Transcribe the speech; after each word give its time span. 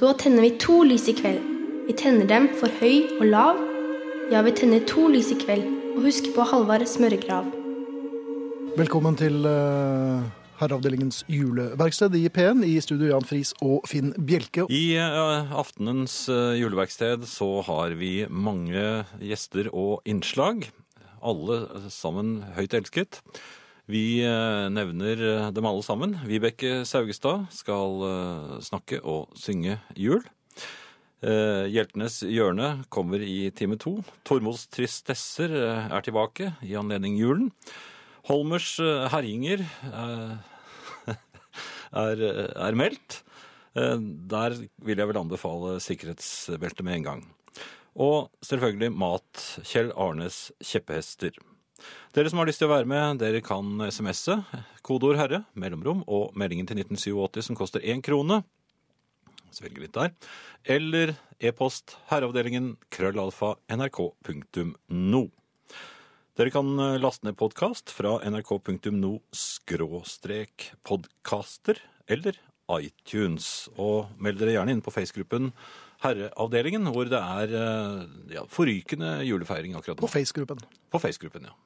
Så 0.00 0.14
tenner 0.16 0.40
vi 0.40 0.54
to 0.56 0.78
lys 0.88 1.10
i 1.10 1.12
kveld. 1.12 1.42
Vi 1.84 1.92
tenner 1.92 2.24
dem 2.24 2.46
for 2.56 2.72
høy 2.80 3.18
og 3.18 3.26
lav. 3.28 3.58
Ja, 4.32 4.40
vi 4.46 4.54
tenner 4.56 4.80
to 4.88 5.02
lys 5.12 5.28
i 5.28 5.36
kveld. 5.36 5.66
Og 5.90 6.06
husk 6.06 6.30
på 6.32 6.46
Halvard 6.48 6.86
smørgrav. 6.88 7.50
Velkommen 8.80 9.18
til 9.20 9.44
uh, 9.44 10.24
Herreavdelingens 10.56 11.20
juleverksted 11.28 12.16
i 12.16 12.22
P1 12.32 12.64
i 12.64 12.78
studio 12.80 13.10
Jan 13.10 13.28
Friis 13.28 13.52
og 13.60 13.84
Finn 13.92 14.14
Bjelke. 14.16 14.64
I 14.72 14.96
uh, 14.96 15.52
aftenens 15.60 16.16
uh, 16.32 16.56
juleverksted 16.56 17.28
så 17.28 17.50
har 17.68 17.92
vi 18.00 18.24
mange 18.32 19.04
gjester 19.20 19.68
og 19.68 20.00
innslag. 20.08 20.70
Alle 21.20 21.66
sammen 21.92 22.38
høyt 22.56 22.80
elsket. 22.80 23.20
Vi 23.90 24.22
eh, 24.22 24.68
nevner 24.70 25.18
eh, 25.18 25.48
dem 25.50 25.66
alle 25.66 25.82
sammen. 25.82 26.12
Vibeke 26.28 26.84
Saugestad 26.86 27.48
skal 27.50 28.04
eh, 28.06 28.52
snakke 28.62 29.00
og 29.02 29.32
synge 29.38 29.80
jul. 29.98 30.22
Hjeltenes 31.20 32.22
hjørne 32.24 32.86
kommer 32.88 33.20
i 33.20 33.50
time 33.52 33.76
to. 33.76 33.98
Tormods 34.24 34.62
tristesser 34.72 35.52
er 35.52 36.00
tilbake 36.06 36.54
i 36.64 36.72
anledning 36.80 37.18
julen. 37.20 37.50
Holmers 38.30 38.70
herjinger 39.12 39.60
er, 42.06 42.24
er 42.24 42.78
meldt. 42.80 43.18
Der 43.76 44.56
vil 44.80 45.04
jeg 45.04 45.12
vel 45.12 45.20
anbefale 45.20 45.76
sikkerhetsbelte 45.84 46.88
med 46.88 47.02
en 47.02 47.06
gang. 47.10 47.22
Og 48.00 48.32
selvfølgelig 48.40 48.94
mat. 48.96 49.44
Kjell 49.60 49.92
Arnes 49.92 50.46
kjepphester. 50.64 51.36
Dere 52.16 52.30
som 52.30 52.40
har 52.42 52.48
lyst 52.50 52.62
til 52.62 52.68
å 52.70 52.74
være 52.74 52.88
med, 52.90 53.20
dere 53.22 53.42
kan 53.44 53.86
smse 53.90 54.40
kodeord 54.82 55.18
'herre', 55.20 55.44
mellomrom 55.54 56.04
og 56.06 56.34
meldingen 56.34 56.66
til 56.66 56.80
1987 56.82 57.42
som 57.46 57.56
koster 57.56 57.80
én 57.80 58.02
krone. 58.02 58.42
Svelge 59.50 59.82
litt 59.82 59.96
der. 59.96 60.14
Eller 60.64 61.16
e-post 61.40 61.96
herreavdelingen 62.10 62.76
krøllalfa 62.92 63.56
nrk.no. 63.72 65.22
Dere 66.38 66.52
kan 66.54 66.68
eh, 66.78 66.98
laste 67.02 67.26
ned 67.26 67.36
podkast 67.36 67.90
fra 67.92 68.18
nrk.no 68.24 69.12
skråstrek 69.34 70.70
podkaster 70.86 71.80
eller 72.08 72.38
iTunes. 72.78 73.68
Og 73.76 74.12
meld 74.22 74.40
dere 74.40 74.54
gjerne 74.54 74.76
inn 74.76 74.84
på 74.84 74.94
Face-gruppen 74.94 75.50
Herreavdelingen, 76.00 76.86
hvor 76.94 77.10
det 77.10 77.18
er 77.20 77.56
eh, 77.58 78.04
ja, 78.38 78.46
forrykende 78.48 79.18
julefeiring 79.28 79.74
akkurat 79.76 80.00
På 80.00 80.08
nå. 80.08 80.14
Face-gruppen. 80.14 80.62
På 80.88 81.02
Face-gruppen, 81.02 81.50
ja. 81.50 81.56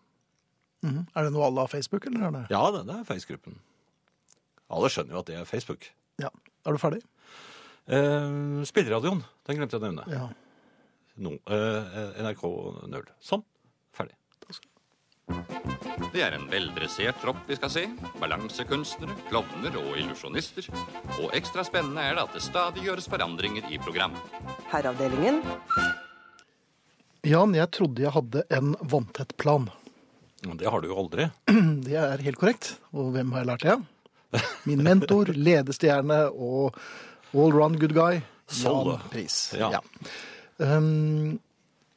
Mhm. 0.85 1.07
Er 1.17 1.25
det 1.25 1.33
noe 1.33 1.47
alle 1.49 1.65
har 1.65 1.71
Facebook, 1.73 2.07
eller 2.07 2.27
er 2.29 2.33
det 2.35 2.47
Ja, 2.53 2.63
det, 2.71 2.85
er 2.93 3.05
Facebook-gruppen. 3.09 3.59
Alle 4.71 4.91
skjønner 4.93 5.17
jo 5.17 5.23
at 5.23 5.31
det 5.31 5.37
er 5.41 5.49
Facebook. 5.49 5.91
Ja. 6.21 6.29
Er 6.65 6.73
du 6.73 6.79
ferdig? 6.79 7.03
Eh, 7.89 8.65
Spilleradioen, 8.69 9.25
den 9.47 9.57
glemte 9.57 9.77
jeg 9.77 9.83
å 9.83 9.89
nevne. 9.89 10.05
Ja. 10.13 10.29
No, 11.17 11.37
eh, 11.47 12.23
NRK 12.25 12.45
Nøl. 12.91 13.09
Sånn. 13.23 13.45
Ferdig. 13.95 14.17
Det 16.13 16.23
er 16.23 16.35
en 16.37 16.49
veldressert 16.51 17.17
tropp 17.23 17.39
vi 17.49 17.57
skal 17.57 17.71
se. 17.73 17.85
Balansekunstnere, 18.21 19.15
klovner 19.31 19.77
og 19.81 19.97
illusjonister. 19.99 20.69
Og 21.21 21.33
ekstra 21.35 21.65
spennende 21.65 22.03
er 22.03 22.19
det 22.19 22.27
at 22.27 22.37
det 22.37 22.43
stadig 22.45 22.85
gjøres 22.85 23.09
forandringer 23.11 23.71
i 23.73 23.79
programmet. 23.79 24.21
Herreavdelingen. 24.73 25.41
Jan, 27.25 27.55
jeg 27.57 27.71
trodde 27.73 28.05
jeg 28.05 28.13
hadde 28.13 28.45
en 28.53 28.75
vanntett 28.85 29.37
plan. 29.41 29.71
Men 30.47 30.59
Det 30.61 30.69
har 30.71 30.81
du 30.85 30.89
jo 30.91 30.99
aldri. 31.01 31.29
Det 31.87 31.97
er 32.01 32.23
helt 32.25 32.39
korrekt. 32.41 32.75
Og 32.93 33.13
hvem 33.15 33.33
har 33.33 33.45
jeg 33.45 33.51
lært 33.53 33.65
det 33.67 33.73
av? 33.79 33.85
Min 34.69 34.83
mentor, 34.85 35.31
ledestjerne 35.49 36.25
og 36.33 36.77
all-round 37.35 37.79
good 37.81 37.95
guy. 37.97 38.21
Jan 38.61 38.99
Pris. 39.11 39.39
Ja. 39.59 39.81
Um, 40.59 41.39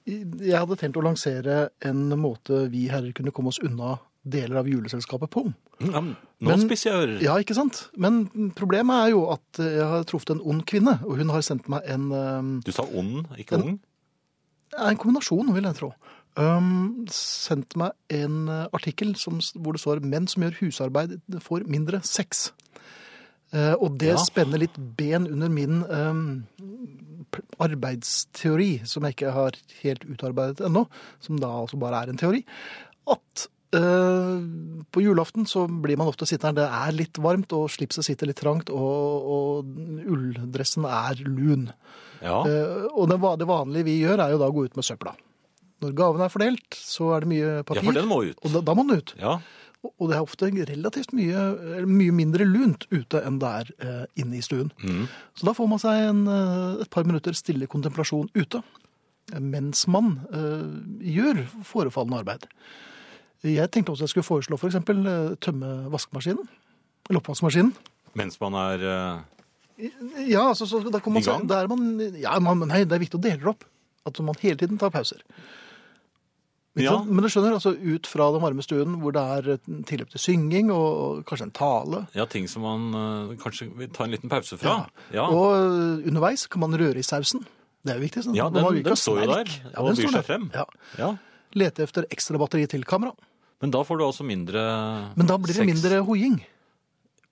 jeg 0.08 0.56
hadde 0.56 0.78
tenkt 0.80 0.98
å 0.98 1.04
lansere 1.04 1.68
en 1.86 2.06
måte 2.22 2.66
vi 2.72 2.86
herrer 2.88 3.12
kunne 3.18 3.34
komme 3.36 3.52
oss 3.52 3.60
unna 3.60 3.98
deler 4.28 4.62
av 4.62 4.68
juleselskapet 4.72 5.32
på. 5.32 5.44
Ja, 5.84 6.00
men 6.02 6.16
nå 6.40 6.56
spiser 6.56 6.64
spisser 6.68 6.90
jeg 6.94 7.02
ører. 7.04 7.20
Ja, 7.24 7.36
ikke 7.44 7.56
sant? 7.58 7.82
Men 8.00 8.22
problemet 8.58 9.06
er 9.08 9.12
jo 9.14 9.26
at 9.36 9.60
jeg 9.62 9.84
har 9.88 10.08
truffet 10.10 10.34
en 10.36 10.42
ond 10.48 10.64
kvinne, 10.68 10.98
og 11.06 11.20
hun 11.20 11.32
har 11.36 11.44
sendt 11.46 11.68
meg 11.72 11.86
en, 11.92 12.08
um, 12.12 12.50
Du 12.66 12.72
sa 12.76 12.84
ond, 12.88 13.28
ikke 13.40 13.56
En- 13.60 13.64
ung. 13.68 13.78
en 14.78 14.98
kombinasjon, 15.00 15.54
vil 15.56 15.64
jeg 15.70 15.78
tro. 15.80 15.92
Um, 16.38 17.08
sendte 17.10 17.80
meg 17.82 17.96
en 18.14 18.44
uh, 18.46 18.68
artikkel 18.78 19.16
som, 19.18 19.40
hvor 19.58 19.74
det 19.74 19.82
står 19.82 20.04
'menn 20.06 20.28
som 20.30 20.44
gjør 20.44 20.60
husarbeid 20.62 21.18
får 21.42 21.66
mindre 21.66 22.00
sex'. 22.06 22.52
Uh, 23.54 23.74
og 23.82 23.98
det 23.98 24.14
Ja. 24.14 24.22
spenner 24.22 24.60
litt 24.60 24.78
ben 24.98 25.26
under 25.26 25.50
min 25.50 25.84
um, 25.90 26.46
arbeidsteori, 27.60 28.82
som 28.86 29.04
jeg 29.04 29.16
ikke 29.16 29.32
har 29.34 29.52
helt 29.82 30.06
utarbeidet 30.06 30.66
ennå, 30.68 30.86
som 31.20 31.40
da 31.40 31.48
altså 31.48 31.80
bare 31.80 32.04
er 32.04 32.10
en 32.12 32.18
teori, 32.18 32.44
at 33.10 33.48
uh, 33.76 34.38
på 34.92 35.02
julaften 35.02 35.48
så 35.48 35.66
blir 35.68 35.98
man 35.98 36.08
ofte 36.08 36.28
sittende 36.28 36.62
det 36.62 36.70
er 36.70 36.92
litt 36.92 37.18
varmt, 37.18 37.52
og 37.54 37.70
slipset 37.72 38.06
sitter 38.06 38.28
litt 38.28 38.38
trangt, 38.42 38.70
og, 38.70 39.32
og 39.38 39.66
ulldressen 40.06 40.86
er 40.86 41.16
lun. 41.26 41.72
Ja. 42.22 42.44
Uh, 42.44 42.88
og 42.94 43.10
det, 43.10 43.20
det 43.40 43.48
vanlige 43.48 43.88
vi 43.90 44.02
gjør, 44.04 44.20
er 44.20 44.36
jo 44.36 44.38
da 44.44 44.52
å 44.52 44.56
gå 44.56 44.68
ut 44.68 44.76
med 44.76 44.86
søpla. 44.86 45.16
Når 45.82 45.94
gavene 45.94 46.26
er 46.26 46.34
fordelt, 46.34 46.74
så 46.74 47.12
er 47.16 47.20
det 47.26 47.30
mye 47.30 47.64
papir. 47.64 47.82
ja, 47.84 47.86
for 47.86 47.94
den 48.00 48.08
må 48.10 48.18
ut. 48.26 48.40
Og 48.44 48.52
da, 48.56 48.62
da 48.66 48.74
må 48.74 48.88
den 48.88 48.98
ut. 48.98 49.14
Ja. 49.22 49.36
Og- 49.86 49.94
Og 50.02 50.10
det 50.10 50.16
er 50.18 50.24
ofte 50.26 50.48
relativt 50.50 51.14
mye, 51.14 51.38
eller 51.78 51.86
mye 51.86 52.12
mindre 52.12 52.44
lunt 52.46 52.88
ute 52.92 53.22
enn 53.24 53.38
det 53.40 53.48
er 53.48 53.68
eh, 53.80 54.06
inne 54.18 54.38
i 54.38 54.42
stuen. 54.42 54.72
Mm. 54.84 55.08
Så 55.38 55.46
da 55.46 55.54
får 55.54 55.68
man 55.70 55.80
seg 55.80 56.10
en, 56.10 56.28
eh, 56.28 56.82
et 56.82 56.90
par 56.90 57.04
minutter 57.06 57.32
stille 57.34 57.68
kontemplasjon 57.68 58.28
ute. 58.36 58.64
Mens 59.40 59.86
man 59.88 60.22
eh, 60.34 61.12
gjør 61.14 61.46
forefallende 61.64 62.20
arbeid. 62.24 62.48
Jeg 63.44 63.70
tenkte 63.72 63.92
også 63.94 64.08
jeg 64.08 64.10
skulle 64.16 64.26
foreslå 64.28 64.58
f.eks. 64.58 64.62
For 64.62 64.68
eksempel, 64.72 65.38
tømme 65.40 65.90
vaskemaskinen. 65.94 66.48
Eller 67.10 67.20
oppvaskmaskinen. 67.22 67.74
Mens 68.18 68.40
man 68.42 68.54
er 68.56 68.82
eh, 68.82 69.92
Ja, 70.28 70.48
altså, 70.50 70.66
så 70.66 70.82
da 70.92 71.00
kan 71.00 71.14
man, 71.14 71.22
I 71.22 71.26
gang? 71.26 71.46
er 71.52 71.68
man, 71.70 72.00
ja, 72.18 72.40
man, 72.40 72.66
nei, 72.68 72.84
det 72.84 72.94
er 72.98 73.04
viktig 73.06 73.20
å 73.20 73.22
dele 73.22 73.38
det 73.44 73.48
opp. 73.54 73.64
At 74.08 74.20
man 74.26 74.36
hele 74.42 74.58
tiden 74.58 74.80
tar 74.80 74.90
pauser. 74.90 75.22
Ja. 76.84 76.98
Men 77.04 77.24
du 77.24 77.30
skjønner, 77.30 77.54
altså 77.58 77.72
ut 77.74 78.08
fra 78.08 78.28
den 78.36 78.42
varme 78.44 78.64
stuen 78.66 78.98
hvor 79.02 79.12
det 79.16 79.22
er 79.24 79.60
tilløp 79.90 80.10
til 80.14 80.20
synging 80.20 80.72
og, 80.72 80.88
og 81.04 81.22
kanskje 81.26 81.48
en 81.48 81.54
tale. 81.58 82.02
ja, 82.16 82.26
ting 82.26 82.48
som 82.50 82.62
man 82.68 82.88
uh, 82.94 83.36
kanskje 83.42 83.70
vil 83.78 83.90
ta 83.90 84.04
en 84.06 84.12
liten 84.14 84.30
pause 84.30 84.58
fra. 84.58 84.90
Ja. 85.14 85.26
Og 85.28 85.56
øh, 85.58 86.08
underveis 86.08 86.48
kan 86.48 86.62
man 86.62 86.76
røre 86.78 86.98
i 87.00 87.04
sausen. 87.06 87.46
Det 87.84 87.94
er 87.94 87.98
jo 88.02 88.04
viktig. 88.08 88.24
Sånn. 88.26 88.36
Ja, 88.36 88.50
den- 88.50 88.84
den 88.84 88.96
står 89.00 89.24
jo 89.24 89.32
der 89.32 89.48
Ja, 89.74 89.80
og 89.82 89.96
byr 89.96 90.12
seg 90.12 90.26
frem. 90.28 90.50
Ja. 90.54 90.66
ja. 90.98 91.12
Lete 91.56 91.84
efter 91.88 92.06
ekstra 92.12 92.38
batteri 92.38 92.68
til 92.68 92.84
kamera. 92.84 93.14
Men 93.62 93.72
da 93.72 93.82
får 93.88 93.98
du 93.98 94.04
altså 94.06 94.24
mindre 94.28 94.62
Men 95.18 95.26
da 95.26 95.38
blir 95.38 95.48
det 95.56 95.62
sex. 95.64 95.66
mindre 95.72 96.02
hoiing. 96.06 96.42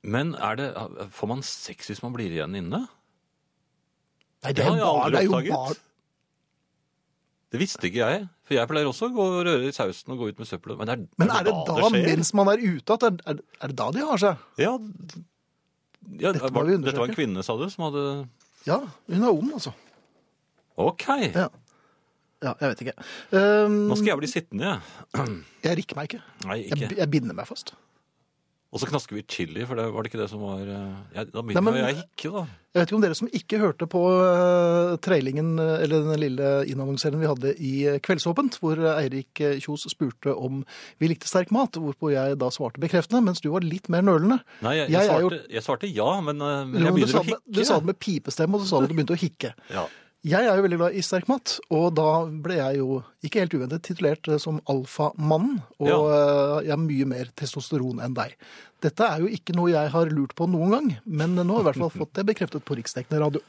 Men 0.04 0.36
er 0.36 0.56
det, 0.56 0.70
får 1.12 1.28
man 1.28 1.42
sex 1.44 1.88
hvis 1.92 2.02
man 2.02 2.14
blir 2.14 2.32
igjen 2.32 2.56
inne? 2.56 2.88
Nei, 4.46 4.54
Det 4.54 4.64
har 4.66 4.76
jeg 4.78 4.86
aldri 4.86 5.22
det 5.26 5.30
oppdaget. 5.34 5.80
Det 7.54 7.62
visste 7.62 7.88
ikke 7.88 8.02
jeg. 8.02 8.24
For 8.48 8.58
jeg 8.58 8.70
pleier 8.70 8.90
også 8.90 9.08
å 9.10 9.14
gå 9.16 9.26
og 9.26 9.44
røre 9.48 9.70
i 9.70 9.74
sausen 9.76 10.14
og 10.16 10.22
gå 10.22 10.32
ut 10.32 10.40
med 10.42 10.50
søppelet. 10.50 10.80
Men, 10.82 10.92
er, 10.92 11.04
Men 11.22 11.34
er 11.34 11.46
det 11.48 11.54
da, 11.68 11.76
det 11.94 12.02
mens 12.10 12.34
man 12.38 12.52
er 12.52 12.62
ute, 12.64 12.98
at 12.98 13.06
det 13.06 13.12
er, 13.32 13.42
er 13.62 13.72
det 13.72 13.78
da 13.80 13.90
de 13.96 14.06
har 14.06 14.22
seg? 14.22 14.48
Ja, 14.62 14.74
ja 16.22 16.34
Dette 16.36 16.52
var, 16.54 16.70
dette 16.70 16.98
var 17.00 17.10
en 17.10 17.18
kvinne, 17.18 17.46
sa 17.46 17.56
du, 17.58 17.66
som 17.74 17.88
hadde 17.88 18.04
Ja, 18.68 18.82
hun 19.12 19.24
er 19.24 19.32
ond, 19.32 19.54
altså. 19.58 19.74
OK. 20.82 21.08
Ja. 21.32 21.48
Ja, 22.44 22.52
jeg 22.60 22.74
vet 22.74 22.82
ikke. 22.84 22.94
Um, 23.32 23.78
Nå 23.90 23.96
skal 23.98 24.12
jeg 24.12 24.22
bli 24.22 24.30
sittende, 24.30 24.76
jeg. 24.76 25.36
Jeg 25.66 25.78
rikker 25.80 25.98
meg 25.98 26.10
ikke. 26.12 26.22
Nei, 26.46 26.58
Jeg, 26.66 26.78
ikke. 26.78 26.98
jeg 27.00 27.12
binder 27.14 27.38
meg 27.38 27.48
fast. 27.50 27.72
Og 28.76 28.82
så 28.82 28.90
knasker 28.90 29.16
vi 29.16 29.22
chili, 29.32 29.64
for 29.64 29.80
det 29.80 29.86
var 29.88 30.04
det 30.04 30.10
ikke 30.12 30.20
det 30.20 30.28
som 30.28 30.42
var 30.44 30.60
eh, 30.68 30.96
jeg, 31.16 31.30
Da 31.32 31.42
Nei, 31.48 31.62
men- 31.64 31.78
jeg 31.80 31.96
å 31.96 32.00
hikke, 32.02 32.32
da. 32.34 32.42
Jeg 32.76 32.82
vet 32.82 32.90
ikke 32.90 32.96
om 32.98 33.04
dere 33.06 33.16
som 33.16 33.30
ikke 33.40 33.60
hørte 33.62 33.86
på 33.88 34.00
uh, 34.04 34.98
trailingen, 35.00 35.54
eh, 35.64 35.84
eller 35.86 36.02
den 36.04 36.20
lille 36.20 36.50
innannonseringen 36.68 37.22
vi 37.24 37.30
hadde 37.32 37.54
i 37.64 37.72
Kveldsåpent, 38.04 38.58
hvor 38.60 38.82
Eirik 38.98 39.40
Kjos 39.64 39.88
spurte 39.94 40.34
om 40.36 40.66
vi 41.00 41.08
likte 41.08 41.30
sterk 41.32 41.54
mat, 41.56 41.80
hvorpå 41.80 42.12
jeg 42.12 42.36
da 42.42 42.50
svarte 42.52 42.84
bekreftende, 42.84 43.24
mens 43.24 43.40
du 43.40 43.48
var 43.54 43.64
litt 43.64 43.88
mer 43.88 44.04
nølende. 44.04 44.42
Nei, 44.66 44.76
jeg, 44.82 44.90
Jeg 44.92 45.08
jeg, 45.08 45.08
svarte, 45.08 45.40
jeg 45.56 45.64
svarte 45.70 45.94
ja, 45.96 46.10
men, 46.28 46.44
men 46.44 46.76
Jo, 46.84 46.98
jeg 47.00 47.08
sa, 47.08 47.22
begynner 47.22 47.22
å 47.22 47.28
hikke. 47.32 47.42
du 47.48 47.64
sa 47.64 47.80
det 47.80 47.94
med 47.94 48.00
pipestemme, 48.04 48.60
og 48.60 48.66
så 48.66 48.74
sa 48.74 48.82
du 48.84 48.90
at 48.90 48.92
du 48.92 48.98
begynte 49.00 49.16
å 49.16 49.24
hikke. 49.24 49.54
Ja. 49.72 49.88
Jeg 50.26 50.42
er 50.42 50.58
jo 50.58 50.64
veldig 50.66 50.78
glad 50.80 50.96
i 50.98 51.04
sterk 51.06 51.28
mat, 51.30 51.60
og 51.70 51.92
da 52.00 52.26
ble 52.26 52.56
jeg 52.58 52.80
jo, 52.80 53.02
ikke 53.28 53.44
helt 53.44 53.54
uventet, 53.60 53.84
titulert 53.86 54.26
eh, 54.26 54.40
som 54.42 54.58
alfamannen, 54.72 55.60
og 55.78 55.90
ja. 55.92 55.98
jeg 56.66 56.72
har 56.74 56.80
mye 56.82 57.06
mer 57.12 57.28
testosteron 57.38 58.02
enn 58.02 58.16
deg. 58.18 58.34
Dette 58.82 59.06
er 59.06 59.22
jo 59.22 59.30
ikke 59.30 59.54
noe 59.54 59.70
jeg 59.70 59.92
har 59.94 60.10
lurt 60.10 60.34
på 60.38 60.48
noen 60.50 60.74
gang, 60.74 60.88
men 61.06 61.36
nå 61.38 61.46
har 61.46 61.60
jeg 61.60 61.64
i 61.64 61.68
hvert 61.68 61.82
fall 61.84 61.94
fått 62.02 62.16
det 62.18 62.26
bekreftet 62.32 62.66
på 62.66 62.78
riksdekkende 62.80 63.20
radio. 63.22 63.42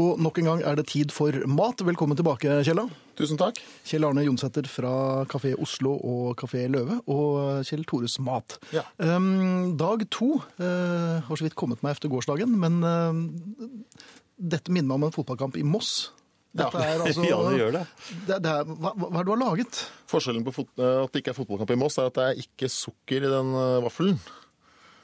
Og 0.00 0.18
nok 0.26 0.40
en 0.42 0.50
gang 0.50 0.64
er 0.66 0.80
det 0.80 0.88
tid 0.90 1.14
for 1.14 1.38
mat. 1.50 1.84
Velkommen 1.86 2.18
tilbake, 2.18 2.58
Kjella. 2.66 2.88
Tusen 3.14 3.38
takk. 3.38 3.62
Kjell 3.86 4.08
Arne 4.08 4.26
Jonsæter 4.26 4.66
fra 4.66 5.22
Kafé 5.30 5.54
Oslo 5.54 5.94
og 6.02 6.34
Kafé 6.42 6.66
Løve, 6.66 6.98
og 7.06 7.62
Kjell 7.70 7.86
Tores 7.86 8.18
Mat. 8.26 8.58
Ja. 8.74 8.82
Um, 8.98 9.76
dag 9.78 10.02
to 10.10 10.34
uh, 10.58 11.22
har 11.22 11.38
så 11.38 11.46
vidt 11.46 11.54
kommet 11.58 11.86
meg 11.86 11.94
efter 11.94 12.10
gårsdagen, 12.10 12.58
men 12.58 12.82
uh, 12.82 14.10
dette 14.34 14.74
minner 14.74 14.90
meg 14.90 14.98
om 14.98 15.10
en 15.12 15.14
fotballkamp 15.22 15.62
i 15.62 15.66
Moss. 15.66 16.10
Dette 16.54 16.84
er 16.86 17.02
altså, 17.06 17.26
Ja, 17.26 17.40
det 17.48 17.58
gjør 17.58 17.74
det. 17.74 17.82
det, 18.28 18.38
det 18.44 18.54
er, 18.54 18.70
hva, 18.70 18.94
hva 18.94 19.10
er 19.10 19.18
det 19.18 19.26
du 19.26 19.34
har 19.34 19.42
laget? 19.42 19.82
Forskjellen 20.10 20.46
på 20.46 20.54
fot 20.54 20.70
eh, 20.78 21.02
at 21.02 21.12
det 21.14 21.24
ikke 21.24 21.34
er 21.34 21.38
fotballkamp 21.40 21.74
i 21.74 21.78
Moss, 21.80 21.98
er 21.98 22.10
at 22.12 22.18
det 22.18 22.26
er 22.30 22.42
ikke 22.44 22.70
sukker 22.72 23.26
i 23.26 23.32
den 23.32 23.54
eh, 23.58 23.78
vaffelen. 23.84 24.20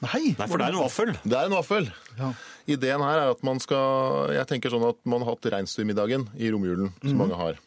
Nei, 0.01 0.31
Nei, 0.33 0.47
for 0.49 0.57
det 0.57 0.65
er 0.65 0.73
en 0.73 0.81
vaffel. 0.81 1.11
Det 1.21 1.35
er 1.37 1.49
en 1.49 1.53
vaffel. 1.53 1.89
Ja. 2.17 2.31
Ideen 2.73 3.03
her 3.05 3.19
er 3.21 3.33
at 3.35 3.43
man 3.45 3.59
skal 3.61 4.31
Jeg 4.33 4.47
tenker 4.49 4.73
sånn 4.73 4.87
at 4.87 4.97
man 5.05 5.21
har 5.21 5.35
hatt 5.35 5.45
reinsdyrmiddagen 5.53 6.25
i 6.41 6.49
romjulen, 6.53 6.89
som 7.03 7.19
mange 7.21 7.37
har. 7.37 7.59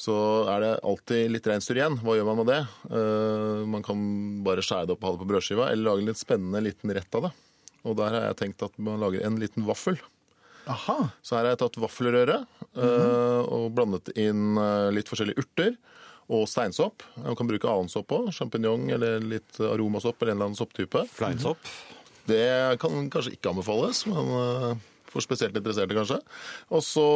Så 0.00 0.14
er 0.48 0.62
det 0.64 0.70
alltid 0.88 1.34
litt 1.34 1.48
reinsdyr 1.50 1.82
igjen. 1.82 1.98
Hva 2.00 2.14
gjør 2.16 2.30
man 2.30 2.38
med 2.40 2.48
det? 2.48 2.60
Uh, 2.88 3.66
man 3.68 3.84
kan 3.84 4.00
bare 4.46 4.64
skjære 4.64 4.88
det 4.88 4.94
opp 4.94 5.04
og 5.04 5.10
ha 5.10 5.12
det 5.18 5.20
på 5.20 5.28
brødskiva, 5.34 5.66
eller 5.68 5.90
lage 5.90 6.00
en 6.00 6.08
litt 6.08 6.22
spennende 6.22 6.62
liten 6.64 6.94
rett 6.96 7.18
av 7.20 7.26
det. 7.26 7.32
Og 7.84 7.98
der 7.98 8.16
har 8.16 8.24
jeg 8.30 8.38
tenkt 8.40 8.64
at 8.64 8.80
man 8.80 8.96
lager 9.02 9.26
en 9.28 9.36
liten 9.40 9.68
vaffel. 9.68 10.00
Aha. 10.70 10.98
Så 11.22 11.36
her 11.36 11.46
har 11.46 11.54
jeg 11.54 11.62
tatt 11.64 11.78
vaffelrøre 11.82 12.42
eh, 12.78 13.40
og 13.42 13.70
blandet 13.74 14.12
inn 14.18 14.58
eh, 14.60 14.90
litt 14.94 15.10
forskjellige 15.10 15.42
urter 15.42 15.74
og 16.30 16.46
steinsopp. 16.46 17.02
Man 17.18 17.38
kan 17.38 17.48
bruke 17.50 17.70
annen 17.70 17.90
sopp 17.90 18.12
òg. 18.14 18.30
Sjampinjong 18.34 18.90
eller 18.94 19.18
litt 19.24 19.58
aromasopp 19.58 20.20
eller 20.22 20.34
en 20.34 20.38
eller 20.38 20.50
annen 20.50 20.60
sopptype. 20.60 21.02
Fleinsopp. 21.10 21.72
Det 22.30 22.78
kan 22.82 23.10
kanskje 23.10 23.34
ikke 23.34 23.50
anbefales, 23.50 24.04
men 24.06 24.30
eh, 24.38 24.86
for 25.10 25.24
spesielt 25.24 25.56
interesserte 25.58 25.96
kanskje. 25.96 26.20
Og 26.70 26.84
så 26.86 27.06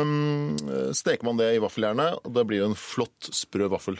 um, 0.00 0.56
steker 0.96 1.28
man 1.28 1.36
det 1.36 1.50
i 1.52 1.60
vaffeljernet, 1.60 2.22
og 2.24 2.36
det 2.38 2.46
blir 2.48 2.62
jo 2.62 2.70
en 2.70 2.78
flott, 2.78 3.28
sprø 3.36 3.68
vaffel. 3.74 3.98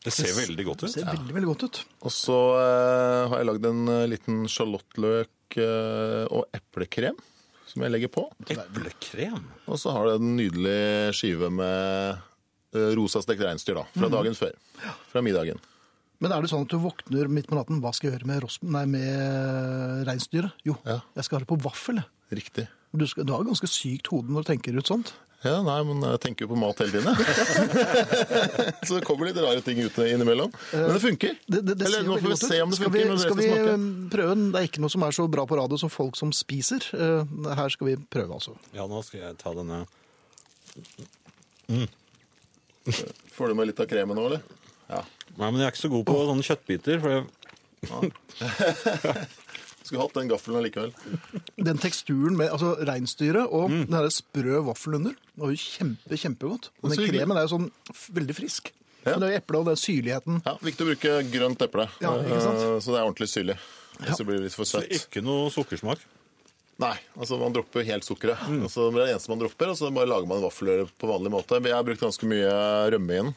Det 0.00 0.14
ser 0.14 0.32
veldig 0.32 0.64
godt 0.64 0.86
ut. 0.86 0.86
Det 0.86 0.94
Ser 0.94 1.10
veldig, 1.10 1.34
veldig 1.36 1.50
godt 1.50 1.66
ut. 1.66 1.82
Og 2.08 2.14
så 2.14 2.38
uh, 2.56 3.28
har 3.28 3.42
jeg 3.42 3.50
lagd 3.50 3.68
en 3.68 3.82
liten 4.08 4.46
sjalottløk 4.48 5.58
uh, 5.60 6.24
og 6.32 6.48
eplekrem 6.56 7.18
som 7.68 7.84
jeg 7.84 7.92
legger 7.94 8.10
på. 8.14 8.24
Eplekrem. 8.50 9.44
Og 9.68 9.78
så 9.80 9.92
har 9.94 10.08
du 10.08 10.14
en 10.18 10.34
nydelig 10.38 11.14
skive 11.18 11.50
med 11.52 12.18
eh, 12.74 12.90
rosa 12.98 13.20
stekt 13.24 13.44
reinsdyr 13.44 13.78
da, 13.82 13.86
fra 13.94 14.10
dagen 14.12 14.36
før. 14.38 14.54
Fra 15.12 15.22
middagen. 15.24 15.60
Men 16.18 16.32
er 16.34 16.42
det 16.42 16.50
sånn 16.50 16.64
at 16.66 16.72
du 16.72 16.80
våkner 16.82 17.28
midt 17.30 17.46
på 17.46 17.54
natten, 17.54 17.78
hva 17.84 17.92
skal 17.94 18.08
jeg 18.10 18.16
gjøre 18.18 18.26
med, 18.32 18.40
ros- 18.42 18.58
nei, 18.66 18.84
med 18.90 20.02
reinsdyret? 20.08 20.50
Jo, 20.66 20.74
Ja. 20.88 20.98
jeg 21.14 21.24
skal 21.28 21.38
ha 21.38 21.44
det 21.44 21.50
på 21.52 21.60
vaffel. 21.62 22.00
Riktig. 22.34 22.66
Du, 22.96 23.04
skal, 23.06 23.24
du 23.28 23.32
har 23.36 23.44
ganske 23.46 23.68
sykt 23.70 24.08
hode 24.10 24.32
når 24.32 24.42
du 24.42 24.48
tenker 24.50 24.76
ut 24.80 24.88
sånt. 24.90 25.12
Ja, 25.46 25.60
nei, 25.62 25.76
men 25.86 26.02
jeg 26.02 26.18
tenker 26.24 26.44
jo 26.44 26.48
på 26.50 26.56
mat 26.58 26.80
hele 26.82 26.90
tiden, 26.96 27.14
jeg. 27.14 27.18
så 28.88 28.96
det 28.96 29.04
kommer 29.06 29.28
litt 29.28 29.36
rare 29.38 29.62
ting 29.62 29.78
ut 29.84 29.94
innimellom. 30.02 30.50
Men 30.72 30.90
det 30.96 31.02
funker. 31.04 31.36
Det, 31.46 31.60
det, 31.62 31.76
det 31.78 31.86
Eller 31.86 32.02
nå 32.08 32.16
får 32.18 32.32
vi 32.32 32.38
se 32.40 32.58
om 32.64 32.72
det 32.72 32.78
skal 32.80 32.90
funker 32.90 33.12
vi, 33.12 33.18
skal 33.22 33.38
vi 33.38 33.46
eh, 33.52 33.84
prøve 34.10 34.34
den? 34.34 34.48
Det 34.50 34.58
er 34.58 34.66
ikke 34.66 34.82
noe 34.82 34.90
som 34.90 35.06
er 35.06 35.14
så 35.14 35.28
bra 35.30 35.44
på 35.46 35.60
radio 35.60 35.78
som 35.78 35.92
folk 35.94 36.18
som 36.18 36.34
spiser. 36.34 36.82
Eh, 36.90 37.54
Her 37.54 37.70
skal 37.70 37.92
vi 37.92 37.94
prøve, 38.10 38.34
altså. 38.40 38.56
Ja, 38.74 38.88
nå 38.90 38.98
skal 39.06 39.28
jeg 39.28 39.38
ta 39.38 39.54
denne. 39.54 39.84
Får 43.38 43.52
du 43.52 43.58
med 43.60 43.70
litt 43.70 43.78
av 43.84 43.86
kremen 43.94 44.18
nå, 44.18 44.26
eller? 44.32 44.42
Ja. 44.90 45.04
Nei, 45.36 45.52
men 45.52 45.60
jeg 45.62 45.68
er 45.68 45.74
ikke 45.76 45.84
så 45.84 45.92
god 45.94 46.06
på 46.10 46.18
sånne 46.32 46.48
kjøttbiter. 46.50 46.98
For 47.04 47.10
jeg... 47.14 47.22
Skulle 49.88 50.04
hatt 50.04 50.16
den 50.18 50.28
gaffelen 50.30 50.58
allikevel. 50.60 50.92
Den 51.56 51.78
teksturen 51.80 52.36
med 52.36 52.50
altså, 52.52 52.74
reinsdyret 52.84 53.48
og 53.48 53.70
Mm. 53.72 53.86
den 53.90 54.10
sprø 54.12 54.60
vaffelen 54.66 55.00
under, 55.02 55.14
det 55.16 55.40
var 55.42 55.54
jo 55.54 55.60
kjempe, 55.62 56.18
kjempegodt. 56.20 56.68
Og 56.82 56.92
den 56.92 57.08
kremen 57.08 57.36
er 57.40 57.46
jo 57.48 57.54
sånn 57.56 57.70
veldig 58.12 58.36
frisk. 58.36 58.72
Ja. 59.06 59.14
Men 59.14 59.20
det 59.22 59.28
er 59.28 59.32
jo 59.32 59.40
eple 59.40 59.58
og 59.62 59.66
den 59.70 59.78
syrligheten. 59.80 60.40
Ja, 60.44 60.54
Viktig 60.60 60.84
å 60.84 60.88
bruke 60.90 61.12
grønt 61.32 61.62
eple, 61.64 61.88
Ja, 62.04 62.12
ikke 62.20 62.40
sant? 62.44 62.58
Eh, 62.60 62.78
så 62.84 62.92
det 62.92 62.98
er 63.00 63.06
ordentlig 63.08 63.28
syrlig. 63.32 63.56
Hvis 63.98 64.18
det 64.20 64.26
blir 64.28 64.40
litt 64.44 64.54
for 64.54 64.68
søtt. 64.68 64.84
Så 64.92 65.06
ikke 65.08 65.22
noe 65.24 65.48
sukkersmak. 65.50 65.98
Nei, 66.78 66.94
altså 67.18 67.38
man 67.40 67.52
dropper 67.56 67.82
helt 67.88 68.04
sukkeret. 68.06 68.38
Mm. 68.46 68.60
Altså, 68.68 68.90
det 68.94 69.00
er 69.00 69.06
det 69.08 69.14
eneste 69.16 69.32
man 69.32 69.40
dropper, 69.40 69.72
og 69.72 69.78
så 69.80 69.88
bare 69.94 70.06
lager 70.06 70.28
man 70.30 70.42
vaffeløre 70.44 70.84
på 71.00 71.08
vanlig 71.10 71.32
måte. 71.34 71.58
Jeg 71.64 71.74
har 71.74 71.82
brukt 71.88 72.04
ganske 72.04 72.28
mye 72.30 72.52
rømme 72.94 73.16
inn. 73.22 73.32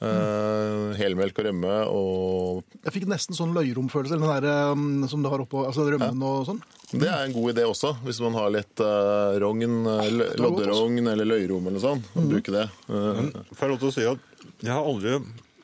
Uh, 0.00 0.96
helmelk 0.96 1.36
og 1.42 1.44
rømme 1.44 1.72
og 1.92 2.62
Jeg 2.86 2.94
fikk 2.94 3.02
nesten 3.10 3.36
sånn 3.36 3.50
løyromfølelse, 3.52 4.16
eller 4.16 4.40
den 4.40 4.46
der 4.46 4.70
um, 4.72 5.02
som 5.12 5.20
du 5.20 5.28
har 5.28 5.42
oppå, 5.44 5.60
altså 5.68 5.84
rømmen 5.92 6.22
og 6.24 6.46
sånn. 6.48 6.56
Det 6.94 7.04
er 7.04 7.26
en 7.26 7.34
god 7.34 7.50
idé 7.52 7.66
også, 7.68 7.90
hvis 8.06 8.16
man 8.24 8.32
har 8.38 8.48
litt 8.54 8.80
uh, 8.80 9.36
rogn, 9.44 9.74
eh, 9.84 10.08
godt, 10.08 10.40
lodderogn 10.40 11.04
eller 11.12 11.28
løyrom 11.28 11.68
eller 11.68 11.80
sånn. 11.84 12.00
Mm. 12.14 12.30
Bruke 12.32 12.48
det. 12.56 12.64
Uh, 12.88 13.28
Får 13.52 13.60
jeg 13.66 13.72
lov 13.74 13.80
til 13.82 13.90
å 13.90 13.96
si 13.98 14.04
at 14.08 14.20
jeg 14.64 14.72
har 14.72 14.80
aldri 14.88 15.12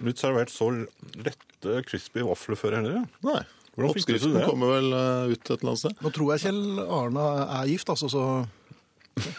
blitt 0.05 0.21
servert 0.21 0.53
så 0.53 0.69
lette, 0.77 1.81
crispy 1.89 2.21
vafler 2.29 2.61
før 2.61 2.77
heller. 2.83 3.09
nei. 3.25 3.41
Hvordan 3.73 3.97
fikk 3.97 4.05
du 4.05 4.13
til 4.13 4.21
Oppskriften 4.21 4.37
det? 4.37 4.45
kommer 4.49 4.69
vel 4.77 4.89
ut 5.33 5.41
et 5.41 5.49
eller 5.57 5.73
annet 5.73 5.81
sted. 5.81 5.97
Nå 6.05 6.09
tror 6.13 6.29
jeg 6.35 6.41
Kjell 6.45 6.61
Arne 6.85 7.25
er 7.57 7.65
gift, 7.73 7.89
altså, 7.93 8.07
så 8.13 8.25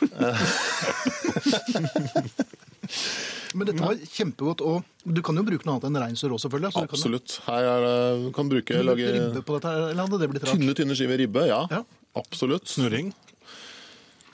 Men 3.56 3.68
dette 3.70 3.80
var 3.84 3.96
kjempegodt, 3.96 4.62
og 4.66 4.84
du 5.06 5.22
kan 5.22 5.36
jo 5.40 5.44
bruke 5.48 5.66
noe 5.68 5.78
annet 5.78 5.88
enn 5.90 6.00
reinsdyr 6.04 6.34
også, 6.36 6.48
selvfølgelig. 6.50 6.74
Så 6.74 6.84
Absolutt. 6.88 7.38
Her 7.48 7.64
er 7.64 7.86
det, 7.86 8.26
du 8.26 8.32
kan 8.36 8.50
bruke 8.52 8.74
du 8.82 8.84
lage 8.84 9.14
ribbe 9.14 9.44
på 9.48 9.56
dette, 9.60 9.72
her, 9.72 9.90
eller 9.92 10.04
hadde 10.08 10.20
det 10.20 10.30
blitt 10.34 10.44
rart? 10.48 10.58
tynne, 10.58 10.76
tynne 10.76 10.98
skiver 11.00 11.18
ribbe. 11.24 11.46
Ja, 11.48 11.62
Ja. 11.72 11.84
absolutt. 12.16 12.68
Snurring. 12.68 13.14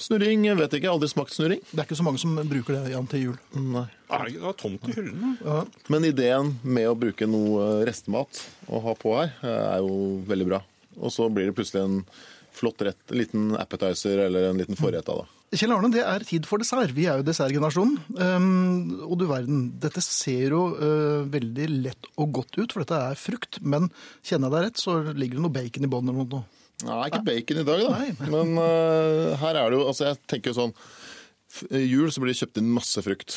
Snurring, 0.04 0.42
vet 0.58 0.74
ikke. 0.74 0.74
Jeg 0.74 0.82
ikke, 0.84 0.92
aldri 0.92 1.08
smakt 1.12 1.32
snurring. 1.36 1.62
Det 1.72 1.80
er 1.80 1.86
ikke 1.88 2.00
så 2.00 2.04
mange 2.04 2.20
som 2.20 2.36
bruker 2.50 2.76
det 2.76 2.92
Jan, 2.92 3.08
til 3.08 3.22
jul. 3.28 3.38
Nei. 3.56 3.86
Er 4.10 4.26
det 4.26 4.34
ikke- 4.34 4.42
det 4.42 4.50
er 4.50 4.60
tomt 4.64 4.90
i 4.90 4.96
hyllene? 4.98 5.38
Ja. 5.46 5.66
Men 5.90 6.04
ideen 6.04 6.60
med 6.64 6.88
å 6.90 6.98
bruke 7.00 7.28
noe 7.30 7.86
restemat 7.86 8.42
å 8.68 8.82
ha 8.82 8.94
på 8.96 9.16
her, 9.16 9.34
eh, 9.44 9.76
er 9.78 9.80
jo 9.80 10.22
veldig 10.28 10.48
bra. 10.48 10.62
Og 11.00 11.10
så 11.12 11.30
blir 11.34 11.46
det 11.46 11.56
plutselig 11.56 11.84
en 11.86 12.06
flott 12.54 12.78
rett, 12.80 12.98
en 13.10 13.18
liten 13.18 13.56
appetizer 13.58 14.26
eller 14.26 14.50
en 14.50 14.58
liten 14.58 14.76
forrett 14.76 15.08
av 15.10 15.22
det. 15.24 15.28
Kjell 15.54 15.74
Arne, 15.76 15.92
det 15.94 16.02
er 16.02 16.26
tid 16.26 16.48
for 16.50 16.62
dessert. 16.62 16.94
Vi 16.96 17.06
er 17.10 17.20
jo 17.20 17.26
dessertgenerasjonen. 17.28 18.00
Um, 18.18 19.04
og 19.06 19.18
du 19.22 19.28
verden, 19.30 19.68
dette 19.82 20.02
ser 20.06 20.56
jo 20.56 20.64
uh, 20.74 21.22
veldig 21.30 21.68
lett 21.86 22.10
og 22.18 22.34
godt 22.40 22.58
ut, 22.58 22.74
for 22.74 22.82
dette 22.82 23.00
er 23.12 23.20
frukt. 23.20 23.62
Men 23.62 23.92
kjenner 24.26 24.50
jeg 24.50 24.56
deg 24.56 24.66
rett, 24.68 24.82
så 24.82 24.98
ligger 25.12 25.38
det 25.40 25.46
noe 25.46 25.54
bacon 25.54 25.88
i 25.88 25.92
bånn 25.94 26.10
eller 26.10 26.26
noe. 26.26 26.44
Nei, 26.84 27.00
ikke 27.08 27.24
bacon 27.28 27.62
i 27.62 27.66
dag, 27.68 27.86
da. 27.86 28.00
Nei. 28.00 28.10
Men 28.34 28.58
uh, 28.58 29.34
her 29.44 29.62
er 29.62 29.70
det 29.70 29.80
jo 29.80 29.88
Altså, 29.92 30.10
jeg 30.10 30.22
tenker 30.34 30.52
jo 30.52 30.60
sånn 30.64 30.78
i 31.70 31.84
Jul 31.86 32.10
så 32.10 32.22
blir 32.24 32.34
det 32.34 32.40
kjøpt 32.40 32.58
inn 32.58 32.72
masse 32.74 33.02
frukt. 33.06 33.36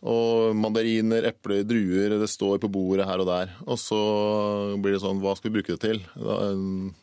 Og 0.00 0.56
mandariner, 0.56 1.26
epler, 1.28 1.60
druer, 1.68 2.14
det 2.22 2.28
står 2.32 2.60
på 2.62 2.70
bordet 2.72 3.04
her 3.04 3.20
og 3.20 3.28
der. 3.28 3.50
Og 3.66 3.76
så 3.80 3.98
blir 4.80 4.96
det 4.96 5.02
sånn, 5.02 5.20
hva 5.20 5.34
skal 5.36 5.50
vi 5.50 5.58
bruke 5.58 5.76
det 5.76 5.82
til? 5.82 6.00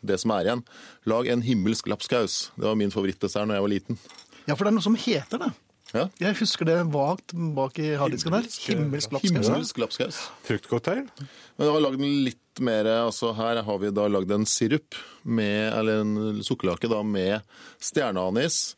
Det 0.02 0.18
som 0.18 0.34
er 0.34 0.50
igjen. 0.50 0.64
Lag 1.06 1.30
en 1.30 1.46
himmelsk 1.46 1.92
lapskaus. 1.92 2.48
Det 2.58 2.66
var 2.66 2.80
min 2.80 2.94
favorittdessert 2.94 3.46
da 3.52 3.60
jeg 3.60 3.66
var 3.68 3.74
liten. 3.76 4.00
Ja, 4.48 4.56
for 4.56 4.66
det 4.66 4.72
er 4.72 4.78
noe 4.80 4.88
som 4.88 4.98
heter 4.98 5.44
det. 5.46 5.52
Ja, 5.96 6.10
Jeg 6.20 6.36
husker 6.42 6.68
det 6.68 6.76
vagt 6.92 7.32
bak 7.56 7.78
i 7.80 7.94
harddisken 7.96 8.34
der. 8.36 8.48
Himmelsk 8.66 9.14
lapskaus. 9.16 9.46
Himmelsk 9.48 9.78
lapskaus. 9.80 10.18
Fruktcocktail. 10.44 11.06
Men 11.22 11.64
jeg 11.64 11.76
har 11.78 11.86
lagd 11.86 12.02
den 12.02 12.18
litt 12.26 12.42
mer 12.60 12.90
altså 13.06 13.30
Her 13.38 13.62
har 13.64 13.78
vi 13.80 13.92
da 13.94 14.08
lagd 14.10 14.34
en 14.34 14.48
sirup, 14.50 14.98
med, 15.24 15.70
eller 15.78 16.02
en 16.02 16.42
sukkerlake 16.44 16.90
da, 16.90 17.04
med 17.06 17.46
stjerneanis, 17.84 18.76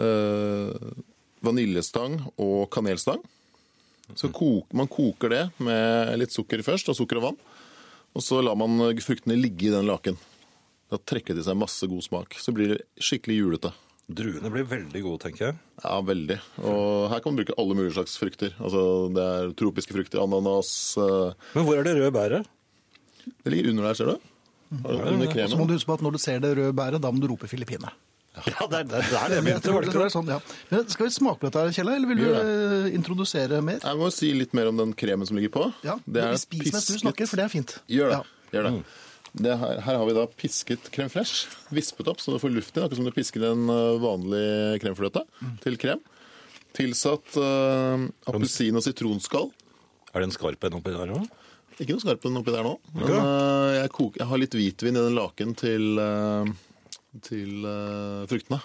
øh, 0.00 0.72
vaniljestang 1.44 2.18
og 2.40 2.70
kanelstang. 2.72 3.20
Så 4.12 4.28
koker, 4.28 4.76
Man 4.76 4.88
koker 4.92 5.32
det 5.32 5.42
med 5.64 6.18
litt 6.20 6.34
sukker 6.34 6.60
først, 6.66 6.90
og 6.92 6.98
sukker 6.98 7.20
og 7.22 7.30
vann. 7.30 7.38
Og 8.14 8.22
så 8.22 8.42
lar 8.44 8.54
man 8.58 8.76
fruktene 9.02 9.34
ligge 9.40 9.70
i 9.70 9.72
den 9.74 9.88
laken. 9.88 10.18
Da 10.92 10.98
trekker 11.00 11.34
de 11.34 11.42
seg 11.42 11.56
masse 11.58 11.88
god 11.90 12.04
smak. 12.04 12.36
Så 12.38 12.52
blir 12.54 12.74
det 12.74 12.82
skikkelig 13.02 13.38
julete. 13.40 13.72
Druene 14.04 14.50
blir 14.52 14.66
veldig 14.68 15.00
gode, 15.00 15.22
tenker 15.24 15.46
jeg. 15.48 15.56
Ja, 15.80 15.96
veldig. 16.04 16.36
Og 16.60 17.08
her 17.08 17.22
kan 17.24 17.32
man 17.32 17.40
bruke 17.40 17.56
alle 17.58 17.74
mulige 17.78 17.94
slags 17.96 18.18
frukter. 18.20 18.52
Altså, 18.60 18.82
Det 19.16 19.24
er 19.24 19.54
tropiske 19.56 19.96
frukter, 19.96 20.20
ananas 20.20 20.70
øh, 21.00 21.32
Men 21.56 21.64
hvor 21.64 21.80
er 21.80 21.88
det 21.88 21.96
røde 21.96 22.12
bæret? 22.12 22.46
Det 23.24 23.50
ligger 23.54 23.70
under 23.72 23.88
der, 23.88 23.94
ser 23.96 24.12
du. 24.12 24.30
Har 24.84 24.92
du 24.92 25.14
Under 25.14 25.32
kremen? 25.32 25.48
så 25.50 25.56
må 25.56 25.66
du 25.66 25.72
huske 25.72 25.88
på 25.88 25.96
at 25.96 26.04
når 26.04 26.12
du 26.12 26.18
ser 26.20 26.38
det 26.44 26.52
røde 26.58 26.76
bæret, 26.76 27.00
da 27.00 27.10
må 27.10 27.22
du 27.24 27.30
rope 27.32 27.48
Filippinene. 27.48 27.90
Ja, 28.34 28.66
det 28.66 28.78
er 28.80 28.86
det 28.90 28.98
er 28.98 29.04
det 29.30 29.36
Jeg 29.36 29.44
begynte. 29.46 29.70
jeg 29.70 29.92
det 29.94 30.02
er 30.02 30.12
sånn, 30.12 30.30
ja. 30.32 30.40
Men 30.72 30.88
Skal 30.90 31.06
vi 31.06 31.12
smake 31.14 31.38
på 31.38 31.46
dette, 31.46 31.62
her, 31.62 31.74
Kjell, 31.76 31.90
eller 31.94 32.10
vil 32.10 32.18
du 32.18 32.26
eh, 32.34 32.88
introdusere 32.96 33.60
mer? 33.62 33.78
Jeg 33.84 34.00
må 34.00 34.10
si 34.14 34.32
litt 34.34 34.56
mer 34.58 34.72
om 34.72 34.80
den 34.80 34.94
kremen 34.98 35.28
som 35.28 35.38
ligger 35.38 35.52
på. 35.54 35.68
Ja, 35.86 35.94
Det 36.04 36.22
er 36.24 36.34
Vi 36.34 36.42
spiser 36.42 36.74
mens 36.74 36.90
du 36.90 36.98
snakker, 36.98 37.30
for 37.30 37.40
det 37.40 37.46
er 37.46 37.52
fint. 37.52 37.76
Gjør 37.86 38.10
det. 38.10 38.18
Ja. 38.18 38.48
Gjør 38.56 38.66
det. 38.68 38.72
det 39.46 39.54
her, 39.60 39.84
her 39.86 40.00
har 40.00 40.08
vi 40.10 40.16
da 40.18 40.26
pisket 40.42 40.90
crème 40.94 41.12
fresh. 41.14 41.46
Vispet 41.74 42.10
opp 42.10 42.22
så 42.22 42.34
du 42.34 42.40
får 42.42 42.54
luft 42.56 42.74
i, 42.74 42.82
akkurat 42.82 42.98
som 42.98 43.06
du 43.06 43.14
pisker 43.14 43.46
en 43.52 43.70
øh, 43.70 44.02
vanlig 44.02 44.82
kremfløte 44.82 45.24
til 45.62 45.78
krem. 45.78 46.02
Tilsatt 46.74 47.36
uh, 47.38 48.02
appelsin- 48.26 48.74
og 48.74 48.82
sitronskall. 48.82 49.52
Er 50.10 50.22
det 50.22 50.26
en 50.26 50.34
skarp 50.34 50.64
en 50.66 50.80
oppi 50.80 50.90
der 50.90 51.12
òg? 51.14 51.26
Ikke 51.78 51.94
noe 51.96 52.02
skarpen 52.02 52.38
oppi 52.38 52.52
der 52.54 52.66
nå. 52.66 52.76
Men 52.94 53.08
øh, 53.10 53.70
jeg, 53.80 53.90
koker, 53.94 54.22
jeg 54.22 54.30
har 54.30 54.40
litt 54.42 54.54
hvitvin 54.54 54.98
i 54.98 55.02
den 55.08 55.16
laken 55.18 55.54
til, 55.58 55.98
øh, 55.98 56.50
til 57.22 57.64
uh, 57.66 58.24
fruktene. 58.30 58.60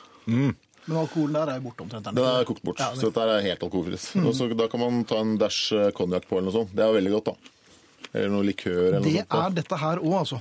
Men 0.89 0.97
alkoholen 1.03 1.35
der 1.37 1.51
er 1.51 1.59
jo 1.59 1.67
borte 1.67 1.85
omtrent. 1.85 2.09
Den 2.09 2.25
er 2.25 2.45
kokt 2.49 2.63
bort, 2.65 2.81
Ja, 2.81 2.93
så 2.97 3.09
dette 3.09 3.25
er 3.29 3.43
helt 3.45 3.63
alkoholfritt. 3.65 4.05
Og 4.23 4.33
så 4.33 4.47
Da 4.57 4.69
kan 4.71 4.81
man 4.81 5.03
ta 5.05 5.19
en 5.21 5.35
dash 5.37 5.73
eh, 5.75 5.91
konjakk 5.95 6.25
på 6.29 6.39
eller 6.39 6.49
noe 6.49 6.55
sånt. 6.55 6.71
Det 6.73 6.85
er 6.85 6.95
veldig 6.95 7.11
godt, 7.17 7.29
da. 7.29 8.07
Eller 8.13 8.31
noe 8.33 8.47
likør 8.47 8.79
eller 8.79 9.03
noe 9.03 9.11
sånt. 9.13 9.29
Det 9.29 9.41
er 9.43 9.57
dette 9.59 9.79
her 9.83 10.01
òg, 10.01 10.15
altså. 10.23 10.39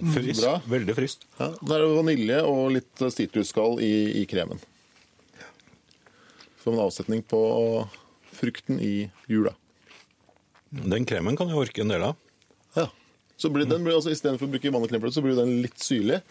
Friskt. 0.00 0.40
Bra. 0.40 0.54
Veldig 0.72 0.94
friskt. 0.96 1.26
Ja, 1.36 1.50
det 1.60 1.76
er 1.76 1.84
vanilje 1.92 2.38
og 2.48 2.62
litt 2.78 3.02
sitrusskall 3.12 3.82
i, 3.84 3.92
i 4.22 4.24
kremen. 4.30 4.62
Som 6.62 6.78
en 6.78 6.84
avsetning 6.86 7.20
på 7.28 7.42
frukten 8.32 8.80
i 8.80 9.10
jula. 9.28 9.52
Den 10.72 11.04
kremen 11.04 11.36
kan 11.36 11.50
jeg 11.52 11.60
orke 11.66 11.84
en 11.84 11.92
del 11.92 12.06
av. 12.06 12.16
Ja. 12.78 12.88
Så 13.36 13.50
blir 13.52 13.68
den, 13.68 13.84
blir 13.84 13.98
altså, 13.98 14.14
Istedenfor 14.14 14.48
å 14.48 14.54
bruke 14.54 14.72
vann 14.72 14.86
og 14.86 14.88
kremfløte, 14.88 15.18
så 15.18 15.24
blir 15.24 15.36
den 15.36 15.58
litt 15.64 15.82
syrlig. 15.82 16.22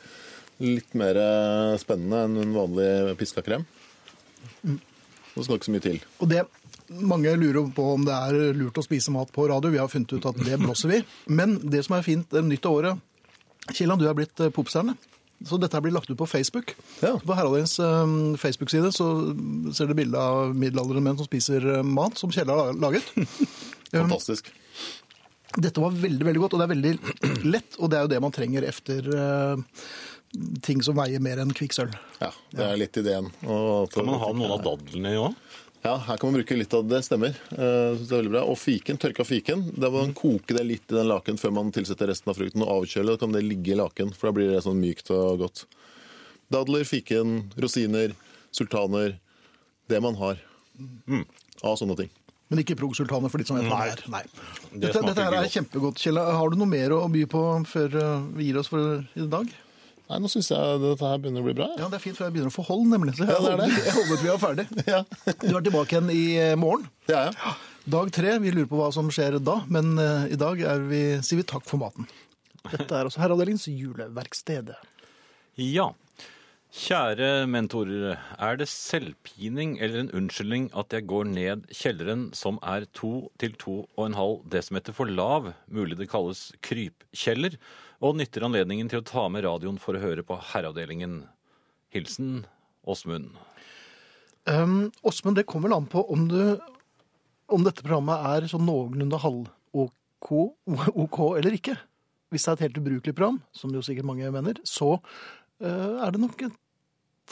Litt 0.62 0.96
mer 0.98 1.18
eh, 1.18 1.76
spennende 1.82 2.24
enn 2.28 2.40
en 2.44 2.56
vanlig 2.56 3.18
piska 3.20 3.44
krem. 3.46 3.66
Det 4.62 5.46
skal 5.46 5.58
ikke 5.58 5.70
så 5.70 5.76
mye 5.76 5.86
til. 5.86 6.02
Og 6.22 6.30
det, 6.32 6.44
mange 7.02 7.34
lurer 7.40 7.70
på 7.76 7.86
om 7.96 8.04
det 8.06 8.16
er 8.16 8.58
lurt 8.58 8.78
å 8.78 8.86
spise 8.86 9.14
mat 9.14 9.32
på 9.34 9.48
radio. 9.50 9.72
Vi 9.74 9.82
har 9.82 9.92
funnet 9.92 10.14
ut 10.14 10.28
at 10.30 10.42
det 10.46 10.60
blåser 10.62 10.92
vi. 10.92 11.00
Men 11.32 11.58
det 11.64 11.86
som 11.88 11.98
er 11.98 12.06
fint 12.06 12.38
nytt 12.46 12.68
av 12.68 12.78
året 12.82 13.08
Kielland, 13.72 14.02
du 14.02 14.10
er 14.10 14.18
blitt 14.18 14.42
eh, 14.42 14.54
popstjerne. 14.54 14.98
Så 15.48 15.58
dette 15.58 15.80
blir 15.82 15.94
lagt 15.94 16.10
ut 16.12 16.18
på 16.20 16.30
Facebook. 16.30 16.76
Ja. 17.02 17.16
På 17.18 17.38
Heraldens 17.38 17.80
eh, 17.82 18.16
Facebook-side 18.42 18.94
så 18.94 19.12
ser 19.74 19.90
du 19.90 19.98
bilde 19.98 20.22
av 20.22 20.54
middelaldrende 20.54 21.06
menn 21.06 21.20
som 21.22 21.30
spiser 21.30 21.82
mat 21.86 22.20
som 22.22 22.34
Kjell 22.34 22.52
har 22.54 22.74
laget. 22.78 23.14
Fantastisk. 23.94 24.52
Dette 25.60 25.84
var 25.84 25.92
veldig 25.92 26.24
veldig 26.24 26.42
godt, 26.46 26.54
og 26.56 26.62
det 26.62 26.66
er 26.68 26.72
veldig 26.72 26.92
lett. 27.54 27.78
Og 27.80 27.92
det 27.92 27.98
er 28.00 28.06
jo 28.06 28.12
det 28.14 28.22
man 28.24 28.36
trenger 28.36 28.68
efter 28.68 29.10
eh, 29.16 29.82
ting 30.62 30.82
som 30.86 30.96
veier 30.96 31.20
mer 31.24 31.42
enn 31.44 31.52
kvikksølv. 31.56 31.94
Ja, 32.22 32.32
det 32.56 32.66
er 32.68 32.78
litt 32.80 32.98
ideen. 33.02 33.32
Og- 33.46 33.92
Kan 33.92 34.06
man 34.06 34.20
ha 34.20 34.32
noen 34.32 34.52
av 34.58 34.64
dadlene 34.64 35.12
i 35.12 35.20
òg? 35.20 35.36
Ja, 35.84 35.96
her 35.98 36.18
kan 36.18 36.32
man 36.32 36.40
bruke 36.42 36.56
litt 36.58 36.74
av 36.78 36.88
det. 36.88 37.00
Stemmer. 37.04 37.34
Eh, 37.52 37.98
det 37.98 38.06
er 38.12 38.22
veldig 38.22 38.30
bra. 38.32 38.44
Og 38.46 38.56
fiken, 38.56 39.00
tørka 39.02 39.26
fiken. 39.26 39.64
Da 39.80 39.90
må 39.90 40.04
man 40.06 40.14
koke 40.14 40.54
det 40.56 40.64
litt 40.64 40.86
i 40.92 40.96
den 40.96 41.08
laken 41.10 41.40
før 41.42 41.52
man 41.54 41.72
tilsetter 41.72 42.08
resten 42.08 42.30
av 42.30 42.38
frukten 42.38 42.62
og 42.62 42.84
avkjøle. 42.86 43.16
Da 43.16 43.18
kan 43.18 43.32
det 43.34 43.42
ligge 43.44 43.74
i 43.74 43.80
laken, 43.80 44.14
for 44.14 44.30
da 44.30 44.36
blir 44.38 44.52
det 44.54 44.62
sånn 44.64 44.78
mykt 44.80 45.10
og 45.10 45.40
godt. 45.40 45.66
Dadler, 46.52 46.84
fiken, 46.86 47.52
rosiner, 47.58 48.14
sultaner. 48.54 49.18
Det 49.90 50.00
man 50.02 50.16
har 50.16 50.38
av 51.64 51.76
sånne 51.78 51.98
ting. 51.98 52.10
Men 52.52 52.60
ikke 52.60 52.76
prog-sultaner 52.78 53.32
for 53.32 53.40
de 53.40 53.46
som 53.48 53.58
vet 53.58 53.66
hva 53.72 53.86
det 53.88 53.94
er. 53.96 54.10
Nei. 54.12 54.22
Dette, 54.76 55.02
dette 55.02 55.24
her 55.24 55.34
er 55.34 55.44
godt. 55.46 55.54
kjempegodt, 55.56 55.96
Kjell. 56.04 56.18
Har 56.20 56.50
du 56.52 56.58
noe 56.60 56.68
mer 56.68 56.90
å 56.96 57.10
by 57.12 57.26
på 57.32 57.42
før 57.66 57.96
eh, 57.96 58.26
vi 58.36 58.50
gir 58.52 58.60
oss 58.60 58.68
for 58.68 59.06
i 59.16 59.28
dag? 59.32 59.50
Nei, 60.12 60.18
nå 60.20 60.28
syns 60.28 60.50
jeg 60.52 60.80
dette 60.84 61.08
her 61.08 61.20
begynner 61.24 61.40
å 61.40 61.46
bli 61.48 61.54
bra. 61.56 61.70
Ja, 61.80 61.88
det 61.88 61.96
er 62.02 62.04
fint, 62.04 62.18
for 62.20 62.28
jeg 62.28 62.34
begynner 62.36 62.52
å 62.52 62.56
få 62.58 62.66
hold, 62.68 62.84
nemlig. 62.92 63.14
Så 63.16 63.24
jeg, 63.24 63.32
Ja, 63.32 63.40
det 63.46 63.52
er 63.54 63.62
det. 63.62 63.84
jeg 63.86 63.94
håper 63.96 64.24
vi 64.26 64.32
er 64.34 64.42
ferdig. 64.42 64.66
Ja, 64.92 65.00
Du 65.46 65.54
er 65.56 65.64
tilbake 65.64 65.96
igjen 65.96 66.12
i 66.12 66.24
eh, 66.42 66.56
morgen. 66.60 66.90
det 67.08 67.16
er 67.16 67.30
jeg. 67.32 67.54
Dag 67.96 68.12
tre. 68.14 68.34
Vi 68.44 68.52
lurer 68.54 68.68
på 68.70 68.78
hva 68.82 68.90
som 68.94 69.08
skjer 69.14 69.40
da, 69.40 69.62
men 69.72 69.94
eh, 70.04 70.34
i 70.36 70.40
dag 70.42 70.60
er 70.68 70.84
vi, 70.92 71.02
sier 71.24 71.40
vi 71.40 71.48
takk 71.48 71.64
for 71.70 71.80
maten. 71.82 72.10
Dette 72.68 72.92
er 72.94 73.08
også 73.08 73.24
Herreavdelingens 73.24 73.70
juleverksted. 73.72 74.74
Ja. 75.64 75.88
Kjære 76.72 77.48
mentorer, 77.52 78.14
er 78.40 78.60
det 78.60 78.68
selvpining 78.72 79.74
eller 79.84 80.06
en 80.06 80.12
unnskyldning 80.16 80.70
at 80.80 80.94
jeg 80.96 81.04
går 81.10 81.26
ned 81.28 81.66
kjelleren 81.76 82.30
som 82.38 82.62
er 82.64 82.86
2 82.96 83.10
til 83.44 83.58
2,5 83.60 84.46
desimeter 84.54 84.96
for 84.96 85.12
lav, 85.12 85.50
mulig 85.68 85.98
det 86.00 86.08
kalles 86.14 86.46
krypkjeller, 86.64 87.58
og 88.02 88.18
nytter 88.18 88.46
anledningen 88.48 88.90
til 88.90 89.02
å 89.02 89.06
ta 89.06 89.28
med 89.30 89.46
radioen 89.46 89.78
for 89.82 89.98
å 89.98 90.02
høre 90.02 90.26
på 90.26 90.40
Herreavdelingen. 90.52 91.24
Hilsen 91.94 92.46
Åsmund. 92.88 93.36
Um, 94.50 94.90
Åsmund, 95.06 95.38
det 95.38 95.46
kommer 95.50 95.70
vel 95.70 95.78
an 95.78 95.90
på 95.92 96.02
om, 96.10 96.26
du, 96.32 96.58
om 97.52 97.66
dette 97.66 97.84
programmet 97.84 98.24
er 98.32 98.48
sånn 98.50 98.66
noenlunde 98.66 99.20
halv-OK 99.22 100.32
OK 101.04 101.20
eller 101.38 101.58
ikke. 101.58 101.76
Hvis 102.32 102.48
det 102.48 102.52
er 102.52 102.58
et 102.58 102.66
helt 102.70 102.80
ubrukelig 102.80 103.14
program, 103.18 103.42
som 103.52 103.74
jo 103.76 103.84
sikkert 103.86 104.08
mange 104.08 104.32
mener, 104.34 104.62
så 104.66 104.96
uh, 104.96 105.98
er 106.02 106.14
det 106.16 106.22
nok 106.24 106.46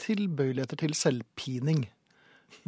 tilbøyeligheter 0.00 0.80
til 0.80 0.94
selvpining. 0.96 1.86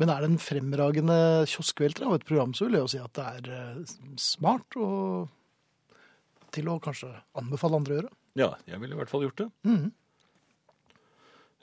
Men 0.00 0.10
er 0.12 0.22
det 0.22 0.30
en 0.30 0.42
fremragende 0.42 1.18
kioskvelter 1.50 2.06
av 2.08 2.16
et 2.16 2.26
program, 2.26 2.54
så 2.54 2.66
vil 2.66 2.78
jeg 2.78 2.84
jo 2.86 2.92
si 2.92 3.00
at 3.02 3.14
det 3.18 3.28
er 3.28 3.48
eh, 3.56 3.94
smart 4.20 4.76
og 4.78 5.30
til 6.54 6.68
å 6.72 6.78
kanskje 6.82 7.10
anbefale 7.38 7.78
andre 7.80 7.94
å 7.94 8.00
gjøre. 8.00 8.12
Ja, 8.40 8.50
jeg 8.68 8.80
ville 8.82 8.96
i 8.96 9.00
hvert 9.00 9.12
fall 9.12 9.26
gjort 9.26 9.42
det. 9.44 9.50
Mhm. 9.68 9.90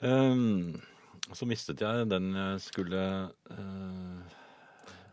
Um, 0.00 0.80
så 1.36 1.44
mistet 1.44 1.82
jeg 1.84 2.06
den 2.08 2.30
jeg 2.32 2.60
skulle 2.64 3.00
uh... 3.52 4.20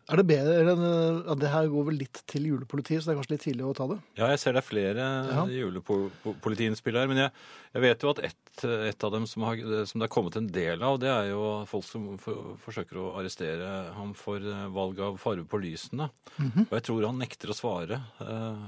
Er 0.07 0.21
det 0.21 0.23
bedre 0.29 0.53
eh, 0.71 1.17
ja, 1.27 1.35
Det 1.35 1.49
her 1.51 1.65
går 1.67 1.87
vel 1.89 1.97
litt 1.99 2.21
til 2.31 2.45
julepolitiet, 2.47 3.01
så 3.03 3.09
det 3.09 3.13
er 3.13 3.17
kanskje 3.19 3.33
litt 3.33 3.43
tidlig 3.43 3.65
å 3.67 3.73
ta 3.75 3.89
det? 3.91 3.97
Ja, 4.15 4.29
jeg 4.31 4.39
ser 4.39 4.55
det 4.55 4.61
er 4.61 4.67
flere 4.69 5.07
Ja. 5.27 5.43
julepolitiinnspill 5.51 6.95
her, 6.95 7.09
men 7.11 7.19
jeg, 7.25 7.33
jeg 7.75 7.83
vet 7.83 8.05
jo 8.05 8.13
at 8.13 8.21
ett 8.29 8.43
et 8.63 9.03
av 9.05 9.11
dem 9.13 9.27
som, 9.29 9.43
har, 9.45 9.59
som 9.85 9.99
det 10.01 10.07
er 10.07 10.13
kommet 10.15 10.37
en 10.39 10.47
del 10.49 10.81
av, 10.81 10.95
det 11.03 11.11
er 11.11 11.27
jo 11.29 11.41
folk 11.69 11.83
som 11.85 12.07
for, 12.17 12.55
forsøker 12.63 12.97
å 12.97 13.11
arrestere 13.19 13.67
ham 13.93 14.15
for 14.17 14.41
eh, 14.41 14.63
valg 14.73 14.97
av 15.03 15.19
farge 15.21 15.43
på 15.45 15.59
lysene. 15.61 16.07
Mhm. 16.39 16.69
Og 16.69 16.73
jeg 16.79 16.87
tror 16.87 17.05
han 17.05 17.19
nekter 17.21 17.51
å 17.51 17.57
svare 17.59 17.99
eh, 18.23 18.63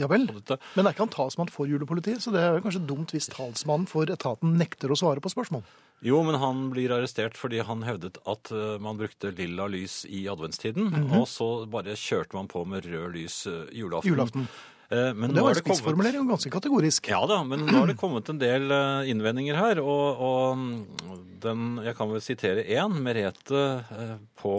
Ja 0.00 0.08
vel. 0.10 0.26
Men 0.74 0.86
er 0.86 0.92
ikke 0.94 1.04
han 1.04 1.12
talsmann 1.14 1.50
for 1.52 1.66
julepolitiet, 1.70 2.20
så 2.24 2.32
det 2.34 2.40
er 2.42 2.56
jo 2.58 2.64
kanskje 2.64 2.84
dumt 2.88 3.12
hvis 3.14 3.28
talsmannen 3.30 3.86
for 3.90 4.10
etaten 4.10 4.56
nekter 4.58 4.90
å 4.90 4.98
svare 4.98 5.22
på 5.22 5.30
spørsmål. 5.32 5.62
Jo, 6.04 6.18
men 6.26 6.36
han 6.36 6.66
blir 6.74 6.92
arrestert 6.92 7.38
fordi 7.38 7.62
han 7.64 7.84
hevdet 7.86 8.18
at 8.28 8.50
eh, 8.52 8.74
man 8.82 8.98
brukte 9.00 9.30
lilla 9.38 9.68
lys 9.72 10.02
i 10.10 10.24
adventstiden, 10.28 10.90
Mhm. 10.90 11.14
og 11.20 11.26
så 11.30 11.66
bare 11.70 11.94
kjørte 11.96 12.34
man 12.36 12.48
på 12.50 12.66
med 12.68 12.84
rød 12.84 13.14
lys 13.14 13.46
eh, 13.46 13.62
julaften. 13.72 14.10
Julaften. 14.12 14.48
Eh, 14.90 15.14
men 15.16 15.32
Det 15.32 15.40
var 15.42 15.54
en 15.56 15.62
spissformulering 15.62 16.28
ganske 16.28 16.50
kategorisk. 16.52 17.08
Ja 17.08 17.22
da, 17.26 17.38
men 17.42 17.64
nå 17.64 17.78
har 17.78 17.86
det 17.88 17.96
kommet 17.96 18.28
en 18.28 18.38
del 18.42 18.68
eh, 18.70 19.08
innvendinger 19.14 19.56
her, 19.56 19.80
og, 19.80 20.20
og 20.20 20.58
mm, 20.58 21.40
den, 21.40 21.64
jeg 21.86 21.96
kan 21.96 22.10
vel 22.12 22.20
sitere 22.20 22.66
én, 22.68 23.00
Merete 23.00 23.62
eh, 23.80 24.16
på 24.42 24.58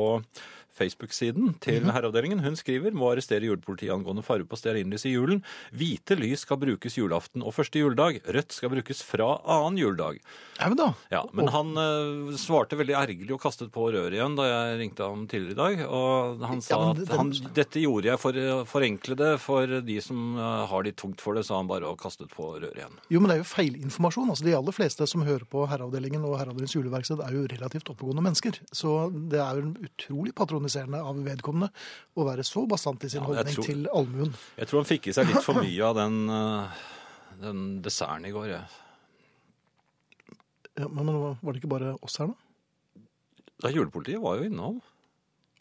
Facebook-siden 0.78 1.54
til 1.64 1.88
Herreavdelingen. 1.92 2.42
Hun 2.44 2.58
skriver 2.60 2.94
må 2.96 3.12
arrestere 3.14 3.48
julepolitiet 3.48 3.94
angående 3.96 4.24
farge 4.26 4.48
på 4.50 4.58
stearinlys 4.60 5.06
i 5.10 5.14
julen. 5.16 5.42
Hvite 5.76 6.18
lys 6.20 6.44
skal 6.46 6.60
brukes 6.62 6.98
julaften 7.00 7.44
og 7.46 7.54
første 7.56 7.80
juledag. 7.82 8.22
Rødt 8.28 8.56
skal 8.56 8.72
brukes 8.74 9.02
fra 9.06 9.30
annen 9.44 9.80
juledag. 9.82 10.20
Ja, 10.60 10.70
men 10.72 10.78
da. 10.80 10.90
Ja, 11.12 11.24
Men 11.36 11.50
han 11.54 11.72
eh, 11.80 12.36
svarte 12.40 12.78
veldig 12.80 12.96
ergerlig 12.96 13.34
og 13.36 13.42
kastet 13.44 13.72
på 13.76 13.88
røret 13.92 14.16
igjen 14.16 14.36
da 14.38 14.46
jeg 14.50 14.80
ringte 14.84 15.08
ham 15.08 15.26
tidligere 15.32 15.56
i 15.56 15.60
dag. 15.62 15.86
Og 15.90 16.46
han 16.48 16.62
sa 16.64 16.76
Ja, 16.76 16.94
det, 16.94 17.06
det- 17.06 17.12
at 17.12 17.20
han, 17.20 17.32
dette 17.56 17.84
gjorde 17.84 18.12
jeg 18.12 18.20
for 18.22 18.32
å 18.40 18.60
forenkle 18.68 19.16
det 19.20 19.32
for 19.44 19.80
de 19.86 19.98
som 20.04 20.38
eh, 20.38 20.66
har 20.72 20.84
de 20.88 20.92
tungt 20.96 21.24
for 21.24 21.36
det, 21.40 21.46
sa 21.48 21.58
han 21.60 21.68
bare 21.72 21.88
og 21.90 22.00
kastet 22.02 22.32
på 22.36 22.52
røret 22.60 22.76
igjen. 22.80 22.96
Jo, 23.12 23.20
men 23.22 23.30
det 23.32 23.38
er 23.40 23.44
jo 23.44 23.50
feilinformasjon. 23.52 24.30
Altså, 24.34 24.46
de 24.48 24.56
aller 24.58 24.76
fleste 24.76 25.08
som 25.08 25.24
hører 25.28 25.46
på 25.50 25.66
Herreavdelingen 25.70 26.24
og 26.26 26.38
Herreavdelingens 26.40 26.76
juleverksted, 26.76 27.22
er 27.26 27.36
jo 27.36 27.46
relativt 27.52 27.90
oppegående 27.94 28.24
mennesker. 28.26 28.58
Så 28.76 28.96
det 29.32 29.40
er 29.44 29.60
jo 29.60 29.66
en 29.68 29.76
utrolig 29.86 30.34
patroniserende 30.66 31.02
av 31.06 31.18
vedkommende 31.26 31.70
å 32.18 32.26
være 32.26 32.44
så 32.46 32.66
bastant 32.68 33.04
i 33.06 33.10
sin 33.10 33.22
Ja, 33.22 33.28
holdning 33.28 33.56
tror- 33.56 33.66
til 33.66 33.88
allmuen. 33.88 34.34
Jeg 34.58 34.68
tror 34.68 34.82
han 34.82 34.86
fikk 34.90 35.08
i 35.08 35.14
seg 35.14 35.28
litt 35.28 35.44
for 35.44 35.54
mye 35.64 35.82
av 35.86 35.96
den, 35.96 36.30
eh, 36.30 36.70
den 37.42 37.82
desserten 37.82 38.26
i 38.26 38.32
går. 38.32 38.48
Jeg. 38.50 38.66
Ja, 40.78 40.88
men, 40.90 41.06
men 41.06 41.38
var 41.42 41.54
det 41.54 41.62
ikke 41.62 41.72
bare 41.72 41.96
oss 42.04 42.18
her, 42.20 42.28
da? 42.28 42.34
Da 43.64 43.70
julepolitiet 43.72 44.20
var 44.22 44.38
jo 44.38 44.50
innom. 44.50 44.82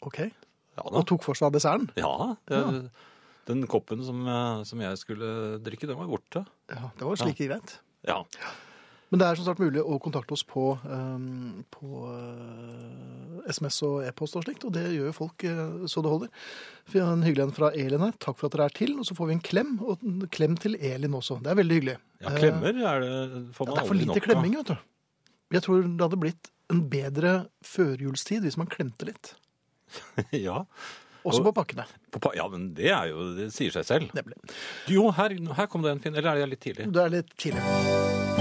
Ok. 0.03 0.19
Ja 0.75 0.83
Og 0.91 1.05
tok 1.07 1.23
for 1.23 1.33
seg 1.35 1.47
av 1.47 1.53
desserten? 1.55 1.87
Ja, 1.95 2.35
det, 2.49 2.89
Den 3.47 3.61
koppen 3.67 4.03
som, 4.03 4.25
eh, 4.27 4.63
som 4.65 4.81
jeg 4.81 4.97
skulle 4.99 5.59
drikke, 5.63 5.87
den 5.87 5.97
var 5.97 6.07
borte. 6.09 6.45
Ja, 6.69 6.89
det 6.97 7.05
var 7.05 7.15
slik 7.15 7.37
greit. 7.37 7.77
Ja. 8.05 8.23
Men 9.11 9.21
det 9.21 9.27
er 9.27 9.37
som 9.37 9.45
sagt 9.45 9.61
mulig 9.61 9.83
å 9.83 9.99
kontakte 10.01 10.33
oss 10.33 10.43
på, 10.47 10.71
um, 10.89 11.61
på 11.71 12.07
uh, 12.09 13.43
SMS 13.51 13.77
og 13.85 13.99
e-post 14.07 14.39
og 14.39 14.45
slikt, 14.47 14.65
og 14.65 14.73
det 14.75 14.87
gjør 14.95 15.11
jo 15.11 15.15
folk 15.15 15.45
uh, 15.45 15.85
så 15.91 16.01
det 16.01 16.11
holder. 16.11 16.49
Vi 16.91 17.03
har 17.03 17.13
en 17.13 17.25
hyggelig 17.25 17.45
en 17.45 17.55
fra 17.55 17.69
Elin 17.77 18.07
her. 18.07 18.17
Takk 18.17 18.39
for 18.39 18.49
at 18.49 18.57
dere 18.57 18.67
er 18.71 18.75
til. 18.81 18.95
Og 18.99 19.05
så 19.07 19.17
får 19.17 19.29
vi 19.29 19.37
en 19.37 19.45
klem, 19.45 19.77
og 19.85 20.01
en 20.01 20.25
klem 20.33 20.57
til 20.61 20.77
Elin 20.81 21.15
også. 21.17 21.37
Det 21.45 21.53
er 21.53 21.61
veldig 21.61 21.79
hyggelig. 21.79 21.95
ja, 22.25 22.35
klemmer 22.39 22.83
er 22.93 23.05
det, 23.05 23.15
får 23.55 23.69
Ja, 23.69 23.71
av. 23.71 23.77
det 23.77 23.85
er 23.85 23.89
for 23.93 24.01
lite 24.01 24.11
nok 24.13 24.27
klemming, 24.27 24.59
vet 24.59 24.73
du. 24.73 24.91
Jeg 25.53 25.65
tror 25.67 25.85
det 25.85 26.05
hadde 26.07 26.21
blitt 26.25 26.51
en 26.73 26.85
bedre 26.89 27.33
førjulstid 27.65 28.45
hvis 28.45 28.57
man 28.57 28.69
klemte 28.71 29.09
litt. 29.11 29.35
ja. 30.47 30.63
Også 31.25 31.41
på 31.45 31.53
pakkene. 31.57 31.85
På 32.13 32.33
ja, 32.37 32.45
men 32.49 32.69
det 32.77 32.91
er 32.93 33.09
jo 33.09 33.31
Det 33.37 33.49
sier 33.53 33.73
seg 33.73 33.85
selv. 33.87 34.11
Nemlig. 34.17 34.37
Jo, 34.91 35.09
her, 35.17 35.33
her 35.57 35.69
kom 35.71 35.85
det 35.85 35.95
en 35.95 36.03
fin 36.03 36.13
Eller 36.13 36.35
er 36.35 36.43
det 36.43 36.51
litt 36.53 36.65
tidlig? 36.67 36.89
Det 36.93 37.05
er 37.05 37.15
litt 37.19 37.37
tidlig. 37.41 38.34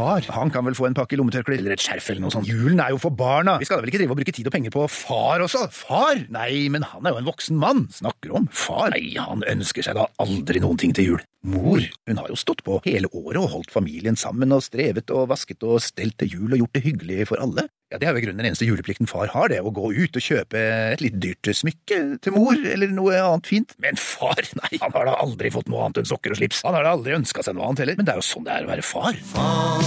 Far. 0.00 0.26
Han 0.36 0.52
kan 0.52 0.66
vel 0.66 0.76
få 0.78 0.88
en 0.88 0.96
pakke 0.96 1.18
lommetørklær 1.20 1.60
eller 1.60 1.76
et 1.76 1.84
skjerf 1.84 2.10
eller 2.12 2.24
noe 2.24 2.34
sånt. 2.34 2.48
Julen 2.48 2.80
er 2.82 2.94
jo 2.94 3.00
for 3.02 3.14
barna. 3.14 3.58
Vi 3.60 3.68
skal 3.68 3.80
da 3.80 3.84
vel 3.84 3.92
ikke 3.92 4.02
drive 4.02 4.16
og 4.16 4.20
bruke 4.20 4.34
tid 4.36 4.48
og 4.48 4.54
penger 4.54 4.74
på 4.74 4.86
far 4.92 5.44
også? 5.44 5.66
Far? 5.74 6.22
Nei, 6.32 6.68
men 6.72 6.86
han 6.88 7.06
er 7.06 7.16
jo 7.16 7.22
en 7.22 7.28
voksen 7.30 7.60
mann. 7.60 7.86
Snakker 7.94 8.34
om 8.40 8.48
far. 8.54 8.94
Nei, 8.94 9.12
han 9.20 9.44
ønsker 9.50 9.86
seg 9.86 9.98
da 9.98 10.08
aldri 10.22 10.62
noen 10.62 10.80
ting 10.80 10.94
til 10.96 11.12
jul. 11.12 11.26
Mor, 11.50 11.80
hun 12.08 12.20
har 12.20 12.28
jo 12.28 12.36
stått 12.36 12.64
på 12.66 12.80
hele 12.84 13.08
året 13.16 13.40
og 13.40 13.52
holdt 13.54 13.72
familien 13.72 14.18
sammen 14.20 14.52
og 14.52 14.64
strevet 14.66 15.12
og 15.14 15.30
vasket 15.30 15.64
og 15.64 15.80
stelt 15.84 16.18
til 16.20 16.36
jul 16.36 16.52
og 16.52 16.64
gjort 16.64 16.76
det 16.76 16.84
hyggelig 16.84 17.30
for 17.32 17.40
alle. 17.40 17.68
Ja, 17.90 17.98
Det 17.98 18.06
er 18.06 18.12
jo 18.14 18.20
i 18.20 18.22
grunnen 18.22 18.38
den 18.38 18.46
eneste 18.52 18.66
juleplikten 18.68 19.08
far 19.10 19.32
har, 19.32 19.48
det 19.50 19.58
å 19.66 19.72
gå 19.74 19.88
ut 19.90 20.14
og 20.14 20.22
kjøpe 20.22 20.60
et 20.94 21.00
litt 21.02 21.16
dyrt 21.18 21.48
smykke 21.58 21.96
til 22.22 22.36
mor, 22.36 22.54
eller 22.54 22.92
noe 22.94 23.18
annet 23.18 23.50
fint. 23.50 23.74
Men 23.82 23.98
far, 23.98 24.38
nei, 24.62 24.78
han 24.78 24.94
har 24.94 25.10
da 25.10 25.16
aldri 25.18 25.50
fått 25.50 25.66
noe 25.66 25.88
annet 25.88 26.04
enn 26.04 26.10
sokker 26.12 26.36
og 26.36 26.38
slips. 26.38 26.62
Han 26.68 26.78
har 26.78 26.86
da 26.86 26.94
aldri 26.94 27.18
ønska 27.18 27.42
seg 27.42 27.58
noe 27.58 27.66
annet 27.66 27.82
heller. 27.82 27.98
Men 27.98 28.06
det 28.06 28.14
er 28.14 28.22
jo 28.22 28.28
sånn 28.30 28.46
det 28.46 28.54
er 28.54 28.68
å 28.68 28.70
være 28.70 28.86
far. 28.86 29.18
far. 29.34 29.82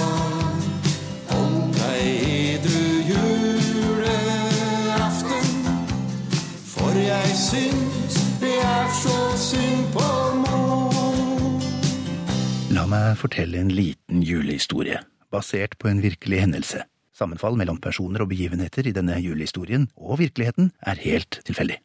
La 12.73 12.87
meg 12.89 13.13
fortelle 13.21 13.63
en 13.63 13.71
liten 13.71 14.25
julehistorie, 14.27 14.99
basert 15.31 15.79
på 15.79 15.87
en 15.87 16.03
virkelig 16.03 16.43
hendelse. 16.43 16.83
Sammenfall 17.13 17.57
mellom 17.59 17.79
personer 17.81 18.23
og 18.23 18.31
begivenheter 18.31 18.87
i 18.89 18.93
denne 18.95 19.19
julehistorien 19.21 19.87
og 19.95 20.19
virkeligheten 20.23 20.71
er 20.81 21.01
helt 21.03 21.41
tilfeldig. 21.45 21.77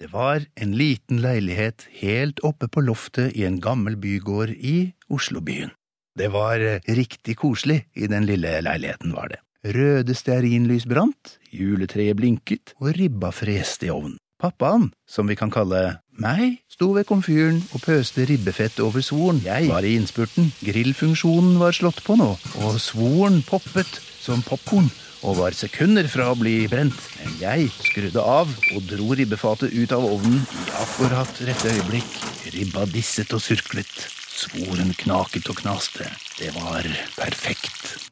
Det 0.00 0.10
var 0.12 0.42
en 0.60 0.74
liten 0.76 1.22
leilighet 1.22 1.86
helt 2.00 2.42
oppe 2.44 2.68
på 2.68 2.82
loftet 2.84 3.32
i 3.38 3.46
en 3.48 3.60
gammel 3.62 3.96
bygård 3.96 4.50
i 4.50 4.92
Oslobyen. 5.08 5.72
Det 6.18 6.28
var 6.34 6.60
riktig 6.84 7.38
koselig 7.40 7.86
i 7.94 8.06
den 8.10 8.26
lille 8.26 8.60
leiligheten, 8.62 9.14
var 9.14 9.32
det. 9.32 9.40
Røde 9.64 10.14
stearinlys 10.14 10.84
brant, 10.86 11.38
juletreet 11.48 12.18
blinket 12.18 12.74
og 12.82 12.92
ribba 12.98 13.32
freste 13.32 13.88
i 13.88 13.94
ovnen. 13.94 14.18
Pappaen, 14.42 14.90
som 15.08 15.30
vi 15.30 15.38
kan 15.38 15.48
kalle 15.48 16.02
meg, 16.20 16.58
sto 16.68 16.90
ved 16.92 17.06
komfyren 17.08 17.62
og 17.72 17.80
pøste 17.86 18.26
ribbefett 18.28 18.82
over 18.84 19.00
svoren. 19.00 19.40
Jeg 19.46 19.70
var 19.70 19.86
i 19.86 19.94
innspurten, 19.96 20.50
grillfunksjonen 20.60 21.56
var 21.62 21.72
slått 21.72 22.02
på 22.04 22.18
nå, 22.20 22.34
og 22.66 22.82
svoren 22.82 23.40
poppet 23.46 24.02
som 24.24 24.42
popkorn 24.44 24.88
og 25.24 25.38
var 25.38 25.56
sekunder 25.56 26.08
fra 26.10 26.30
å 26.32 26.38
bli 26.38 26.64
brent. 26.70 26.96
Men 27.20 27.36
jeg 27.40 27.70
skrudde 27.76 28.24
av 28.24 28.50
og 28.74 28.88
dro 28.88 29.12
ribbefatet 29.16 29.72
ut 29.72 29.92
av 29.96 30.04
ovnen 30.04 30.40
i 30.40 30.64
akkurat 30.82 31.44
rette 31.48 31.72
øyeblikk. 31.72 32.16
Ribba 32.54 32.84
disset 32.92 33.32
og 33.36 33.42
surklet. 33.44 33.92
Svoren 34.34 34.92
knaket 34.98 35.48
og 35.52 35.60
knaste. 35.62 36.08
Det 36.38 36.50
var 36.56 36.88
perfekt. 37.16 38.10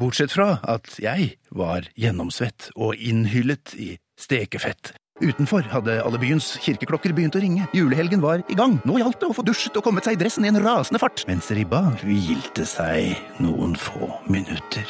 Bortsett 0.00 0.32
fra 0.34 0.56
at 0.66 0.88
jeg 1.00 1.36
var 1.54 1.86
gjennomsvett 2.00 2.72
og 2.74 2.96
innhyllet 2.96 3.76
i 3.78 3.94
stekefett. 4.20 4.94
Utenfor 5.22 5.66
hadde 5.70 6.00
alle 6.02 6.18
byens 6.18 6.54
kirkeklokker 6.64 7.12
begynt 7.14 7.36
å 7.38 7.42
ringe. 7.42 7.68
Julehelgen 7.76 8.24
var 8.24 8.42
i 8.50 8.56
gang. 8.58 8.80
Nå 8.88 8.96
gjaldt 8.98 9.20
det 9.22 9.28
å 9.30 9.36
få 9.36 9.44
dusjet 9.46 9.76
og 9.78 9.84
kommet 9.86 10.08
seg 10.08 10.16
i 10.16 10.22
dressen 10.24 10.48
i 10.48 10.50
en 10.50 10.58
rasende 10.64 11.02
fart, 11.02 11.22
mens 11.28 11.52
ribba 11.54 11.84
hvilte 12.02 12.66
seg 12.66 13.14
noen 13.44 13.76
få 13.78 14.10
minutter. 14.32 14.88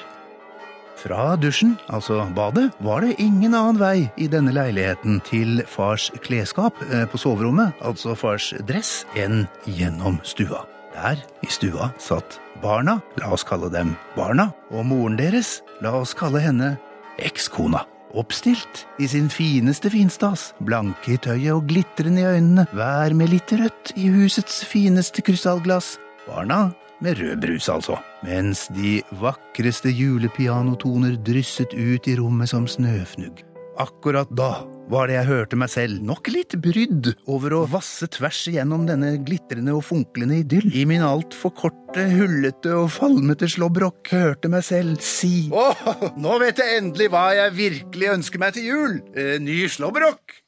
Fra 1.02 1.32
dusjen, 1.35 1.73
altså 1.90 2.21
badet, 2.37 2.68
var 2.78 3.02
det 3.02 3.16
ingen 3.18 3.56
annen 3.59 3.78
vei 3.80 4.04
i 4.23 4.28
denne 4.30 4.52
leiligheten 4.54 5.18
til 5.26 5.64
fars 5.66 6.12
klesskap 6.23 6.78
eh, 6.87 7.09
på 7.11 7.18
soverommet, 7.18 7.75
altså 7.82 8.14
fars 8.14 8.52
dress, 8.68 9.00
enn 9.18 9.49
gjennom 9.66 10.21
stua. 10.23 10.62
Der, 10.92 11.18
i 11.42 11.49
stua, 11.50 11.88
satt 11.99 12.37
barna, 12.62 13.00
la 13.18 13.32
oss 13.35 13.42
kalle 13.49 13.73
dem 13.73 13.97
barna, 14.14 14.52
og 14.71 14.87
moren 14.87 15.18
deres, 15.18 15.56
la 15.82 15.97
oss 15.99 16.14
kalle 16.14 16.42
henne 16.44 16.76
ekskona. 17.18 17.82
Oppstilt 18.14 18.85
i 19.02 19.09
sin 19.09 19.26
fineste 19.32 19.90
finstas, 19.90 20.52
blanke 20.62 21.16
i 21.16 21.18
tøyet 21.18 21.56
og 21.56 21.66
glitrende 21.66 22.23
i 22.23 22.28
øynene, 22.37 22.68
hver 22.76 23.16
med 23.18 23.32
litt 23.32 23.56
rødt 23.59 23.94
i 23.97 24.12
husets 24.12 24.61
fineste 24.68 25.25
krystallglass. 25.25 25.97
Barna 26.28 26.68
med 27.02 27.18
rød 27.21 27.40
brus, 27.42 27.68
altså. 27.73 27.99
Mens 28.26 28.66
de 28.76 29.00
vakreste 29.21 29.92
julepianotoner 29.92 31.18
drysset 31.26 31.75
ut 31.75 32.09
i 32.09 32.18
rommet 32.18 32.52
som 32.52 32.68
snøfnugg. 32.71 33.42
Akkurat 33.80 34.28
da 34.37 34.66
var 34.92 35.09
det 35.09 35.14
jeg 35.16 35.29
hørte 35.31 35.57
meg 35.57 35.70
selv, 35.72 36.03
nok 36.05 36.29
litt 36.29 36.55
brydd 36.61 37.09
over 37.31 37.55
å 37.57 37.62
vasse 37.70 38.09
tvers 38.12 38.42
igjennom 38.50 38.85
denne 38.88 39.14
glitrende 39.24 39.72
og 39.77 39.87
funklende 39.88 40.42
idyll. 40.42 40.68
I 40.77 40.85
min 40.88 41.05
altfor 41.07 41.55
korte, 41.57 42.05
hullete 42.12 42.74
og 42.77 42.90
falmete 42.92 43.48
slåbrok 43.48 44.12
hørte 44.12 44.50
meg 44.53 44.66
selv 44.66 45.00
si 45.05 45.48
Åh, 45.53 46.12
nå 46.20 46.37
vet 46.42 46.61
jeg 46.61 46.83
endelig 46.83 47.09
hva 47.12 47.31
jeg 47.38 47.57
virkelig 47.57 48.14
ønsker 48.18 48.42
meg 48.42 48.57
til 48.59 48.68
jul! 48.68 48.96
Eh, 49.16 49.37
ny 49.40 49.62
slåbrok! 49.72 50.40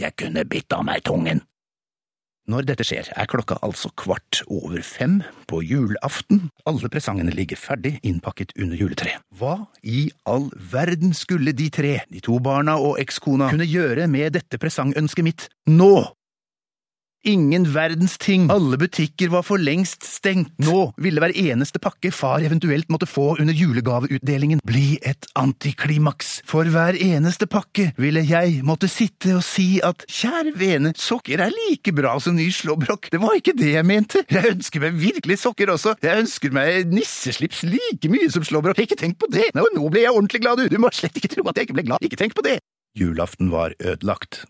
Jeg 0.00 0.16
kunne 0.18 0.42
bitt 0.50 0.74
av 0.74 0.82
meg 0.88 1.04
tungen. 1.06 1.44
Når 2.44 2.66
dette 2.68 2.84
skjer, 2.84 3.06
er 3.16 3.28
klokka 3.30 3.56
altså 3.64 3.88
kvart 3.96 4.42
over 4.52 4.82
fem 4.84 5.22
på 5.48 5.62
julaften. 5.64 6.50
Alle 6.68 6.90
presangene 6.92 7.32
ligger 7.32 7.56
ferdig 7.56 7.94
innpakket 8.04 8.52
under 8.60 8.76
juletreet. 8.76 9.22
Hva 9.32 9.54
i 9.80 10.10
all 10.28 10.50
verden 10.72 11.16
skulle 11.16 11.54
de 11.56 11.70
tre, 11.72 11.94
de 12.12 12.20
to 12.24 12.36
barna 12.44 12.76
og 12.76 13.00
ekskona, 13.00 13.48
kunne 13.48 13.64
gjøre 13.64 14.04
med 14.12 14.36
dette 14.36 14.60
presangønsket 14.60 15.24
mitt 15.24 15.48
nå? 15.72 16.04
Ingen 17.24 17.64
verdens 17.72 18.18
ting. 18.20 18.50
Alle 18.52 18.76
butikker 18.76 19.30
var 19.32 19.44
for 19.46 19.60
lengst 19.60 20.04
stengt. 20.04 20.50
Nå 20.60 20.90
ville 21.00 21.22
hver 21.22 21.32
eneste 21.32 21.80
pakke 21.80 22.10
far 22.12 22.44
eventuelt 22.44 22.90
måtte 22.92 23.08
få 23.08 23.30
under 23.40 23.56
julegaveutdelingen, 23.56 24.60
bli 24.68 24.98
et 25.00 25.24
antiklimaks. 25.40 26.42
For 26.44 26.68
hver 26.68 26.98
eneste 27.00 27.48
pakke 27.48 27.90
ville 27.96 28.20
jeg 28.28 28.60
måtte 28.68 28.90
sitte 28.92 29.38
og 29.38 29.44
si 29.46 29.80
at 29.84 30.04
kjære 30.04 30.52
vene, 30.60 30.92
sokker 31.00 31.40
er 31.46 31.54
like 31.54 31.94
bra 31.96 32.12
som 32.20 32.36
ny 32.36 32.50
slåbrok. 32.52 33.08
Det 33.14 33.22
var 33.24 33.40
ikke 33.40 33.56
det 33.56 33.72
jeg 33.78 33.88
mente. 33.88 34.24
Jeg 34.28 34.56
ønsker 34.56 34.84
meg 34.84 35.00
virkelig 35.00 35.40
sokker 35.46 35.72
også. 35.72 35.96
Jeg 36.04 36.26
ønsker 36.26 36.52
meg 36.52 36.92
nisseslips 36.92 37.64
like 37.64 38.12
mye 38.12 38.28
som 38.32 38.44
slåbrok. 38.44 38.84
Ikke 38.84 39.00
tenk 39.00 39.16
på 39.22 39.32
det. 39.32 39.48
Nå, 39.56 39.64
nå 39.72 39.88
ble 39.88 40.04
jeg 40.04 40.12
ordentlig 40.12 40.44
glad, 40.44 40.60
du. 40.60 40.68
Du 40.68 40.80
må 40.82 40.92
slett 40.92 41.16
ikke 41.16 41.32
tro 41.38 41.48
at 41.48 41.56
jeg 41.56 41.70
ikke 41.70 41.80
ble 41.80 41.88
glad. 41.88 42.04
Ikke 42.04 42.20
tenk 42.20 42.36
på 42.36 42.44
det. 42.44 42.58
Julaften 42.98 43.48
var 43.50 43.72
ødelagt. 43.80 44.44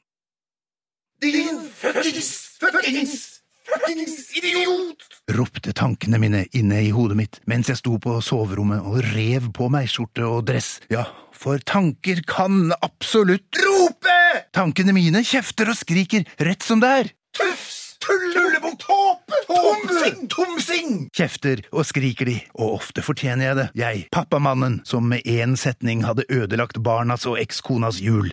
Din 1.22 1.62
fuckings, 1.72 2.43
fuckings, 2.60 3.40
fuckings 3.68 4.30
idiot! 4.38 5.04
ropte 5.34 5.72
tankene 5.76 6.20
mine 6.20 6.44
inne 6.52 6.82
i 6.84 6.90
hodet 6.94 7.16
mitt 7.18 7.38
mens 7.50 7.70
jeg 7.72 7.80
sto 7.80 7.96
på 8.02 8.18
soverommet 8.24 8.84
og 8.84 9.00
rev 9.14 9.50
på 9.56 9.70
meg 9.72 9.88
skjorte 9.90 10.26
og 10.28 10.44
dress. 10.50 10.76
Ja, 10.92 11.06
for 11.34 11.62
tanker 11.64 12.22
kan 12.28 12.74
absolutt 12.80 13.62
rope! 13.64 14.18
Tankene 14.54 14.94
mine 14.96 15.24
kjefter 15.26 15.72
og 15.72 15.80
skriker 15.80 16.28
rett 16.42 16.66
som 16.66 16.82
det 16.84 16.92
er. 17.00 17.10
Tufs! 17.34 17.80
Tullebukk! 18.04 18.78
Tåpe! 18.84 19.38
Tomsing! 19.48 20.28
Tomsing! 20.28 20.90
Kjefter 21.14 21.62
og 21.72 21.86
skriker 21.88 22.28
de, 22.28 22.36
og 22.58 22.80
ofte 22.80 23.04
fortjener 23.04 23.46
jeg 23.46 23.58
det. 23.58 23.66
Jeg, 23.80 24.02
pappamannen, 24.12 24.80
som 24.84 25.06
med 25.08 25.24
én 25.24 25.56
setning 25.56 26.04
hadde 26.04 26.26
ødelagt 26.28 26.82
barnas 26.84 27.24
og 27.30 27.38
ekskonas 27.40 28.02
jul. 28.04 28.28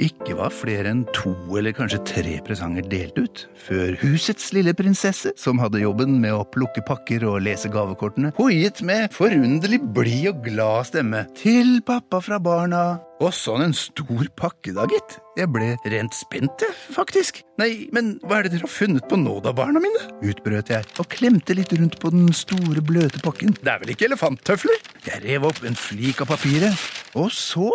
Ikke 0.00 0.36
var 0.38 0.52
flere 0.54 0.88
enn 0.88 1.02
to 1.12 1.34
eller 1.58 1.74
kanskje 1.76 2.00
tre 2.08 2.38
presanger 2.46 2.86
delt 2.88 3.18
ut, 3.20 3.44
før 3.60 3.92
husets 4.00 4.48
lille 4.56 4.72
prinsesse, 4.76 5.34
som 5.36 5.60
hadde 5.60 5.82
jobben 5.82 6.16
med 6.22 6.32
å 6.32 6.46
plukke 6.48 6.80
pakker 6.88 7.26
og 7.28 7.42
lese 7.44 7.68
gavekortene, 7.72 8.32
hoiet 8.38 8.80
med 8.86 9.12
forunderlig 9.12 9.82
blid 9.92 10.30
og 10.32 10.44
glad 10.46 10.88
stemme 10.88 11.26
til 11.38 11.80
pappa 11.86 12.22
fra 12.24 12.40
barna. 12.42 12.82
Og 13.22 13.30
sånn 13.36 13.62
en 13.68 13.76
stor 13.76 14.26
pakke 14.34 14.72
da, 14.74 14.88
gitt. 14.90 15.18
Jeg 15.38 15.50
ble 15.54 15.68
rent 15.92 16.16
spent, 16.16 16.64
jeg, 16.64 16.74
faktisk. 16.96 17.42
Nei, 17.60 17.86
men 17.94 18.16
hva 18.24 18.40
er 18.40 18.48
det 18.48 18.56
dere 18.56 18.66
har 18.66 18.72
funnet 18.72 19.06
på 19.10 19.20
nå 19.20 19.36
da, 19.44 19.52
barna 19.54 19.82
mine? 19.82 20.08
utbrøt 20.26 20.72
jeg 20.72 20.88
og 20.98 21.08
klemte 21.12 21.54
litt 21.54 21.72
rundt 21.76 22.00
på 22.02 22.10
den 22.14 22.32
store, 22.34 22.82
bløte 22.82 23.22
pakken. 23.22 23.54
Det 23.60 23.70
er 23.70 23.84
vel 23.84 23.94
ikke 23.94 24.08
elefanttøfler? 24.10 24.82
Jeg 25.06 25.22
rev 25.28 25.46
opp 25.52 25.62
en 25.68 25.78
flik 25.78 26.24
av 26.24 26.32
papiret, 26.32 26.90
og 27.14 27.30
så 27.36 27.70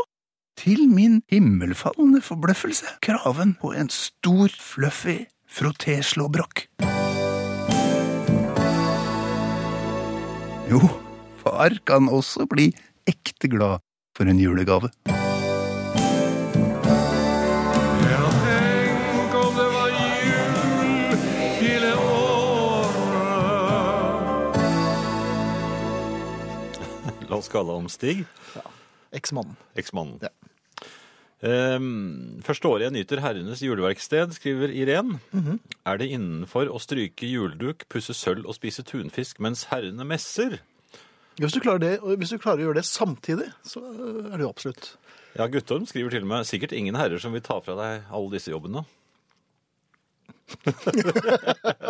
til 0.57 0.87
min 0.89 1.21
himmelfallende 1.31 2.21
forbløffelse 2.21 2.97
kraven 3.05 3.55
på 3.61 3.71
en 3.77 3.89
stor, 3.93 4.49
fluffy 4.59 5.25
frottéslåbrok. 5.47 6.65
Jo, 10.67 10.81
far 11.43 11.77
kan 11.87 12.09
også 12.11 12.45
bli 12.49 12.71
ekte 13.07 13.47
glad 13.47 13.79
for 14.17 14.27
en 14.27 14.39
julegave. 14.39 14.91
Ja. 15.05 15.17
La 27.27 27.35
oss 27.35 27.49
kalle 27.51 27.73
ham 27.75 27.87
Stig. 27.91 28.25
Eksmannen. 29.15 29.55
Eksmannen. 29.75 30.19
Ja. 30.23 30.46
Ehm, 31.45 32.39
første 32.41 32.65
året 32.65 32.87
jeg 32.87 32.95
nyter 32.95 33.21
herrenes 33.21 33.61
juleverksted, 33.61 34.33
skriver 34.33 34.71
Irén, 34.73 35.19
er 35.85 35.99
det 36.01 36.09
innenfor 36.09 36.71
å 36.71 36.81
stryke 36.81 37.29
juleduk, 37.29 37.85
pusse 37.93 38.15
sølv 38.17 38.47
og 38.47 38.57
spise 38.57 38.81
tunfisk 38.81 39.39
mens 39.39 39.67
herrene 39.69 40.07
messer. 40.07 40.57
Hvis 41.37 41.53
du, 41.53 41.61
det, 41.77 41.99
hvis 42.01 42.33
du 42.33 42.39
klarer 42.41 42.63
å 42.63 42.69
gjøre 42.71 42.79
det 42.81 42.87
samtidig, 42.89 43.51
så 43.61 43.83
er 43.85 44.39
det 44.39 44.47
jo 44.47 44.49
absolutt. 44.49 44.95
Ja, 45.37 45.45
Guttorm 45.45 45.85
skriver 45.85 46.09
til 46.09 46.25
og 46.25 46.31
med 46.31 46.47
sikkert 46.49 46.73
ingen 46.73 46.97
herrer 46.97 47.21
som 47.21 47.35
vil 47.35 47.45
ta 47.45 47.59
fra 47.61 47.75
deg 47.77 48.07
alle 48.09 48.33
disse 48.33 48.49
jobbene. 48.49 48.81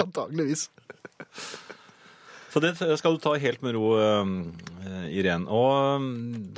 Antageligvis. 0.03 0.67
Så 2.51 2.59
det 2.59 2.73
skal 2.75 3.15
du 3.15 3.23
ta 3.23 3.37
helt 3.39 3.63
med 3.63 3.77
ro, 3.77 3.93
eh, 4.01 5.07
Irén. 5.15 5.47
Og 5.47 5.71
eh, 5.71 6.09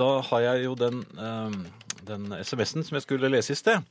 da 0.01 0.09
har 0.31 0.45
jeg 0.47 0.65
jo 0.65 0.73
den, 0.79 1.03
den 2.09 2.33
SMS-en 2.35 2.85
som 2.85 2.97
jeg 2.97 3.05
skulle 3.05 3.31
lese 3.31 3.53
i 3.55 3.59
sted. 3.59 3.85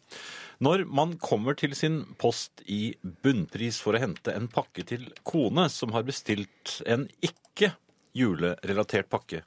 Når 0.65 0.85
man 0.91 1.17
kommer 1.23 1.57
til 1.59 1.75
sin 1.79 2.03
post 2.21 2.63
i 2.67 2.97
bunnpris 3.25 3.81
for 3.83 3.95
å 3.97 4.03
hente 4.03 4.35
en 4.35 4.51
pakke 4.53 4.85
til 4.89 5.09
kone 5.27 5.69
som 5.73 5.95
har 5.95 6.07
bestilt 6.09 6.81
en 6.87 7.07
ikke 7.25 7.73
julerelatert 8.19 9.11
pakke, 9.13 9.43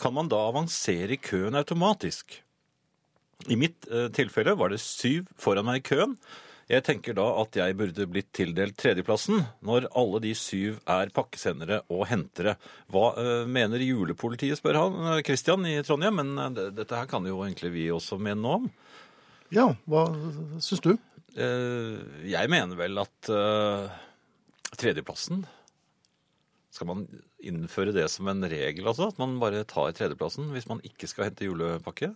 kan 0.00 0.16
man 0.16 0.30
da 0.32 0.40
avansere 0.48 1.14
i 1.14 1.20
køen 1.22 1.58
automatisk? 1.58 2.40
I 3.48 3.56
mitt 3.56 3.86
eh, 3.88 4.08
tilfelle 4.12 4.56
var 4.58 4.72
det 4.72 4.82
syv 4.82 5.28
foran 5.40 5.68
meg 5.68 5.80
i 5.80 5.88
køen. 5.92 6.16
Jeg 6.70 6.84
tenker 6.86 7.16
da 7.18 7.24
at 7.40 7.56
jeg 7.58 7.74
burde 7.74 8.04
blitt 8.06 8.28
tildelt 8.36 8.76
tredjeplassen 8.78 9.40
når 9.66 9.88
alle 9.98 10.20
de 10.22 10.30
syv 10.38 10.76
er 10.86 11.10
pakkesendere 11.14 11.80
og 11.90 12.04
hentere. 12.06 12.54
Hva 12.94 13.08
eh, 13.18 13.48
mener 13.50 13.82
julepolitiet, 13.82 14.60
spør 14.60 14.78
han. 14.78 14.98
Kristian 15.26 15.64
Christian 15.64 15.66
i 15.66 15.80
Trondheim, 15.82 16.20
men 16.20 16.30
eh, 16.38 16.52
det- 16.54 16.68
dette 16.78 16.94
her 17.00 17.10
kan 17.10 17.26
jo 17.26 17.40
egentlig 17.42 17.72
vi 17.74 17.88
også 17.90 18.20
mene 18.22 18.38
noe 18.44 18.60
om. 18.60 18.68
Ja, 19.50 19.66
hva 19.90 20.04
syns 20.62 20.84
du? 20.86 20.92
Uh, 21.34 21.98
jeg 22.26 22.50
mener 22.50 22.74
vel 22.78 22.98
at 22.98 23.28
uh, 23.30 23.86
tredjeplassen 24.74 25.44
Skal 26.74 26.88
man 26.88 27.04
innføre 27.46 27.92
det 27.94 28.08
som 28.10 28.26
en 28.30 28.42
regel, 28.50 28.86
altså? 28.90 29.08
At 29.12 29.18
man 29.22 29.36
bare 29.42 29.62
tar 29.66 29.92
tredjeplassen 29.94 30.50
hvis 30.54 30.66
man 30.70 30.82
ikke 30.86 31.06
skal 31.10 31.28
hente 31.28 31.46
julepakke? 31.46 32.12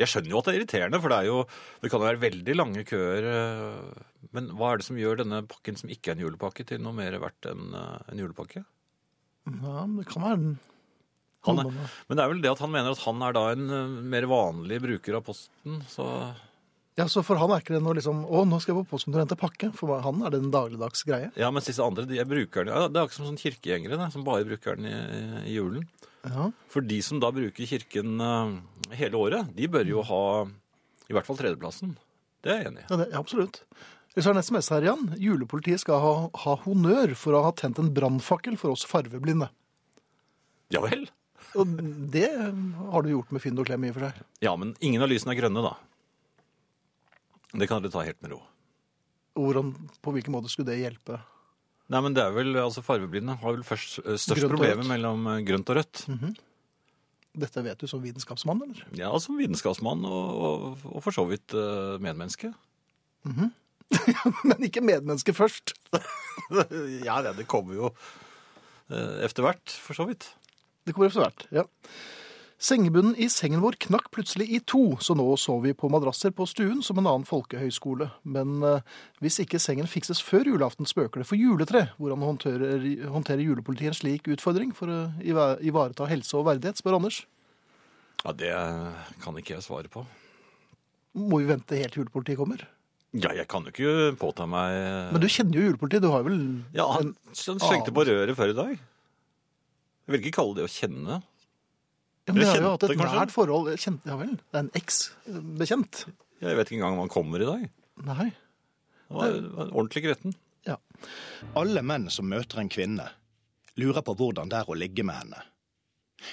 Jeg 0.00 0.10
skjønner 0.10 0.32
jo 0.32 0.38
at 0.40 0.48
det 0.48 0.52
er 0.54 0.58
irriterende, 0.58 0.98
for 1.02 1.12
det, 1.12 1.18
er 1.22 1.28
jo, 1.30 1.40
det 1.84 1.90
kan 1.92 2.00
jo 2.02 2.06
være 2.08 2.22
veldig 2.24 2.54
lange 2.58 2.82
køer. 2.88 3.26
eh, 3.30 4.28
Men 4.34 4.48
hva 4.58 4.72
er 4.72 4.80
det 4.80 4.86
som 4.88 4.98
gjør 4.98 5.20
denne 5.22 5.42
pakken 5.46 5.76
som 5.78 5.92
ikke 5.94 6.10
er 6.12 6.16
en 6.18 6.24
julepakke, 6.24 6.66
til 6.66 6.80
noe 6.82 6.96
mer 6.96 7.14
verdt 7.22 7.50
enn 7.52 7.68
eh, 7.78 8.08
en 8.10 8.22
julepakke? 8.24 8.64
Ja, 9.46 9.84
det 9.98 10.06
kan 10.10 10.24
være 10.24 10.40
den. 10.40 10.56
Han 11.44 11.60
er, 11.60 11.68
men 12.08 12.16
det 12.16 12.22
er 12.24 12.30
vel 12.32 12.38
det 12.40 12.50
at 12.54 12.60
han 12.64 12.70
mener 12.72 12.94
at 12.96 13.02
han 13.04 13.20
er 13.26 13.34
da 13.36 13.44
en 13.52 13.64
eh, 13.68 13.94
mer 14.16 14.26
vanlig 14.30 14.78
bruker 14.82 15.18
av 15.20 15.26
Posten, 15.26 15.82
så 15.92 16.06
Ja, 16.96 17.04
så 17.10 17.22
for 17.26 17.36
han 17.36 17.50
er 17.52 17.60
ikke 17.60 17.74
det 17.74 17.82
noe 17.84 17.96
liksom 17.98 18.22
Å, 18.24 18.44
nå 18.48 18.60
skal 18.62 18.72
jeg 18.72 18.84
på 18.84 18.94
postkontoret 18.94 19.24
og 19.24 19.26
hente 19.26 19.38
pakke. 19.40 19.68
For 19.76 19.98
han 20.00 20.22
er 20.24 20.30
det 20.32 20.38
en 20.40 20.52
dagligdags 20.54 21.02
greie. 21.06 21.30
Ja, 21.36 21.50
mens 21.52 21.66
disse 21.68 21.82
andre, 21.84 22.06
de 22.08 22.20
er 22.22 22.28
brukerne 22.30 22.70
ja, 22.70 22.86
Det 22.88 22.96
er 22.96 23.04
akkurat 23.08 23.18
som 23.18 23.26
sånn 23.28 23.40
kirkegjengere, 23.42 24.08
som 24.14 24.24
bare 24.26 24.46
bruker 24.46 24.78
den 24.78 24.86
i, 24.88 24.94
i 25.50 25.56
julen. 25.58 25.84
Ja. 26.24 26.46
For 26.72 26.80
de 26.86 27.00
som 27.04 27.18
da 27.20 27.28
bruker 27.34 27.66
kirken 27.68 28.14
eh, 28.24 28.54
hele 28.98 29.20
året, 29.20 29.50
de 29.56 29.68
bør 29.70 29.88
jo 29.88 30.04
ha 30.06 30.22
i 31.10 31.16
hvert 31.16 31.26
fall 31.26 31.38
tredjeplassen. 31.40 31.96
Det 32.44 32.52
er 32.52 32.62
jeg 32.62 32.70
enig 32.70 32.84
i. 32.84 32.86
Ja, 32.90 33.00
det, 33.00 33.08
absolutt. 33.16 33.60
Er 34.14 34.22
det 34.22 34.30
en 34.30 34.42
SMS 34.44 34.70
her, 34.70 34.84
igjen. 34.86 35.08
Julepolitiet 35.18 35.82
skal 35.82 36.00
ha, 36.02 36.14
ha 36.44 36.54
honnør 36.62 37.16
for 37.18 37.34
å 37.34 37.42
ha 37.48 37.52
tent 37.58 37.80
en 37.82 37.90
brannfakkel 37.96 38.56
for 38.60 38.76
oss 38.76 38.84
farveblinde. 38.86 39.48
Ja 40.74 40.82
vel? 40.84 41.08
Og 41.58 41.74
det 42.14 42.28
har 42.30 43.04
du 43.04 43.10
gjort 43.10 43.34
med 43.34 43.42
Finn 43.42 43.58
og 43.58 43.66
Klem 43.68 43.84
i 43.86 43.90
og 43.92 43.98
for 43.98 44.06
seg. 44.08 44.22
Ja, 44.44 44.54
men 44.58 44.72
ingen 44.84 45.02
av 45.04 45.10
lysene 45.10 45.34
er 45.34 45.40
grønne, 45.42 45.64
da. 45.66 45.74
Det 47.54 47.68
kan 47.70 47.82
dere 47.82 47.94
ta 47.94 48.02
helt 48.06 48.20
med 48.24 48.34
ro. 48.34 48.40
Hvordan, 49.38 49.72
på 50.02 50.14
hvilken 50.14 50.34
måte 50.34 50.50
skulle 50.50 50.72
det 50.72 50.80
hjelpe? 50.80 51.18
Nei, 51.90 52.00
men 52.00 52.14
det 52.16 52.22
er 52.24 52.32
vel, 52.34 52.54
altså 52.58 52.82
Farveblinde 52.86 53.36
har 53.42 53.56
vel 53.58 53.64
først 53.66 53.98
eh, 54.04 54.18
størst 54.18 54.46
rødt. 54.48 54.86
mellom 54.88 55.26
eh, 55.30 55.42
grønt 55.46 55.70
og 55.70 55.80
rødt. 55.80 56.04
Dette 57.34 57.64
vet 57.66 57.80
du 57.80 57.88
som 57.90 58.02
vitenskapsmann, 58.02 58.62
eller? 58.62 58.84
Ja, 58.94 59.10
Som 59.18 59.38
vitenskapsmann 59.40 60.04
og, 60.06 60.28
og, 60.46 60.84
og 60.86 61.02
for 61.02 61.14
så 61.14 61.24
vidt 61.26 61.54
eh, 61.58 61.96
medmenneske. 62.02 62.52
Men 64.48 64.62
ikke 64.62 64.84
medmenneske 64.84 65.34
først. 65.34 65.74
ja, 67.08 67.18
det, 67.26 67.48
kommer 67.50 67.74
jo 67.74 67.90
eh, 68.90 69.24
etter 69.26 69.46
hvert, 69.46 69.74
for 69.82 69.98
så 69.98 70.06
vidt. 70.08 70.28
Det 70.86 70.94
kommer 70.94 71.10
etter 71.10 71.24
hvert, 71.26 71.48
ja. 71.54 71.66
Sengebunnen 72.64 73.16
i 73.20 73.26
sengen 73.28 73.60
vår 73.60 73.76
knakk 73.84 74.06
plutselig 74.14 74.46
i 74.56 74.60
to, 74.64 74.94
så 75.04 75.12
nå 75.18 75.24
sover 75.40 75.66
vi 75.66 75.72
på 75.76 75.90
madrasser 75.92 76.32
på 76.32 76.46
stuen 76.48 76.78
som 76.86 76.96
en 77.00 77.08
annen 77.10 77.26
folkehøyskole. 77.28 78.06
Men 78.24 78.54
eh, 78.64 78.86
hvis 79.20 79.36
ikke 79.42 79.60
sengen 79.60 79.90
fikses 79.90 80.22
før 80.24 80.48
julaften, 80.48 80.88
spøker 80.88 81.20
det 81.20 81.26
for 81.28 81.36
juletre. 81.36 81.82
Hvordan 81.98 82.24
håndterer, 82.24 82.86
håndterer 83.12 83.42
julepolitiet 83.44 83.92
en 83.92 83.98
slik 83.98 84.30
utfordring 84.32 84.72
for 84.76 84.88
å 84.88 85.00
iva- 85.20 85.58
ivareta 85.60 86.08
helse 86.08 86.38
og 86.40 86.46
verdighet, 86.48 86.80
spør 86.80 86.96
Anders. 87.02 87.20
Ja, 88.24 88.32
Det 88.32 88.54
kan 89.20 89.36
ikke 89.36 89.58
jeg 89.58 89.66
svare 89.66 89.90
på. 89.92 90.06
Må 91.20 91.42
vi 91.42 91.50
vente 91.52 91.76
helt 91.76 91.92
til 91.92 92.00
julepolitiet 92.06 92.40
kommer? 92.40 92.64
Ja, 93.12 93.34
jeg 93.36 93.44
kan 93.46 93.62
jo 93.68 93.70
ikke 93.74 94.16
påta 94.18 94.46
meg 94.50 95.12
Men 95.12 95.20
du 95.22 95.28
kjenner 95.30 95.60
jo 95.60 95.68
julepolitiet, 95.68 96.02
du 96.02 96.08
har 96.10 96.24
vel 96.26 96.40
Ja, 96.74 96.88
han, 96.96 97.12
han 97.28 97.60
slengte 97.62 97.92
på 97.94 98.02
røret 98.08 98.34
før 98.34 98.50
i 98.50 98.56
dag. 98.56 98.72
Jeg 98.74 100.10
vil 100.16 100.24
ikke 100.24 100.38
kalle 100.40 100.56
det 100.56 100.64
å 100.66 100.72
kjenne. 100.72 101.20
Ja, 102.26 102.32
men 102.32 102.40
Dere 102.40 102.50
har 102.50 102.62
jo 102.62 102.70
hatt 102.74 102.84
et 102.86 102.94
kanskje? 102.98 103.18
nært 103.20 103.32
forhold. 103.34 103.72
Kjent, 103.80 104.06
ja 104.08 104.16
vel, 104.20 104.34
det 104.38 104.58
er 104.58 104.62
en 104.64 104.70
eks-bekjent. 104.80 106.04
Jeg 106.44 106.56
vet 106.58 106.70
ikke 106.70 106.78
engang 106.80 106.96
om 106.98 107.02
han 107.04 107.12
kommer 107.12 107.42
i 107.42 107.48
dag. 107.48 107.66
Nei. 108.08 108.28
Han 109.08 109.18
var, 109.18 109.34
var 109.58 109.72
ordentlig 109.74 110.04
gretten. 110.06 110.36
Ja. 110.66 110.78
Alle 111.60 111.82
menn 111.84 112.08
som 112.12 112.28
møter 112.30 112.62
en 112.62 112.70
kvinne, 112.72 113.10
lurer 113.76 114.04
på 114.06 114.14
hvordan 114.16 114.48
det 114.52 114.62
er 114.62 114.70
å 114.72 114.78
ligge 114.78 115.04
med 115.04 115.18
henne. 115.20 115.42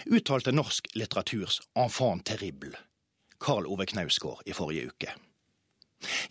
Uttalte 0.08 0.54
norsk 0.56 0.88
litteraturs 0.96 1.60
enfant 1.76 2.24
terrible, 2.30 2.78
Karl 3.44 3.68
Ove 3.68 3.86
Knausgård, 3.92 4.46
i 4.48 4.56
forrige 4.56 4.94
uke. 4.94 5.16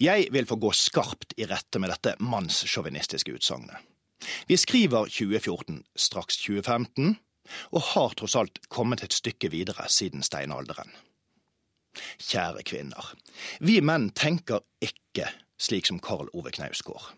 Jeg 0.02 0.30
vil 0.34 0.48
få 0.48 0.56
gå 0.58 0.72
skarpt 0.74 1.36
i 1.38 1.46
rette 1.46 1.78
med 1.78 1.92
dette 1.92 2.16
mannssjåvinistiske 2.24 3.36
utsagnet. 3.36 3.76
Vi 4.48 4.56
skriver 4.58 5.06
2014, 5.12 5.82
straks 5.96 6.40
2015, 6.42 7.14
og 7.70 7.82
har 7.92 8.16
tross 8.18 8.36
alt 8.38 8.60
kommet 8.68 9.04
et 9.04 9.16
stykke 9.16 9.50
videre 9.52 9.88
siden 9.88 10.22
steinalderen. 10.26 10.92
Kjære 12.22 12.62
kvinner, 12.66 13.14
vi 13.58 13.80
menn 13.82 14.10
tenker 14.14 14.62
ikke 14.84 15.26
slik 15.60 15.88
som 15.90 15.98
Karl 16.02 16.30
Ove 16.32 16.52
Knausgård. 16.54 17.10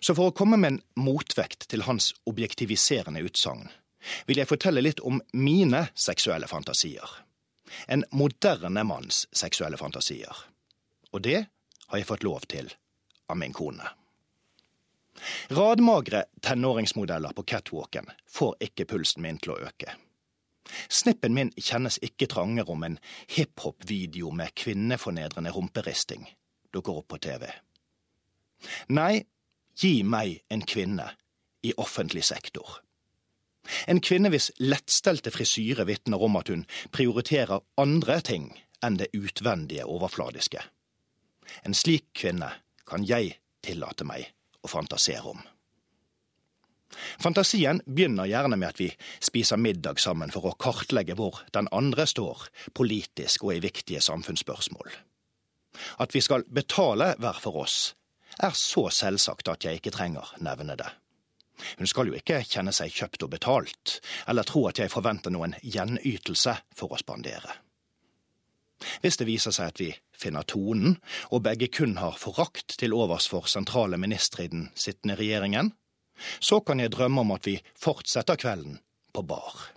Så 0.00 0.14
for 0.16 0.30
å 0.30 0.36
komme 0.36 0.58
med 0.60 0.74
en 0.74 0.80
motvekt 1.00 1.68
til 1.72 1.84
hans 1.86 2.10
objektiviserende 2.28 3.22
utsagn, 3.24 3.68
vil 4.26 4.40
jeg 4.40 4.50
fortelle 4.50 4.82
litt 4.82 5.00
om 5.06 5.20
mine 5.32 5.86
seksuelle 5.94 6.48
fantasier. 6.50 7.08
En 7.88 8.04
moderne 8.12 8.84
manns 8.84 9.24
seksuelle 9.32 9.78
fantasier. 9.80 10.44
Og 11.12 11.22
det 11.24 11.44
har 11.88 12.00
jeg 12.00 12.08
fått 12.08 12.26
lov 12.26 12.44
til 12.50 12.68
av 13.30 13.38
min 13.40 13.54
kone. 13.56 13.86
Radmagre 15.48 16.24
tenåringsmodeller 16.42 17.32
på 17.36 17.42
catwalken 17.42 18.10
får 18.28 18.56
ikke 18.68 18.88
pulsen 18.94 19.22
min 19.22 19.38
til 19.42 19.54
å 19.54 19.60
øke. 19.68 19.94
Snippen 20.88 21.34
min 21.34 21.50
kjennes 21.58 21.98
ikke 22.06 22.28
trangere 22.30 22.70
om 22.72 22.84
en 22.86 22.98
hiphop-video 23.34 24.30
med 24.34 24.54
kvinnefornedrende 24.58 25.52
rumperisting 25.54 26.28
dukker 26.72 27.02
opp 27.02 27.10
på 27.12 27.18
TV. 27.22 27.48
Nei, 28.94 29.24
gi 29.76 30.00
meg 30.06 30.40
en 30.52 30.62
kvinne 30.64 31.10
i 31.66 31.74
offentlig 31.76 32.24
sektor. 32.24 32.80
En 33.86 34.00
kvinne 34.02 34.30
hvis 34.32 34.50
lettstelte 34.58 35.30
frisyre 35.34 35.86
vitner 35.86 36.22
om 36.22 36.38
at 36.40 36.50
hun 36.50 36.64
prioriterer 36.94 37.62
andre 37.78 38.18
ting 38.26 38.50
enn 38.82 38.98
det 38.98 39.12
utvendige 39.14 39.86
overfladiske. 39.86 40.62
En 41.66 41.76
slik 41.76 42.08
kvinne 42.18 42.50
kan 42.88 43.04
jeg 43.06 43.36
tillate 43.62 44.06
meg 44.08 44.32
å 44.62 44.70
fantasere 44.70 45.34
om. 45.34 45.42
Fantasien 47.22 47.80
begynner 47.86 48.28
gjerne 48.28 48.58
med 48.60 48.68
at 48.68 48.80
vi 48.80 48.90
spiser 49.20 49.60
middag 49.60 50.00
sammen 50.00 50.32
for 50.32 50.48
å 50.48 50.56
kartlegge 50.60 51.16
hvor 51.16 51.40
den 51.56 51.68
andre 51.72 52.06
står 52.08 52.48
politisk 52.76 53.46
og 53.46 53.56
i 53.56 53.62
viktige 53.64 54.02
samfunnsspørsmål. 54.04 54.90
At 56.04 56.14
vi 56.14 56.20
skal 56.20 56.44
betale 56.52 57.14
hver 57.18 57.40
for 57.40 57.62
oss, 57.64 57.94
er 58.42 58.52
så 58.56 58.88
selvsagt 58.92 59.48
at 59.48 59.64
jeg 59.64 59.80
ikke 59.80 59.94
trenger 59.94 60.34
nevne 60.44 60.76
det. 60.76 60.88
Hun 61.78 61.88
skal 61.88 62.08
jo 62.08 62.16
ikke 62.16 62.42
kjenne 62.48 62.72
seg 62.74 62.92
kjøpt 62.92 63.26
og 63.26 63.32
betalt, 63.34 63.98
eller 64.28 64.46
tro 64.48 64.66
at 64.68 64.80
jeg 64.80 64.92
forventer 64.92 65.32
noen 65.32 65.54
gjenytelse 65.62 66.56
for 66.76 66.92
å 66.92 67.00
spandere. 67.00 67.60
Hvis 69.02 69.18
det 69.20 69.28
viser 69.28 69.54
seg 69.54 69.72
at 69.72 69.82
vi 69.82 69.90
finner 70.16 70.46
tonen, 70.48 70.96
og 71.30 71.44
begge 71.46 71.68
kun 71.72 71.96
har 72.00 72.18
forakt 72.18 72.76
til 72.80 72.94
overs 72.96 73.28
for 73.30 73.50
sentrale 73.50 73.98
ministre 74.00 74.46
i 74.46 74.52
den 74.52 74.68
sittende 74.74 75.18
regjeringen, 75.18 75.72
så 76.40 76.60
kan 76.60 76.80
jeg 76.80 76.92
drømme 76.94 77.24
om 77.24 77.32
at 77.34 77.46
vi 77.48 77.56
fortsetter 77.78 78.38
kvelden 78.38 78.78
på 79.12 79.24
bar. 79.26 79.70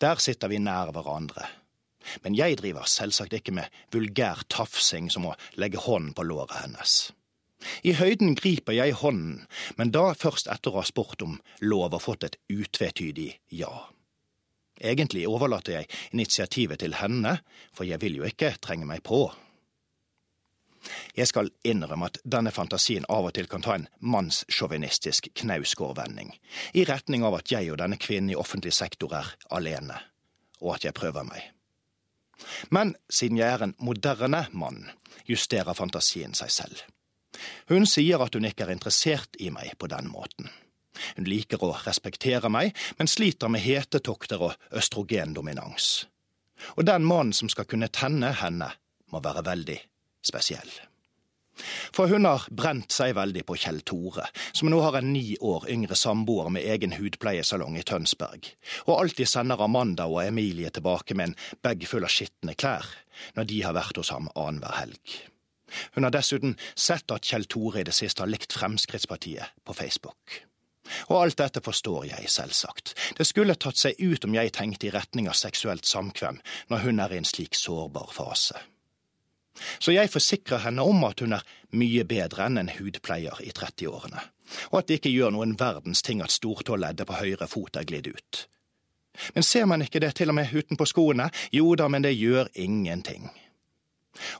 Der 0.00 0.20
sitter 0.22 0.48
vi 0.48 0.60
nær 0.62 0.92
hverandre. 0.94 1.46
Men 2.22 2.36
jeg 2.38 2.58
driver 2.60 2.86
selvsagt 2.86 3.34
ikke 3.34 3.54
med 3.56 3.72
vulgær 3.94 4.44
tafsing 4.52 5.10
som 5.10 5.26
å 5.26 5.36
legge 5.58 5.82
hånden 5.82 6.14
på 6.14 6.26
låret 6.28 6.54
hennes. 6.60 7.10
I 7.82 7.96
høyden 7.98 8.36
griper 8.38 8.76
jeg 8.76 8.94
hånden, 9.00 9.46
men 9.78 9.90
da 9.90 10.12
først 10.14 10.46
etter 10.52 10.70
å 10.70 10.82
ha 10.82 10.86
spurt 10.86 11.24
om 11.24 11.38
lov 11.64 11.96
og 11.96 12.04
fått 12.04 12.28
et 12.28 12.38
utvetydig 12.52 13.32
ja. 13.58 13.72
Egentlig 14.80 15.24
overlater 15.28 15.80
jeg 15.80 15.90
initiativet 16.12 16.82
til 16.82 16.96
henne, 17.00 17.38
for 17.72 17.88
jeg 17.88 18.00
vil 18.02 18.20
jo 18.20 18.28
ikke 18.28 18.56
trenge 18.60 18.88
meg 18.88 19.02
på. 19.06 19.28
Jeg 21.16 21.26
skal 21.26 21.50
innrømme 21.66 22.10
at 22.10 22.20
denne 22.22 22.52
fantasien 22.54 23.06
av 23.10 23.26
og 23.26 23.34
til 23.34 23.48
kan 23.50 23.64
ta 23.64 23.74
en 23.74 23.88
mannssjåvinistisk 24.00 25.32
knausgårdvending, 25.40 26.30
i 26.74 26.84
retning 26.86 27.24
av 27.26 27.38
at 27.40 27.50
jeg 27.50 27.72
og 27.72 27.80
denne 27.80 27.98
kvinnen 27.98 28.30
i 28.30 28.38
offentlig 28.38 28.74
sektor 28.76 29.16
er 29.18 29.32
alene, 29.50 29.98
og 30.60 30.76
at 30.76 30.86
jeg 30.86 30.96
prøver 30.96 31.26
meg. 31.26 31.50
Men 32.70 32.94
siden 33.08 33.40
jeg 33.40 33.48
er 33.48 33.64
en 33.64 33.74
moderne 33.78 34.44
mann, 34.52 34.84
justerer 35.26 35.74
fantasien 35.74 36.36
seg 36.36 36.52
selv. 36.52 36.84
Hun 37.68 37.88
sier 37.88 38.22
at 38.22 38.36
hun 38.36 38.46
ikke 38.48 38.66
er 38.66 38.74
interessert 38.76 39.36
i 39.40 39.50
meg 39.52 39.74
på 39.80 39.88
den 39.90 40.08
måten. 40.12 40.50
Hun 41.16 41.28
liker 41.28 41.62
å 41.62 41.74
respektere 41.84 42.50
meg, 42.52 42.74
men 42.98 43.10
sliter 43.10 43.52
med 43.52 43.64
hetetokter 43.64 44.48
og 44.48 44.68
østrogendominans. 44.76 46.06
Og 46.76 46.86
den 46.88 47.04
mannen 47.04 47.36
som 47.36 47.50
skal 47.52 47.68
kunne 47.68 47.92
tenne 47.92 48.32
henne, 48.40 48.72
må 49.12 49.20
være 49.22 49.44
veldig 49.46 49.78
spesiell. 50.26 50.70
For 51.94 52.10
hun 52.10 52.26
har 52.28 52.44
brent 52.52 52.92
seg 52.92 53.14
veldig 53.16 53.44
på 53.48 53.56
Kjell 53.60 53.80
Tore, 53.88 54.26
som 54.52 54.68
nå 54.68 54.80
har 54.84 54.98
en 54.98 55.12
ni 55.14 55.38
år 55.40 55.64
yngre 55.72 55.96
samboer 55.96 56.50
med 56.52 56.66
egen 56.68 56.92
hudpleiesalong 56.98 57.78
i 57.80 57.84
Tønsberg, 57.86 58.50
og 58.84 58.98
alltid 58.98 59.30
sender 59.30 59.62
Amanda 59.64 60.08
og 60.10 60.20
Emilie 60.26 60.70
tilbake 60.74 61.16
med 61.16 61.30
en 61.30 61.38
bag 61.64 61.86
full 61.88 62.04
av 62.04 62.12
skitne 62.12 62.56
klær 62.58 62.90
når 63.38 63.48
de 63.48 63.62
har 63.64 63.76
vært 63.76 63.96
hos 64.02 64.12
ham 64.12 64.28
annenhver 64.34 64.76
helg. 64.82 65.16
Hun 65.96 66.06
har 66.06 66.12
dessuten 66.14 66.54
sett 66.78 67.10
at 67.10 67.26
Kjell 67.26 67.48
Tore 67.50 67.80
i 67.80 67.88
det 67.88 67.96
siste 67.96 68.22
har 68.22 68.30
likt 68.30 68.54
Fremskrittspartiet 68.54 69.56
på 69.64 69.74
Facebook. 69.74 70.42
Og 71.08 71.18
alt 71.22 71.40
dette 71.40 71.62
forstår 71.64 72.06
jeg, 72.10 72.30
selvsagt. 72.30 72.94
Det 73.18 73.26
skulle 73.26 73.58
tatt 73.58 73.80
seg 73.80 73.98
ut 73.98 74.24
om 74.24 74.36
jeg 74.36 74.54
tenkte 74.56 74.88
i 74.88 74.94
retning 74.94 75.28
av 75.30 75.38
seksuelt 75.38 75.86
samkvem 75.88 76.40
når 76.70 76.86
hun 76.86 77.02
er 77.02 77.14
i 77.14 77.20
en 77.20 77.28
slik 77.28 77.58
sårbar 77.58 78.12
fase. 78.14 78.58
Så 79.78 79.94
jeg 79.94 80.12
forsikrer 80.12 80.66
henne 80.66 80.84
om 80.84 81.04
at 81.08 81.22
hun 81.24 81.32
er 81.36 81.46
mye 81.76 82.04
bedre 82.08 82.44
enn 82.46 82.60
en 82.60 82.74
hudpleier 82.76 83.40
i 83.40 83.52
30-årene, 83.56 84.20
og 84.70 84.78
at 84.80 84.90
det 84.90 85.00
ikke 85.00 85.14
gjør 85.14 85.32
noen 85.32 85.56
verdens 85.58 86.04
ting 86.04 86.20
at 86.24 86.34
stortåleddet 86.34 87.08
på 87.08 87.16
høyre 87.16 87.48
fot 87.48 87.80
er 87.80 87.88
glidd 87.88 88.10
ut. 88.12 88.42
Men 89.32 89.46
ser 89.48 89.64
man 89.64 89.80
ikke 89.80 90.02
det 90.04 90.12
til 90.18 90.28
og 90.28 90.36
med 90.36 90.52
utenpå 90.52 90.84
skoene? 90.84 91.30
Jo 91.52 91.72
da, 91.78 91.88
men 91.88 92.04
det 92.04 92.12
gjør 92.18 92.50
ingenting. 92.52 93.30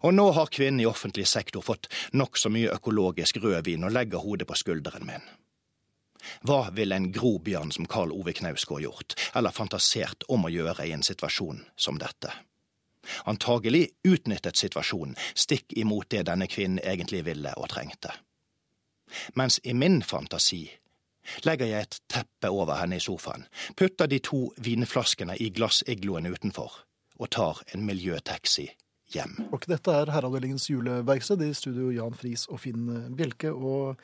Og 0.05 0.13
nå 0.15 0.31
har 0.37 0.53
kvinnen 0.53 0.81
i 0.81 0.89
offentlig 0.89 1.27
sektor 1.29 1.65
fått 1.65 1.89
nokså 2.17 2.53
mye 2.53 2.73
økologisk 2.77 3.41
rødvin 3.43 3.85
og 3.89 3.97
legger 3.97 4.25
hodet 4.25 4.49
på 4.49 4.57
skulderen 4.57 5.09
min. 5.09 5.25
Hva 6.47 6.71
ville 6.75 6.97
en 6.97 7.11
grobjørn 7.13 7.73
som 7.75 7.89
Karl 7.91 8.13
Ove 8.15 8.35
Knausgård 8.37 8.83
gjort, 8.83 9.17
eller 9.35 9.55
fantasert 9.55 10.27
om 10.29 10.47
å 10.47 10.53
gjøre 10.53 10.87
i 10.87 10.95
en 10.97 11.05
situasjon 11.07 11.65
som 11.77 12.01
dette? 12.03 12.33
Antagelig 13.31 13.89
utnyttet 14.07 14.59
situasjonen 14.59 15.15
stikk 15.35 15.77
imot 15.79 16.11
det 16.11 16.25
denne 16.27 16.49
kvinnen 16.51 16.83
egentlig 16.83 17.23
ville 17.27 17.53
og 17.57 17.71
trengte. 17.71 18.15
Mens 19.39 19.61
i 19.63 19.75
min 19.75 20.01
fantasi 20.03 20.65
legger 21.47 21.71
jeg 21.71 21.87
et 21.87 22.01
teppe 22.11 22.51
over 22.51 22.79
henne 22.81 22.99
i 22.99 23.03
sofaen, 23.03 23.47
putter 23.79 24.11
de 24.11 24.19
to 24.23 24.49
vinflaskene 24.63 25.39
i 25.43 25.51
glassigloen 25.55 26.27
utenfor 26.27 26.83
og 27.17 27.31
tar 27.33 27.63
en 27.75 27.87
miljøtaxi 27.87 28.69
hjem. 29.15 29.39
Og 29.55 29.67
dette 29.71 29.93
er 29.93 30.11
Herreavdelingens 30.13 30.69
juleverksted 30.71 31.43
i 31.47 31.53
studio 31.57 31.93
Jan 31.95 32.17
Friis 32.19 32.47
og 32.51 32.61
Finn 32.63 32.91
Bjelke. 33.17 33.53
Og 33.55 33.97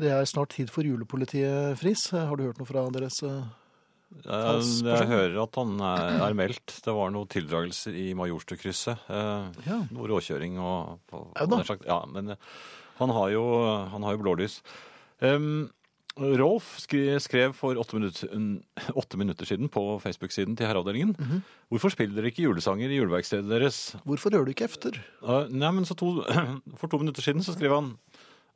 det 0.00 0.12
er 0.12 0.24
snart 0.28 0.54
tid 0.56 0.70
for 0.72 0.86
julepolitiet, 0.86 1.76
Friis. 1.80 2.06
Har 2.14 2.36
du 2.38 2.46
hørt 2.46 2.58
noe 2.60 2.68
fra 2.68 2.84
deres 2.94 3.18
eh, 3.26 3.42
Jeg, 4.12 4.24
Talsperson? 4.24 4.88
jeg 4.92 5.10
hører 5.10 5.36
at 5.44 5.58
han 5.60 5.74
er, 5.88 6.16
er 6.28 6.38
meldt. 6.38 6.78
Det 6.84 6.94
var 6.96 7.12
noen 7.14 7.28
tildragelser 7.32 7.96
i 7.96 8.08
Majorstukrysset. 8.18 9.04
Eh, 9.08 9.60
Ja. 9.68 9.82
Noe 9.92 10.08
råkjøring 10.12 10.58
og, 10.62 10.98
og, 11.12 11.84
Ja 11.86 12.00
men 12.12 12.34
eh, 12.36 12.50
han 13.02 13.10
har 13.10 13.30
jo, 13.34 13.44
han 13.92 14.04
har 14.06 14.14
jo 14.16 14.20
blålys. 14.22 14.60
Um, 15.24 15.70
Rolf 16.20 16.74
skrev 16.84 17.54
for 17.56 17.78
åtte 17.80 17.96
minutter, 17.96 18.28
åtte 19.00 19.16
minutter 19.16 19.48
siden 19.48 19.70
på 19.72 19.96
Facebook-siden 20.02 20.58
til 20.58 20.68
Herreavdelingen. 20.68 21.14
Mhm. 21.16 21.38
Hvorfor 21.72 21.94
spiller 21.94 22.18
dere 22.18 22.28
ikke 22.28 22.44
julesanger 22.44 22.92
i 22.92 22.98
juleverkstedet 23.00 23.48
deres? 23.48 23.78
Hvorfor 24.04 24.30
hører 24.36 24.44
du 24.44 24.52
ikke 24.52 24.68
efter? 24.68 24.98
Uh, 25.24 25.46
nei, 25.48 25.70
men 25.72 25.88
så 25.88 25.96
to, 25.96 26.20
For 26.80 26.92
to 26.92 27.00
minutter 27.00 27.24
siden 27.24 27.40
så 27.42 27.56
skrev 27.56 27.72
han 27.78 27.94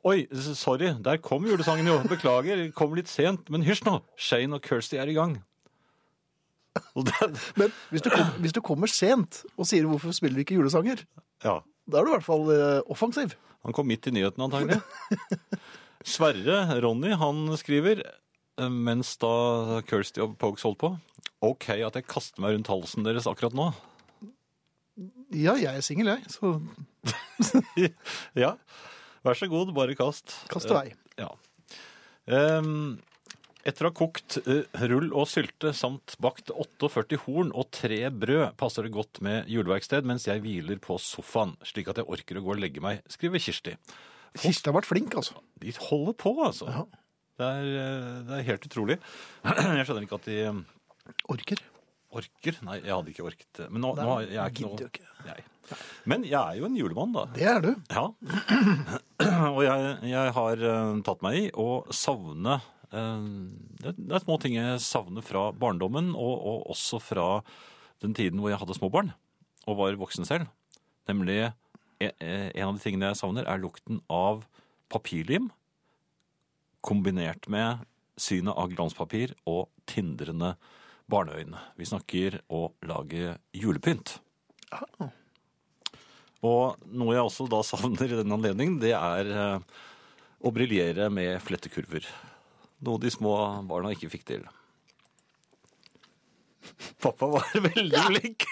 Oi, 0.07 0.21
sorry, 0.55 0.93
der 1.03 1.19
kom 1.19 1.43
julesangen 1.47 1.89
jo. 1.89 1.97
Beklager, 2.07 2.61
kom 2.75 2.93
litt 2.95 3.09
sent. 3.11 3.49
Men 3.51 3.65
hysj 3.67 3.83
nå, 3.87 3.97
Shane 4.15 4.55
og 4.55 4.63
Kirsty 4.63 4.95
er 5.01 5.09
i 5.11 5.15
gang. 5.17 5.33
Men 7.59 7.73
hvis 7.89 8.05
du, 8.05 8.11
kom, 8.13 8.29
hvis 8.43 8.53
du 8.55 8.61
kommer 8.63 8.87
sent 8.91 9.41
og 9.57 9.65
sier 9.65 9.87
'hvorfor 9.87 10.13
spiller 10.13 10.37
du 10.37 10.43
ikke 10.45 10.59
julesanger', 10.59 11.03
ja, 11.43 11.57
da 11.89 11.99
er 11.99 12.05
du 12.05 12.11
i 12.11 12.15
hvert 12.15 12.27
fall 12.27 12.45
eh, 12.53 12.81
offensiv. 12.85 13.33
han 13.65 13.73
kom 13.73 13.87
midt 13.89 14.07
i 14.07 14.13
nyhetene 14.13 14.45
antagelig. 14.45 14.79
Sverre 16.05 16.79
Ronny, 16.83 17.15
han 17.17 17.57
skriver, 17.57 18.03
eh, 18.61 18.69
mens 18.69 19.15
da 19.17 19.81
Kirsty 19.89 20.21
og 20.23 20.37
Pogues 20.37 20.63
holdt 20.63 20.79
på, 20.79 20.93
ok 21.41 21.69
at 21.81 21.97
jeg 21.97 22.07
kaster 22.07 22.41
meg 22.41 22.53
rundt 22.55 22.71
halsen 22.71 23.03
deres 23.03 23.27
akkurat 23.27 23.57
nå. 23.57 23.71
Ja, 25.33 25.57
jeg 25.57 25.73
er 25.75 25.81
singel, 25.81 26.13
jeg. 26.13 26.23
Så 26.29 26.61
Ja, 28.43 28.55
vær 29.27 29.37
så 29.39 29.49
god, 29.51 29.73
bare 29.75 29.97
kast. 29.99 30.39
kast 30.51 30.71
i 30.71 30.77
vei. 30.77 30.87
Ja. 31.19 31.29
Um, 32.27 32.97
etter 33.67 33.87
å 33.87 33.91
ha 33.91 33.95
kokt 33.95 34.37
eh, 34.45 34.63
rull 34.87 35.09
og 35.11 35.27
sylte 35.27 35.73
samt 35.75 36.15
bakt 36.23 36.53
48 36.53 37.19
horn 37.25 37.49
og 37.51 37.67
tre 37.75 37.99
brød, 38.11 38.53
passer 38.59 38.87
det 38.87 38.93
godt 38.95 39.19
med 39.25 39.49
juleverksted 39.51 40.07
mens 40.07 40.27
jeg 40.29 40.43
hviler 40.43 40.79
på 40.83 40.95
sofaen, 41.03 41.57
slik 41.67 41.91
at 41.91 41.99
jeg 41.99 42.07
orker 42.07 42.39
å 42.39 42.45
gå 42.45 42.53
og 42.55 42.61
legge 42.63 42.83
meg, 42.83 43.03
skriver 43.11 43.43
Kirsti. 43.43 43.75
Kirsti 44.37 44.69
har 44.69 44.77
vært 44.77 44.87
flink, 44.87 45.17
altså. 45.19 45.41
De 45.59 45.73
holder 45.89 46.15
på, 46.19 46.33
altså. 46.45 46.69
Ja. 46.71 46.85
Det, 47.37 47.47
er, 47.47 47.71
eh, 47.81 48.13
det 48.27 48.37
er 48.37 48.47
helt 48.53 48.69
utrolig. 48.69 48.97
Jeg 49.77 49.85
skjønner 49.85 50.07
ikke 50.07 50.21
at 50.21 50.29
de 50.29 50.37
eh, 50.47 50.63
Orker. 51.31 51.61
Orker. 52.15 52.57
Nei, 52.65 52.79
jeg 52.81 52.93
hadde 52.93 53.13
ikke 53.13 53.27
orket. 53.27 53.61
Men 53.67 53.83
nå, 53.83 53.93
nå 53.99 54.17
jeg 54.25 54.39
er 54.39 54.53
ikke 54.53 54.67
noe 54.67 54.87
ikke. 54.87 55.05
jeg. 55.27 55.45
Men 56.07 56.23
jeg 56.23 56.39
er 56.39 56.59
jo 56.61 56.67
en 56.69 56.77
julemann, 56.79 57.13
da. 57.15 57.25
Det 57.35 57.47
er 57.51 57.61
du. 57.65 57.71
Ja. 57.91 58.05
Og 59.57 59.61
jeg, 59.65 59.93
jeg 60.07 60.33
har 60.37 60.65
eh, 60.71 60.91
tatt 61.07 61.23
meg 61.25 61.39
i 61.41 61.45
å 61.59 61.69
savne 61.91 62.59
eh, 62.95 63.25
det, 63.83 63.95
det 63.97 64.15
er 64.15 64.23
små 64.23 64.37
ting 64.41 64.55
jeg 64.55 64.79
savner 64.83 65.25
fra 65.25 65.49
barndommen, 65.51 66.13
og, 66.15 66.35
og 66.37 66.69
også 66.75 67.01
fra 67.03 67.27
den 68.03 68.15
tiden 68.15 68.39
hvor 68.39 68.53
jeg 68.53 68.61
hadde 68.61 68.77
små 68.77 68.91
barn 68.93 69.11
og 69.67 69.79
var 69.81 69.99
voksen 69.99 70.27
selv. 70.27 70.47
Nemlig 71.09 71.41
eh, 71.43 72.13
eh, 72.23 72.49
en 72.53 72.69
av 72.69 72.77
de 72.77 72.83
tingene 72.83 73.11
jeg 73.11 73.19
savner, 73.19 73.47
er 73.47 73.61
lukten 73.61 74.01
av 74.07 74.45
papirlim 74.91 75.49
kombinert 76.85 77.49
med 77.51 77.83
synet 78.17 78.55
av 78.55 78.71
glanspapir 78.71 79.33
og 79.49 79.67
tindrende 79.89 80.55
barneøyne. 81.11 81.59
Vi 81.79 81.87
snakker 81.87 82.39
å 82.51 82.67
lage 82.87 83.37
julepynt. 83.55 84.17
Og 86.45 86.77
noe 86.93 87.15
jeg 87.15 87.23
også 87.25 87.47
da 87.49 87.63
savner 87.65 88.11
i 88.11 88.19
den 88.19 88.33
anledning, 88.35 88.75
det 88.81 88.93
er 88.97 89.29
eh, 89.31 89.77
å 90.45 90.51
briljere 90.53 91.07
med 91.13 91.39
flettekurver. 91.43 92.05
Noe 92.85 93.01
de 93.01 93.09
små 93.11 93.33
barna 93.67 93.93
ikke 93.95 94.11
fikk 94.13 94.27
til. 94.29 94.43
Pappa 97.01 97.29
var 97.31 97.47
veldig 97.71 98.03
flink, 98.11 98.45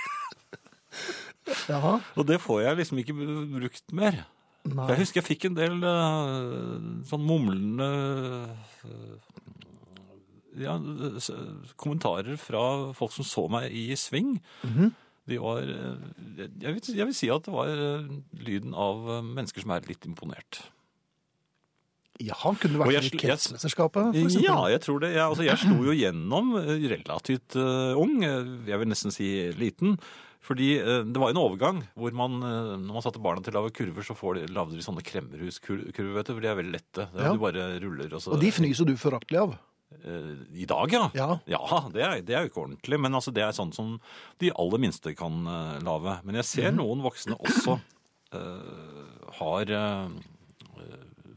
Ja. 1.70 2.00
og 2.18 2.24
det 2.26 2.39
får 2.41 2.63
jeg 2.63 2.78
liksom 2.80 3.00
ikke 3.04 3.13
brukt 3.54 3.94
mer. 3.94 4.24
Nei. 4.65 4.88
Jeg 4.89 4.98
husker 5.04 5.20
jeg 5.22 5.28
fikk 5.28 5.44
en 5.52 5.58
del 5.60 5.76
uh, 5.86 7.04
sånn 7.06 7.22
mumlende 7.22 7.89
eh, 8.88 9.36
ja, 10.60 10.76
kommentarer 11.80 12.38
fra 12.39 12.94
folk 12.98 13.15
som 13.15 13.28
så 13.28 13.48
meg 13.52 13.74
i 13.76 13.89
sving. 14.00 14.38
De 15.30 15.41
var 15.41 15.65
eh, 15.65 16.06
jeg 16.62 16.76
vil, 16.78 16.82
jeg 17.00 17.10
vil 17.10 17.18
si 17.18 17.30
at 17.34 17.48
det 17.48 17.54
var 17.54 17.72
eh, 17.72 18.10
lyden 18.46 18.76
av 18.78 19.06
mennesker 19.26 19.65
som 19.65 19.74
er 19.74 19.88
litt 19.89 20.06
imponert. 20.06 20.62
Ja, 22.22 22.38
han 22.46 22.56
kunne 22.62 22.80
vært 22.80 22.94
jeg 22.94 23.10
i 23.10 23.18
kretsmesterskapet, 23.26 24.13
for 24.13 24.20
eksempel. 24.22 24.46
Ja, 24.46 24.60
jeg 24.72 24.84
tror 24.86 25.02
det. 25.04 25.10
Jeg, 25.18 25.24
altså, 25.26 25.44
jeg 25.44 25.60
slo 25.60 25.82
jo 25.84 25.96
gjennom 25.98 26.54
eh, 26.62 26.86
relativt 26.94 27.58
uh, 27.60 27.98
ung, 28.00 28.22
jeg 28.24 28.80
vil 28.80 28.88
nesten 28.91 29.12
si 29.12 29.34
liten. 29.60 29.98
Fordi 30.46 30.76
det 30.78 31.18
var 31.18 31.32
en 31.32 31.39
overgang 31.41 31.80
hvor 31.98 32.13
man, 32.13 32.36
når 32.38 32.91
man 32.94 33.02
satte 33.02 33.18
barna 33.18 33.41
til 33.41 33.56
å 33.56 33.63
lage 33.63 33.74
kurver, 33.80 34.06
så 34.06 34.13
får 34.13 34.36
de, 34.38 34.44
lagde 34.54 34.78
de 34.78 34.84
sånne 34.86 35.02
kremmerhuskurver, 35.02 36.12
vet 36.20 36.28
du, 36.30 36.34
for 36.36 36.44
de 36.46 36.52
er 36.52 36.60
veldig 36.60 36.74
lette. 36.76 37.08
Ja. 37.18 37.32
Du 37.34 37.41
bare 37.41 37.63
ruller, 37.82 38.12
og 38.13 38.22
så 38.22 38.36
Og 38.36 38.44
de 38.44 38.52
fnyser 38.54 38.86
du 38.86 38.94
foraktelig 39.02 39.41
av. 39.41 39.56
Eh, 39.91 40.60
I 40.62 40.65
dag, 40.65 40.93
ja. 40.93 41.10
Ja. 41.13 41.82
det, 41.93 42.04
er, 42.04 42.21
det 42.26 42.36
er 42.36 42.45
jo 42.45 42.52
ikke 42.52 42.63
ordentlig. 42.65 43.00
Men 43.02 43.17
altså, 43.17 43.34
det 43.36 43.45
er 43.45 43.56
sånn 43.56 43.74
som 43.76 43.98
de 44.41 44.52
aller 44.54 44.82
minste 44.82 45.15
kan 45.17 45.43
uh, 45.48 45.76
lage. 45.86 46.19
Men 46.28 46.39
jeg 46.41 46.50
ser 46.52 46.76
noen 46.76 47.04
voksne 47.06 47.38
også 47.38 47.78
uh, 48.36 49.04
har 49.39 49.76
uh, 49.76 50.88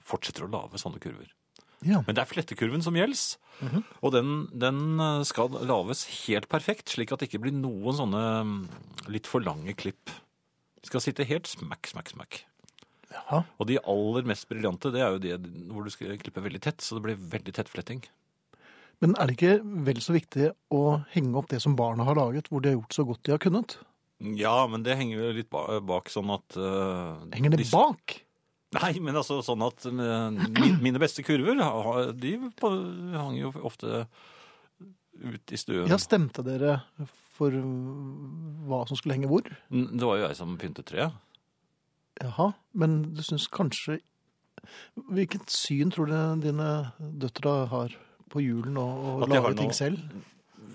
fortsetter 0.09 0.47
å 0.47 0.53
lage 0.53 0.81
sånne 0.81 1.03
kurver. 1.03 1.29
Ja. 1.87 2.01
Men 2.07 2.17
det 2.17 2.25
er 2.25 2.31
flettekurven 2.31 2.83
som 2.83 2.97
gjelder. 2.99 3.39
Og 4.03 4.13
den, 4.15 4.33
den 4.55 5.01
skal 5.27 5.53
lages 5.67 6.05
helt 6.25 6.49
perfekt, 6.51 6.91
slik 6.91 7.13
at 7.15 7.23
det 7.23 7.29
ikke 7.29 7.41
blir 7.45 7.55
noen 7.55 7.95
sånne 7.99 8.23
mm, 8.47 8.57
litt 9.15 9.31
for 9.31 9.43
lange 9.43 9.75
klipp. 9.79 10.11
De 10.79 10.91
skal 10.91 11.03
sitte 11.03 11.27
helt 11.27 11.47
smack, 11.51 11.87
smack, 11.91 12.11
smack. 12.15 12.41
Jaha. 13.15 13.45
Og 13.59 13.71
de 13.71 13.79
aller 13.79 14.27
mest 14.31 14.47
briljante, 14.51 14.91
det 14.95 15.03
er 15.03 15.15
jo 15.15 15.23
de 15.23 15.37
hvor 15.73 15.87
du 15.87 15.93
skal 15.95 16.19
klippe 16.21 16.43
veldig 16.45 16.63
tett, 16.67 16.83
så 16.83 16.99
det 16.99 17.07
blir 17.07 17.29
veldig 17.37 17.55
tett 17.57 17.71
fletting. 17.71 18.03
Men 19.03 19.15
er 19.15 19.31
det 19.31 19.37
ikke 19.37 19.59
vel 19.87 20.01
så 20.03 20.15
viktig 20.17 20.49
å 20.75 20.83
henge 21.13 21.37
opp 21.39 21.51
det 21.53 21.61
som 21.63 21.77
barna 21.79 22.07
har 22.09 22.19
laget, 22.19 22.49
hvor 22.51 22.63
de 22.65 22.73
har 22.73 22.79
gjort 22.81 22.97
så 22.97 23.05
godt 23.07 23.23
de 23.27 23.35
har 23.37 23.43
kunnet? 23.43 23.77
Ja, 24.39 24.65
men 24.67 24.83
det 24.83 24.97
henger 24.99 25.21
jo 25.21 25.35
litt 25.37 25.53
bak 25.53 26.11
sånn 26.11 26.33
at 26.35 26.57
uh, 26.59 27.21
Henger 27.31 27.55
det 27.55 27.61
de- 27.63 27.71
bak? 27.71 28.17
Nei, 28.77 28.99
men 29.01 29.17
altså 29.17 29.39
sånn 29.41 29.63
at 29.65 29.87
uh, 29.89 30.29
mine 30.85 31.01
beste 31.01 31.23
kurver, 31.25 31.57
de 32.19 32.33
hang 33.15 33.39
jo 33.39 33.53
ofte 33.65 34.03
ut 35.19 35.55
i 35.55 35.59
stuen. 35.59 35.87
Ja, 35.89 35.97
stemte 36.03 36.45
dere 36.47 36.83
for 37.39 37.55
hva 37.55 38.83
som 38.91 38.99
skulle 38.99 39.17
henge 39.17 39.31
hvor? 39.31 39.47
Det 39.71 40.03
var 40.05 40.19
jo 40.19 40.27
jeg 40.27 40.37
som 40.39 40.59
pyntet 40.61 40.91
treet. 40.91 41.15
Jaha, 42.19 42.51
men 42.75 43.01
du 43.15 43.23
syns 43.23 43.47
kanskje 43.55 44.01
Hvilket 45.15 45.53
syn 45.55 45.93
tror 45.95 46.11
du 46.11 46.43
dine 46.43 46.67
døtre 46.99 47.53
har 47.71 47.93
på 48.33 48.43
julen 48.45 48.77
og, 48.81 49.07
og 49.13 49.23
At 49.27 49.33
de 49.33 49.39
har 49.39 49.49
lager 49.49 49.63
ting 49.63 49.73
noe- 49.73 49.79
selv? 49.79 50.27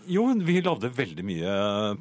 Jo, 0.09 0.25
vi 0.43 0.57
lagde 0.59 0.89
veldig 0.91 1.23
mye 1.23 1.51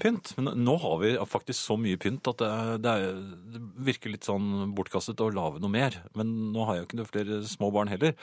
pynt, 0.02 0.32
men 0.34 0.64
nå 0.64 0.72
har 0.82 0.96
vi 0.98 1.12
faktisk 1.30 1.60
så 1.68 1.76
mye 1.78 1.98
pynt 2.02 2.26
at 2.32 2.40
det, 2.42 2.48
det, 2.82 2.94
er, 2.98 3.20
det 3.54 3.60
virker 3.86 4.10
litt 4.10 4.26
sånn 4.26 4.72
bortkastet 4.74 5.20
å 5.22 5.28
lage 5.30 5.62
noe 5.62 5.70
mer. 5.70 5.94
Men 6.18 6.32
nå 6.54 6.64
har 6.66 6.74
jeg 6.74 6.82
jo 6.82 6.88
ikke 6.88 6.98
noe 6.98 7.10
flere 7.12 7.38
små 7.46 7.70
barn 7.74 7.92
heller, 7.92 8.16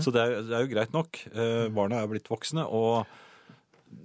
så 0.00 0.12
det 0.14 0.22
er, 0.24 0.38
det 0.46 0.56
er 0.56 0.64
jo 0.64 0.70
greit 0.72 0.94
nok. 0.96 1.20
Eh, 1.34 1.66
barna 1.76 2.00
er 2.00 2.08
blitt 2.14 2.30
voksne, 2.32 2.64
og 2.64 3.04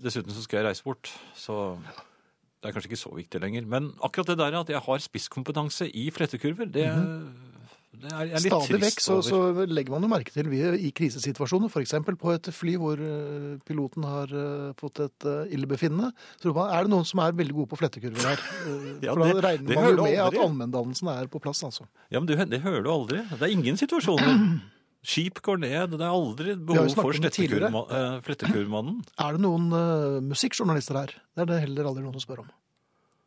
dessuten 0.04 0.36
så 0.36 0.44
skal 0.44 0.60
jeg 0.62 0.68
reise 0.68 0.84
bort, 0.84 1.14
så 1.38 1.78
det 1.80 2.68
er 2.68 2.76
kanskje 2.76 2.92
ikke 2.92 3.00
så 3.06 3.14
viktig 3.16 3.40
lenger. 3.42 3.72
Men 3.72 3.94
akkurat 4.04 4.34
det 4.34 4.38
der 4.44 4.60
at 4.60 4.74
jeg 4.76 4.84
har 4.84 5.06
spisskompetanse 5.08 5.88
i 5.96 6.10
flettekurver, 6.12 6.68
det, 6.76 6.90
mm 6.92 7.51
litt 7.51 7.51
Stadig 7.92 8.80
vekk 8.80 9.02
så, 9.04 9.18
så 9.26 9.38
legger 9.68 9.92
man 9.94 10.06
jo 10.06 10.10
merke 10.14 10.32
til 10.34 10.48
vi, 10.50 10.62
i 10.88 10.92
krisesituasjoner, 10.96 11.68
f.eks. 11.68 11.94
på 12.08 12.32
et 12.34 12.50
fly 12.56 12.78
hvor 12.80 13.02
eh, 13.04 13.58
piloten 13.68 14.06
har 14.08 14.32
eh, 14.32 14.72
fått 14.80 15.02
et 15.04 15.28
uh, 15.28 15.44
illebefinnende. 15.52 16.14
Så 16.40 16.54
man, 16.56 16.72
er 16.72 16.88
det 16.88 16.94
noen 16.94 17.08
som 17.08 17.20
er 17.26 17.36
veldig 17.36 17.56
gode 17.60 17.72
på 17.74 17.80
flettekurver 17.84 18.32
her? 18.32 18.44
Eh, 18.62 18.92
Ja, 19.04 19.14
For 19.16 19.26
det- 19.26 19.36
da 19.42 19.42
regner 19.44 19.68
det 19.68 19.76
man 19.76 19.90
jo 19.90 20.04
med 20.06 20.20
at 20.22 20.38
allmenndannelsen 20.38 21.10
er 21.12 21.28
på 21.32 21.42
plass, 21.44 21.64
altså. 21.68 21.88
Ja, 22.14 22.22
men 22.22 22.30
du, 22.30 22.36
det 22.38 22.62
hører 22.64 22.84
du 22.86 22.92
aldri. 22.94 23.24
Det 23.32 23.42
er 23.42 23.54
ingen 23.54 23.80
situasjoner. 23.80 24.38
Skip 25.12 25.40
går 25.42 25.58
ned, 25.64 25.96
det 25.98 26.06
er 26.06 26.14
aldri 26.14 26.54
behov 26.56 26.94
for 26.94 27.18
det 27.18 27.32
eh, 27.34 28.18
flettekurmannen. 28.22 29.02
Er 29.26 29.36
det 29.38 29.42
noen 29.44 29.68
uh, 29.74 30.20
musikkjournalister 30.22 31.00
her? 31.00 31.16
Det 31.34 31.44
er 31.44 31.50
det 31.50 31.60
heller 31.66 31.90
aldri 31.90 32.06
noen 32.06 32.16
som 32.16 32.24
spør 32.24 32.44
om. 32.46 32.52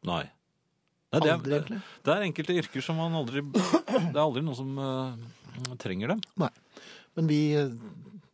Nei. 0.07 0.23
Nei 1.15 1.23
det, 1.23 1.33
Aldri, 1.37 1.59
er, 1.61 1.83
det 2.05 2.13
er 2.15 2.27
enkelte 2.27 2.57
yrker 2.59 2.83
som 2.85 2.99
man 2.99 3.15
aldri 3.15 3.45
Det 3.47 4.11
er 4.11 4.23
aldri 4.25 4.43
noen 4.43 4.59
som 4.59 4.79
uh, 4.81 5.77
trenger 5.79 6.15
dem. 6.15 6.23
Nei. 6.43 6.51
Men 7.15 7.31
vi 7.31 7.41
eh, 7.55 7.71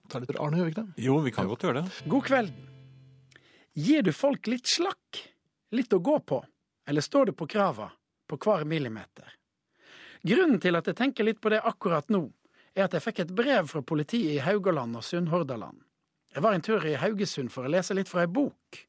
tar 0.08 0.24
litt 0.24 0.32
Arne, 0.40 0.56
gjør 0.56 0.70
vi 0.70 0.72
ikke 0.72 0.84
det? 0.86 1.04
Jo, 1.04 1.18
vi 1.20 1.32
kan 1.36 1.48
godt 1.50 1.66
gjøre 1.66 1.82
det. 1.82 2.04
God 2.08 2.24
kvelden. 2.24 2.70
Gir 3.76 4.02
du 4.06 4.12
folk 4.16 4.48
litt 4.50 4.70
slakk? 4.70 5.20
Litt 5.76 5.92
å 5.92 6.00
gå 6.02 6.16
på? 6.26 6.40
Eller 6.88 7.04
står 7.04 7.30
du 7.30 7.36
på 7.36 7.46
krava 7.50 7.90
på 8.26 8.38
hver 8.40 8.64
millimeter? 8.64 9.36
Grunnen 10.26 10.60
til 10.60 10.76
at 10.76 10.88
jeg 10.90 10.98
tenker 10.98 11.28
litt 11.28 11.40
på 11.40 11.52
det 11.52 11.60
akkurat 11.64 12.08
nå, 12.12 12.24
er 12.74 12.86
at 12.86 12.96
jeg 12.96 13.04
fikk 13.04 13.22
et 13.24 13.34
brev 13.36 13.68
fra 13.70 13.82
politiet 13.84 14.34
i 14.34 14.42
Haugaland 14.44 14.98
og 14.98 15.04
Sunnhordaland. 15.06 15.80
Jeg 16.34 16.44
var 16.44 16.54
en 16.54 16.64
tur 16.64 16.84
i 16.86 16.98
Haugesund 17.00 17.50
for 17.52 17.66
å 17.66 17.72
lese 17.72 17.96
litt 17.96 18.10
fra 18.10 18.24
ei 18.24 18.30
bok. 18.30 18.84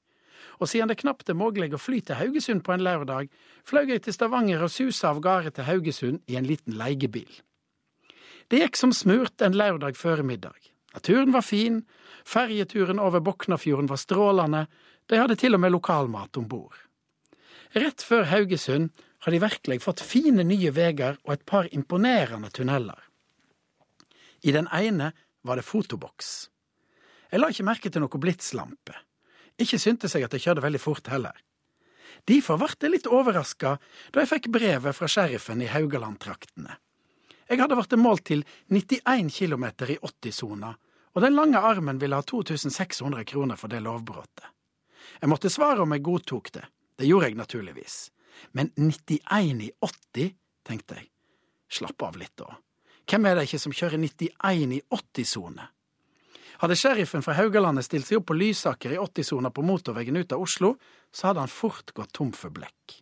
Og 0.61 0.69
siden 0.69 0.91
det 0.91 0.99
knapt 1.01 1.29
er 1.31 1.37
mulig 1.37 1.71
å 1.73 1.81
fly 1.81 2.03
til 2.05 2.19
Haugesund 2.19 2.61
på 2.65 2.75
en 2.75 2.83
lørdag, 2.85 3.31
fløy 3.65 3.89
jeg 3.89 4.03
til 4.05 4.13
Stavanger 4.13 4.61
og 4.61 4.69
susa 4.69 5.09
av 5.09 5.21
gårde 5.25 5.55
til 5.57 5.65
Haugesund 5.65 6.21
i 6.29 6.37
en 6.37 6.45
liten 6.45 6.77
leiebil. 6.77 7.41
Det 8.51 8.61
gikk 8.61 8.77
som 8.77 8.93
smurt 8.93 9.41
en 9.41 9.57
lørdag 9.57 9.97
formiddag. 9.97 10.59
Naturen 10.93 11.33
var 11.33 11.45
fin, 11.47 11.81
ferjeturen 12.27 12.99
over 13.01 13.23
Boknafjorden 13.25 13.89
var 13.89 13.97
strålende, 13.97 14.65
de 15.09 15.17
hadde 15.17 15.39
til 15.39 15.57
og 15.57 15.63
med 15.63 15.73
lokalmat 15.73 16.37
om 16.37 16.47
bord. 16.51 16.77
Rett 17.73 18.03
før 18.05 18.27
Haugesund 18.29 18.91
har 19.23 19.33
de 19.33 19.41
virkelig 19.41 19.81
fått 19.81 20.03
fine 20.05 20.43
nye 20.45 20.73
veier 20.75 21.17
og 21.23 21.33
et 21.33 21.45
par 21.47 21.69
imponerende 21.73 22.51
tunneler. 22.53 22.99
I 24.43 24.53
den 24.53 24.67
ene 24.73 25.13
var 25.41 25.57
det 25.57 25.65
fotoboks. 25.65 26.51
Jeg 27.31 27.39
la 27.39 27.49
ikke 27.49 27.65
merke 27.65 27.89
til 27.89 28.03
noe 28.03 28.21
blitslampe. 28.21 28.97
Ikke 29.61 29.79
syntes 29.81 30.15
jeg 30.15 30.25
at 30.25 30.33
jeg 30.33 30.45
kjørte 30.47 30.65
veldig 30.65 30.81
fort 30.81 31.09
heller. 31.11 31.35
Derfor 32.27 32.59
ble 32.61 32.69
jeg 32.73 32.93
litt 32.93 33.09
overraska 33.09 33.75
da 34.13 34.23
jeg 34.23 34.29
fikk 34.29 34.49
brevet 34.53 34.97
fra 34.97 35.09
sheriffen 35.09 35.61
i 35.61 35.69
Haugaland-traktene. 35.71 36.77
Jeg 37.51 37.59
hadde 37.59 37.75
blitt 37.75 37.97
målt 37.99 38.23
til 38.29 38.45
91 38.71 39.31
km 39.35 39.65
i 39.91 39.97
80-sona, 39.99 40.71
og 41.11 41.25
den 41.25 41.35
lange 41.35 41.59
armen 41.59 41.99
ville 41.99 42.15
ha 42.15 42.23
2600 42.23 43.25
kroner 43.27 43.59
for 43.59 43.67
det 43.67 43.81
lovbruddet. 43.83 44.47
Jeg 45.19 45.29
måtte 45.29 45.51
svare 45.51 45.83
om 45.83 45.91
jeg 45.91 46.05
godtok 46.05 46.51
det. 46.55 46.63
Det 46.95 47.09
gjorde 47.09 47.27
jeg 47.27 47.35
naturligvis. 47.35 47.97
Men 48.55 48.71
91 48.77 49.65
i 49.65 49.71
80, 49.83 50.31
tenkte 50.63 51.01
jeg. 51.01 51.09
Slapp 51.71 52.07
av 52.07 52.17
litt, 52.19 52.33
da. 52.39 52.55
Hvem 53.09 53.27
er 53.27 53.35
det 53.35 53.49
ikke 53.49 53.59
som 53.59 53.75
kjører 53.75 53.99
91 53.99 54.75
i 54.77 54.81
80-sone? 54.87 55.67
Hadde 56.61 56.75
sheriffen 56.77 57.23
fra 57.25 57.33
Haugalandet 57.33 57.87
stilt 57.87 58.05
seg 58.05 58.19
opp 58.19 58.27
på 58.29 58.35
Lysaker 58.37 58.93
i 58.93 58.97
80-sona 59.01 59.49
på 59.49 59.63
motorveien 59.65 60.19
ut 60.21 60.33
av 60.35 60.43
Oslo, 60.43 60.75
så 61.09 61.31
hadde 61.31 61.41
han 61.41 61.49
fort 61.49 61.89
gått 61.97 62.11
tom 62.13 62.29
for 62.37 62.53
blekk. 62.53 62.99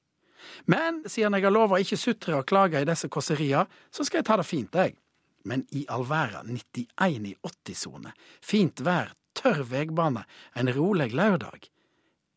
Men 0.71 1.01
siden 1.03 1.35
jeg 1.35 1.43
har 1.43 1.51
lova 1.51 1.81
ikke 1.83 1.99
sutre 1.99 2.37
og 2.37 2.47
klage 2.47 2.79
i 2.79 2.87
disse 2.87 3.09
kåseria, 3.11 3.65
så 3.91 4.05
skal 4.07 4.21
jeg 4.21 4.27
ta 4.29 4.37
det 4.39 4.45
fint, 4.47 4.77
jeg. 4.79 4.95
Men 5.43 5.65
i 5.75 5.83
all 5.91 6.05
verden, 6.07 6.55
91 6.55 7.27
i 7.27 7.33
80-sone, 7.49 8.13
fint 8.39 8.79
vær, 8.85 9.11
tørr 9.35 9.65
vegbane, 9.67 10.23
en 10.55 10.71
rolig 10.75 11.09
lørdag. 11.11 11.67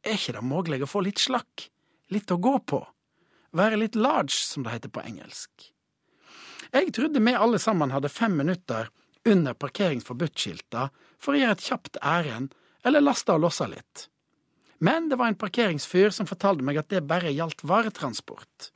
Er 0.03 0.19
ikke 0.19 0.35
det 0.41 0.43
mulig 0.43 0.81
å 0.83 0.91
få 0.91 1.05
litt 1.07 1.23
slakk? 1.23 1.69
Litt 2.11 2.35
å 2.35 2.41
gå 2.43 2.57
på? 2.67 2.83
Være 3.55 3.79
litt 3.79 3.95
large, 3.95 4.35
som 4.35 4.67
det 4.67 4.75
heter 4.75 4.91
på 4.91 5.07
engelsk. 5.07 5.71
Jeg 6.73 6.91
trodde 6.97 7.23
vi 7.23 7.37
alle 7.37 7.63
sammen 7.63 7.95
hadde 7.95 8.11
fem 8.11 8.35
minutter 8.43 8.91
under 9.29 9.55
parkeringsforbudt-skilta 9.55 10.89
for 11.23 11.35
å 11.35 11.41
gjøre 11.41 11.57
et 11.59 11.67
kjapt 11.69 11.99
ærend 12.03 12.55
eller 12.87 13.05
laste 13.05 13.35
og 13.35 13.45
losse 13.45 13.69
litt. 13.71 14.07
Men 14.83 15.07
det 15.09 15.19
var 15.21 15.31
en 15.31 15.39
parkeringsfyr 15.39 16.11
som 16.11 16.27
fortalte 16.27 16.67
meg 16.67 16.81
at 16.81 16.91
det 16.91 17.05
bare 17.07 17.31
gjaldt 17.31 17.63
varetransport. 17.63 18.73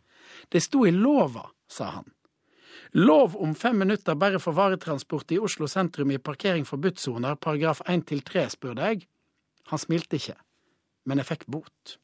Det 0.49 0.63
sto 0.63 0.85
i 0.87 0.93
lova, 0.95 1.49
sa 1.67 1.91
han. 1.99 2.13
Lov 2.95 3.35
om 3.43 3.55
fem 3.59 3.79
minutter 3.79 4.15
bare 4.15 4.39
for 4.39 4.55
varetransport 4.55 5.35
i 5.35 5.41
Oslo 5.43 5.67
sentrum 5.69 6.13
i 6.15 6.23
parkering 6.23 6.65
forbudt-soner, 6.65 7.35
paragraf 7.43 7.83
1 7.91 8.07
til 8.07 8.23
3, 8.23 8.47
spurte 8.55 8.87
jeg. 8.87 9.09
Han 9.73 9.83
smilte 9.83 10.21
ikke, 10.21 10.37
men 11.11 11.19
jeg 11.19 11.31
fikk 11.33 11.45
bot. 11.51 11.97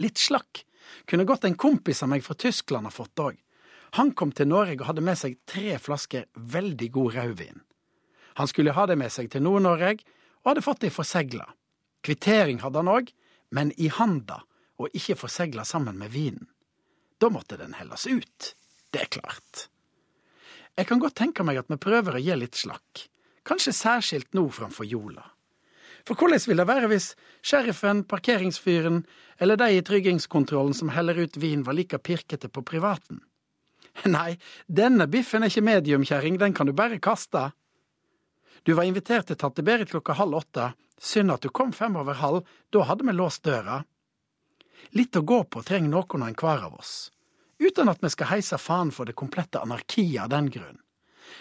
Litt 0.00 0.18
slakk 0.18 0.64
kunne 1.04 1.28
godt 1.28 1.44
en 1.44 1.58
kompis 1.60 2.00
av 2.02 2.10
meg 2.14 2.24
fra 2.24 2.34
Tyskland 2.34 2.88
ha 2.88 2.94
fått 2.94 3.20
òg. 3.20 3.36
Han 3.98 4.12
kom 4.14 4.30
til 4.32 4.48
Norge 4.50 4.78
og 4.80 4.86
hadde 4.90 5.04
med 5.04 5.18
seg 5.18 5.38
tre 5.50 5.74
flasker 5.82 6.28
veldig 6.34 6.90
god 6.94 7.16
rødvin. 7.16 7.62
Han 8.38 8.48
skulle 8.48 8.74
ha 8.76 8.86
det 8.86 8.96
med 9.00 9.10
seg 9.12 9.30
til 9.32 9.42
Nord-Norge, 9.42 9.98
og 10.40 10.52
hadde 10.52 10.64
fått 10.64 10.84
det 10.84 10.92
forsegla. 10.94 11.48
Kvittering 12.06 12.62
hadde 12.62 12.80
han 12.80 12.92
òg, 12.92 13.10
men 13.52 13.72
i 13.76 13.90
handa, 13.92 14.40
og 14.80 14.94
ikke 14.96 15.18
forsegla 15.18 15.66
sammen 15.68 15.98
med 16.00 16.14
vinen. 16.14 16.46
Da 17.20 17.28
måtte 17.28 17.58
den 17.60 17.74
helles 17.76 18.06
ut. 18.06 18.54
Det 18.90 19.02
er 19.02 19.10
klart. 19.12 19.66
Jeg 20.78 20.86
kan 20.88 21.02
godt 21.02 21.18
tenke 21.18 21.44
meg 21.44 21.58
at 21.60 21.68
vi 21.68 21.76
prøver 21.82 22.16
å 22.16 22.22
gi 22.22 22.36
litt 22.38 22.56
slakk, 22.56 23.04
kanskje 23.44 23.74
særskilt 23.76 24.32
nå 24.38 24.46
framfor 24.54 24.88
jola. 24.88 25.26
For 26.08 26.16
hvordan 26.16 26.40
vil 26.48 26.62
det 26.62 26.68
være 26.70 26.88
hvis 26.88 27.10
sheriffen, 27.44 28.06
parkeringsfyren 28.08 29.02
eller 29.42 29.60
de 29.60 29.68
i 29.76 29.82
tryggingskontrollen 29.84 30.72
som 30.76 30.92
heller 30.94 31.18
ut 31.20 31.36
vin, 31.36 31.66
var 31.66 31.76
like 31.76 32.00
pirkete 32.00 32.48
på 32.48 32.64
privaten? 32.64 33.20
Nei, 34.16 34.38
denne 34.66 35.06
biffen 35.10 35.44
er 35.44 35.52
ikke 35.52 35.66
mediumkjerring, 35.66 36.38
den 36.40 36.54
kan 36.56 36.68
du 36.68 36.74
bare 36.76 37.00
kaste. 37.02 37.50
Du 38.62 38.74
var 38.76 38.88
invitert 38.88 39.30
til 39.30 39.38
tante 39.40 39.64
Berit 39.66 39.92
klokka 39.92 40.16
halv 40.18 40.42
åtte, 40.42 40.72
synd 41.00 41.32
at 41.32 41.44
du 41.44 41.48
kom 41.48 41.72
fem 41.72 41.96
over 41.96 42.18
halv, 42.20 42.44
da 42.70 42.84
hadde 42.88 43.06
vi 43.08 43.16
låst 43.16 43.44
døra. 43.46 43.80
Litt 44.96 45.16
å 45.16 45.24
gå 45.24 45.42
på 45.44 45.62
trenger 45.64 45.92
noen 45.92 46.24
og 46.24 46.28
enhver 46.28 46.66
av 46.66 46.76
oss, 46.80 47.10
uten 47.60 47.88
at 47.92 48.02
vi 48.02 48.10
skal 48.12 48.34
heise 48.34 48.58
faen 48.60 48.92
for 48.92 49.08
det 49.08 49.16
komplette 49.18 49.60
anarkiet 49.60 50.24
av 50.24 50.32
den 50.32 50.50
grunn. 50.52 50.80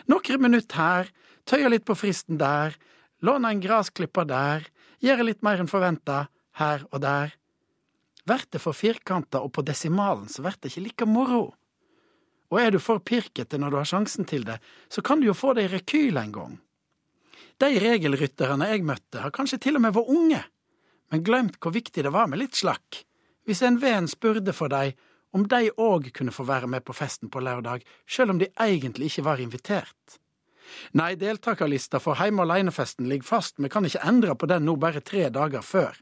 Noen 0.07 0.41
minutt 0.41 0.75
her, 0.77 1.09
tøye 1.49 1.71
litt 1.71 1.87
på 1.87 1.97
fristen 1.97 2.39
der, 2.39 2.75
Låne 3.19 3.51
en 3.51 3.59
grasklipper 3.59 4.27
der, 4.27 4.67
gjøre 5.03 5.25
litt 5.27 5.41
mer 5.43 5.59
enn 5.59 5.67
forventa, 5.67 6.29
her 6.59 6.85
og 6.87 7.01
der. 7.03 7.33
Vert 8.29 8.47
det 8.53 8.61
for 8.63 8.75
firkanta 8.75 9.41
og 9.43 9.51
på 9.55 9.63
desimalen, 9.67 10.29
så 10.31 10.45
vert 10.45 10.61
det 10.63 10.71
ikke 10.71 10.85
like 10.85 11.07
moro. 11.09 11.43
Og 12.49 12.61
er 12.61 12.73
du 12.73 12.79
for 12.81 13.01
pirkete 13.05 13.59
når 13.61 13.71
du 13.71 13.77
har 13.77 13.89
sjansen 13.89 14.25
til 14.29 14.45
det, 14.47 14.57
så 14.89 15.03
kan 15.05 15.21
du 15.21 15.29
jo 15.29 15.37
få 15.37 15.53
det 15.57 15.67
i 15.67 15.73
rekyl 15.75 16.17
en 16.17 16.33
gang. 16.33 16.55
De 17.59 17.69
regelrytterne 17.83 18.69
jeg 18.71 18.85
møtte, 18.87 19.19
har 19.21 19.35
kanskje 19.35 19.59
til 19.65 19.77
og 19.77 19.83
med 19.83 19.93
vært 19.97 20.13
unge, 20.15 20.41
men 21.11 21.25
glemt 21.25 21.59
hvor 21.59 21.75
viktig 21.75 22.05
det 22.05 22.13
var 22.15 22.29
med 22.31 22.41
litt 22.41 22.57
slakk. 22.57 23.03
Hvis 23.45 23.61
en 23.65 23.79
venn 23.81 24.07
spurte 24.09 24.53
for 24.55 24.71
deg 24.71 24.97
om 25.35 25.45
de 25.49 25.69
òg 25.77 26.09
kunne 26.15 26.33
få 26.33 26.45
være 26.47 26.69
med 26.71 26.85
på 26.85 26.95
festen 26.97 27.29
på 27.29 27.41
lørdag, 27.43 27.83
sjøl 28.09 28.33
om 28.33 28.41
de 28.41 28.49
egentlig 28.61 29.11
ikke 29.11 29.25
var 29.27 29.41
invitert. 29.43 30.19
Nei, 30.97 31.15
deltakerlista 31.17 31.99
for 32.01 32.17
Heime 32.21 32.45
alene-festen 32.45 33.09
ligger 33.09 33.27
fast, 33.27 33.57
vi 33.57 33.69
kan 33.69 33.85
ikke 33.85 34.05
endre 34.05 34.35
på 34.37 34.49
den 34.49 34.65
nå 34.65 34.77
bare 34.81 35.01
tre 35.05 35.27
dager 35.33 35.65
før. 35.65 35.97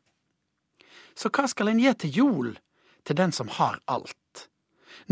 Så 1.18 1.32
hva 1.34 1.48
skal 1.50 1.72
en 1.72 1.82
gi 1.82 1.94
til 2.04 2.20
jul 2.22 2.50
til 3.08 3.18
den 3.18 3.34
som 3.34 3.50
har 3.58 3.80
alt? 3.88 4.27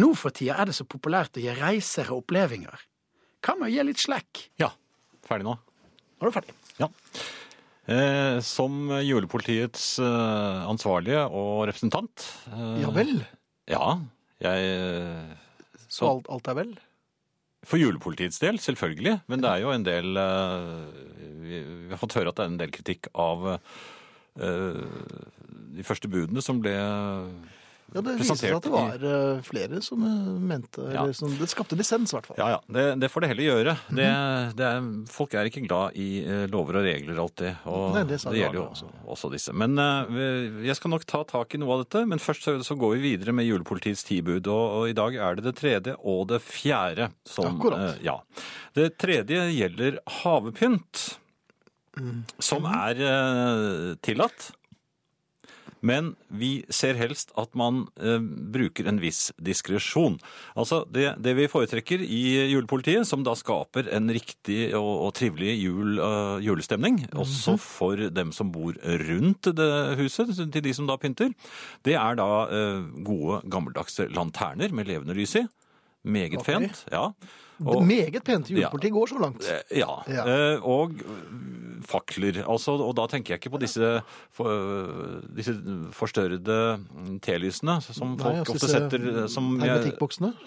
Nå 0.02 0.12
for 0.18 0.36
tida 0.36 0.58
er 0.60 0.70
det 0.70 0.76
så 0.78 0.88
populært 0.90 1.38
å 1.38 1.44
gi 1.44 1.54
reiser 1.56 2.12
og 2.12 2.24
opplevelser. 2.24 2.86
Hva 3.46 3.56
med 3.60 3.70
å 3.70 3.74
gi 3.74 3.86
litt 3.86 4.02
slekk? 4.02 4.46
Ja, 4.62 4.72
ferdig 5.28 5.48
nå. 5.48 5.56
Nå 5.56 6.26
er 6.26 6.32
du 6.32 6.36
ferdig. 6.36 6.56
Ja. 6.80 6.90
Eh, 7.86 8.40
som 8.42 8.90
julepolitiets 9.06 10.00
eh, 10.02 10.62
ansvarlige 10.66 11.22
og 11.30 11.68
representant 11.70 12.24
eh, 12.50 12.82
Ja 12.82 12.90
vel. 12.96 13.20
Ja, 13.70 13.92
jeg 14.42 14.72
Så 15.86 16.10
alt, 16.10 16.30
alt 16.34 16.50
er 16.50 16.58
vel? 16.58 16.74
For 17.66 17.82
julepolitiets 17.82 18.42
del, 18.42 18.58
selvfølgelig. 18.62 19.20
Men 19.30 19.42
det 19.42 19.52
er 19.52 19.62
jo 19.64 19.74
en 19.74 19.86
del 19.86 20.18
eh, 20.22 20.74
Vi 21.46 21.62
vi 21.86 21.94
har 21.94 22.02
fått 22.02 22.18
høre 22.18 22.34
at 22.34 22.40
det 22.40 22.46
er 22.46 22.52
en 22.52 22.62
del 22.62 22.74
kritikk 22.74 23.10
av 23.14 23.46
eh, 23.54 24.82
de 25.76 25.86
første 25.86 26.10
budene 26.10 26.42
som 26.44 26.58
ble 26.64 26.74
Ja, 27.94 28.02
Det 28.02 28.16
viste 28.18 28.36
seg 28.36 28.56
at 28.58 28.64
det 28.66 28.72
var 28.74 29.04
eh, 29.08 29.42
flere 29.46 29.78
som 29.86 30.02
eh, 30.04 30.32
mente 30.42 30.82
Ja. 30.92 31.04
eller 31.04 31.14
som, 31.14 31.30
Det 31.38 31.48
skapte 31.48 31.78
dissens, 31.78 32.12
i 32.12 32.16
hvert 32.18 32.26
fall. 32.26 32.38
Ja, 32.40 32.48
ja. 32.56 32.60
Det, 32.68 33.00
det 33.00 33.10
får 33.14 33.22
det 33.22 33.30
heller 33.30 33.46
gjøre. 33.46 33.76
det, 33.94 34.08
Mhm. 34.10 34.56
det 34.58 34.66
er, 34.66 34.88
folk 35.14 35.34
er 35.38 35.46
ikke 35.52 35.64
glad 35.68 35.96
i 35.96 36.08
eh, 36.26 36.48
lover 36.52 36.80
og 36.82 36.84
regler 36.84 37.22
alltid. 37.22 37.56
Og 37.70 37.94
Nei, 37.94 38.04
det 38.10 38.18
det 38.26 38.34
gjelder 38.42 38.58
jo 38.60 38.66
også. 38.72 38.90
også. 39.08 39.32
disse. 39.32 39.54
Men 39.54 39.78
jeg 40.66 40.76
skal 40.76 40.90
nok 40.92 41.06
ta 41.06 41.24
tak 41.24 41.54
i 41.56 41.58
noe 41.62 41.74
av 41.78 41.84
dette. 41.86 42.06
Men 42.08 42.20
først 42.20 42.42
så, 42.44 42.58
så 42.66 42.76
går 42.76 42.96
vi 42.98 43.16
videre 43.16 43.32
med 43.38 43.46
julepolitiets 43.46 44.04
tibud. 44.04 44.48
Og, 44.48 44.66
og 44.82 44.90
i 44.90 44.94
dag 44.98 45.16
er 45.16 45.36
det 45.36 45.44
det 45.46 45.56
tredje 45.62 45.96
og 46.04 46.28
det 46.34 46.42
fjerde 46.42 47.12
som 47.24 47.60
Akkurat. 47.62 48.02
ja. 48.04 48.18
Det 48.74 48.98
tredje 48.98 49.46
gjelder 49.56 50.00
havepynt, 50.24 51.20
Mm. 51.96 52.26
som 52.44 52.66
er 52.68 53.96
tillatt. 54.04 54.50
Men 55.86 56.14
vi 56.34 56.64
ser 56.74 56.98
helst 57.00 57.34
at 57.40 57.54
man 57.58 57.84
eh, 58.02 58.18
bruker 58.56 58.90
en 58.90 59.00
viss 59.04 59.30
diskresjon. 59.38 60.18
Altså 60.58 60.82
det, 60.92 61.12
det 61.24 61.36
vi 61.38 61.48
foretrekker 61.52 62.02
i 62.02 62.24
julepolitiet, 62.52 63.06
som 63.08 63.24
da 63.26 63.36
skaper 63.38 63.92
en 63.96 64.10
riktig 64.14 64.72
og, 64.78 64.92
og 65.08 65.14
trivelig 65.18 65.54
jul, 65.62 66.00
uh, 66.02 66.38
julestemning, 66.44 67.04
også 67.14 67.58
for 67.62 68.08
dem 68.16 68.34
som 68.36 68.52
bor 68.54 68.76
rundt 69.06 69.52
det 69.56 69.72
huset, 70.02 70.34
til 70.36 70.66
de 70.66 70.74
som 70.76 70.90
da 70.90 70.98
pynter, 71.02 71.34
det 71.86 71.96
er 72.00 72.18
da 72.18 72.30
eh, 72.50 72.86
gode 73.06 73.42
gammeldagse 73.52 74.10
lanterner 74.14 74.74
med 74.76 74.90
levende 74.90 75.16
lys 75.18 75.38
i. 75.42 75.46
Meget 76.06 76.38
okay. 76.40 76.54
fent. 76.54 76.86
ja. 76.92 77.10
Det 77.56 77.88
meget 77.88 78.24
pente 78.24 78.54
ja, 78.54 78.70
går 78.70 79.08
så 79.08 79.20
langt. 79.20 79.46
Eh, 79.48 79.80
Ja, 79.80 80.04
Ja. 80.08 80.54
eh, 80.54 80.60
og 80.60 80.92
fakler. 81.90 82.42
Altså, 82.44 82.76
og 82.82 82.94
da 82.98 83.06
tenker 83.12 83.36
jeg 83.36 83.42
ikke 83.44 83.54
på 83.56 83.62
disse, 83.62 83.92
for, 84.36 84.68
disse 85.38 85.56
forstørrede 85.96 86.60
telysene 87.26 87.80
som 87.86 88.18
folk 88.20 88.34
Nei, 88.40 88.44
ofte 88.44 88.58
disse 88.60 88.72
setter 88.74 89.08
eh, 89.12 89.24
som 89.32 89.56
jeg, 89.62 89.96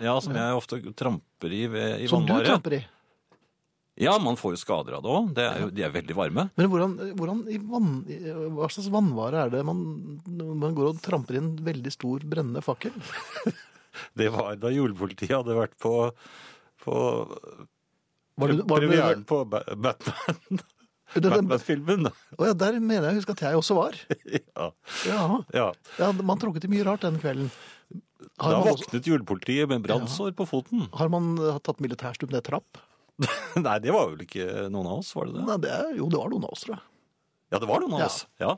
ja, 0.05 0.14
som 0.24 0.39
jeg 0.39 0.61
ofte 0.61 0.80
tramper 0.99 1.55
i, 1.55 1.64
ved, 1.72 1.99
i 2.05 2.11
Som 2.11 2.26
du 2.28 2.34
tramper 2.36 2.78
i. 2.80 2.84
Ja, 3.99 4.12
man 4.22 4.36
får 4.39 4.55
jo 4.55 4.59
skader 4.61 4.95
av 4.95 5.03
det 5.03 5.11
òg. 5.11 5.72
De 5.74 5.82
er 5.82 5.91
veldig 5.91 6.14
varme. 6.14 6.45
Men 6.55 6.68
hvordan, 6.70 6.93
hvordan 7.18 7.41
i 7.51 7.57
vann, 7.59 7.89
hva 8.55 8.68
slags 8.70 8.86
vannvare 8.95 9.41
er 9.43 9.51
det 9.57 9.64
man, 9.66 9.80
man 10.28 10.76
går 10.76 10.93
og 10.93 11.01
tramper 11.03 11.34
i 11.34 11.41
en 11.43 11.57
veldig 11.66 11.93
stor 11.97 12.22
brennende 12.28 12.62
fakkel? 12.62 12.95
Det 14.14 14.28
var 14.30 14.55
da 14.62 14.70
julepolitiet 14.70 15.32
hadde 15.34 15.57
vært 15.59 15.72
på, 15.82 15.91
på 16.84 16.95
Var 18.39 18.53
det, 18.53 18.62
var 18.62 18.84
det, 18.84 18.91
premieren 18.93 19.24
på 19.26 19.41
Ba- 19.51 19.64
Batman. 19.74 20.61
Batman-filmen. 21.15 22.09
Å 22.39 22.49
ja, 22.51 22.55
der 22.59 22.79
mener 22.81 23.09
jeg 23.09 23.17
å 23.17 23.21
huske 23.23 23.35
at 23.37 23.43
jeg 23.47 23.59
også 23.61 23.77
var. 23.79 23.97
Ja. 24.59 24.69
Ja, 25.09 25.25
ja. 25.55 26.11
Man 26.21 26.41
tråkket 26.41 26.67
i 26.69 26.73
mye 26.73 26.85
rart 26.87 27.05
den 27.07 27.19
kvelden. 27.23 27.49
Har 28.39 28.53
Da 28.57 28.61
våknet 28.67 28.99
også, 28.99 29.01
julepolitiet 29.07 29.71
med 29.71 29.83
brannsår 29.87 30.35
på 30.37 30.47
foten. 30.51 30.87
har 30.95 31.11
man 31.13 31.33
eh, 31.39 31.59
tatt 31.65 31.81
militærstup 31.83 32.31
ned 32.35 32.45
trapp? 32.47 32.81
Nei, 33.59 33.77
det 33.83 33.95
var 33.95 34.11
vel 34.13 34.23
ikke 34.27 34.69
noen 34.71 34.87
av 34.91 35.01
oss, 35.01 35.11
var 35.17 35.27
det 35.31 35.39
det? 35.39 35.45
Nei, 35.49 35.57
det 35.65 35.73
er, 35.75 35.93
jo, 35.99 36.09
det 36.13 36.21
var 36.21 36.31
noen 36.35 36.47
av 36.47 36.55
oss, 36.55 36.65
tror 36.67 36.77
jeg. 36.77 36.85
Ja, 37.55 37.59
det 37.63 37.69
var 37.71 37.83
noen 37.83 37.97
av 37.97 38.05
oss. 38.07 38.19
Ja. 38.43 38.53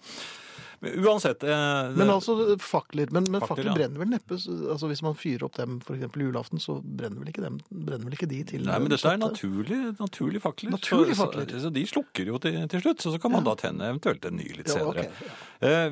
Men 0.80 1.04
uansett 1.04 1.42
eh, 1.44 1.90
Men 1.96 2.10
altså 2.10 2.56
fakler. 2.60 3.10
Men, 3.12 3.26
men 3.28 3.42
Fakler, 3.42 3.48
fakler 3.48 3.70
ja. 3.70 3.74
brenner 3.76 4.00
vel 4.00 4.12
neppe 4.14 4.38
altså 4.38 4.88
Hvis 4.88 5.02
man 5.04 5.16
fyrer 5.18 5.44
opp 5.48 5.58
dem 5.58 5.76
f.eks. 5.84 6.16
julaften, 6.16 6.62
så 6.62 6.78
brenner 6.80 7.20
vel 7.20 7.36
dem 7.36 7.60
brenner 7.68 8.08
vel 8.08 8.16
ikke 8.16 8.30
de 8.30 8.40
til 8.48 8.64
Nei, 8.64 8.78
men 8.80 8.92
dette 8.92 9.12
er 9.12 9.20
naturlige 9.20 9.92
naturlig, 10.00 10.40
fakler. 10.44 10.74
Naturlig 10.74 11.18
så, 11.18 11.26
fakler. 11.26 11.52
Så, 11.52 11.66
så 11.66 11.74
de 11.74 11.84
slukker 11.88 12.32
jo 12.32 12.40
til, 12.42 12.58
til 12.72 12.84
slutt, 12.84 13.04
så, 13.04 13.14
så 13.14 13.20
kan 13.22 13.34
man 13.36 13.46
da 13.46 13.56
tenne 13.60 13.92
eventuelt 13.92 14.24
en 14.28 14.40
ny 14.40 14.48
litt 14.56 14.72
senere. 14.72 15.06
Ja, 15.06 15.12
okay. 15.12 15.30
ok, 15.30 15.46
Eh, 15.60 15.90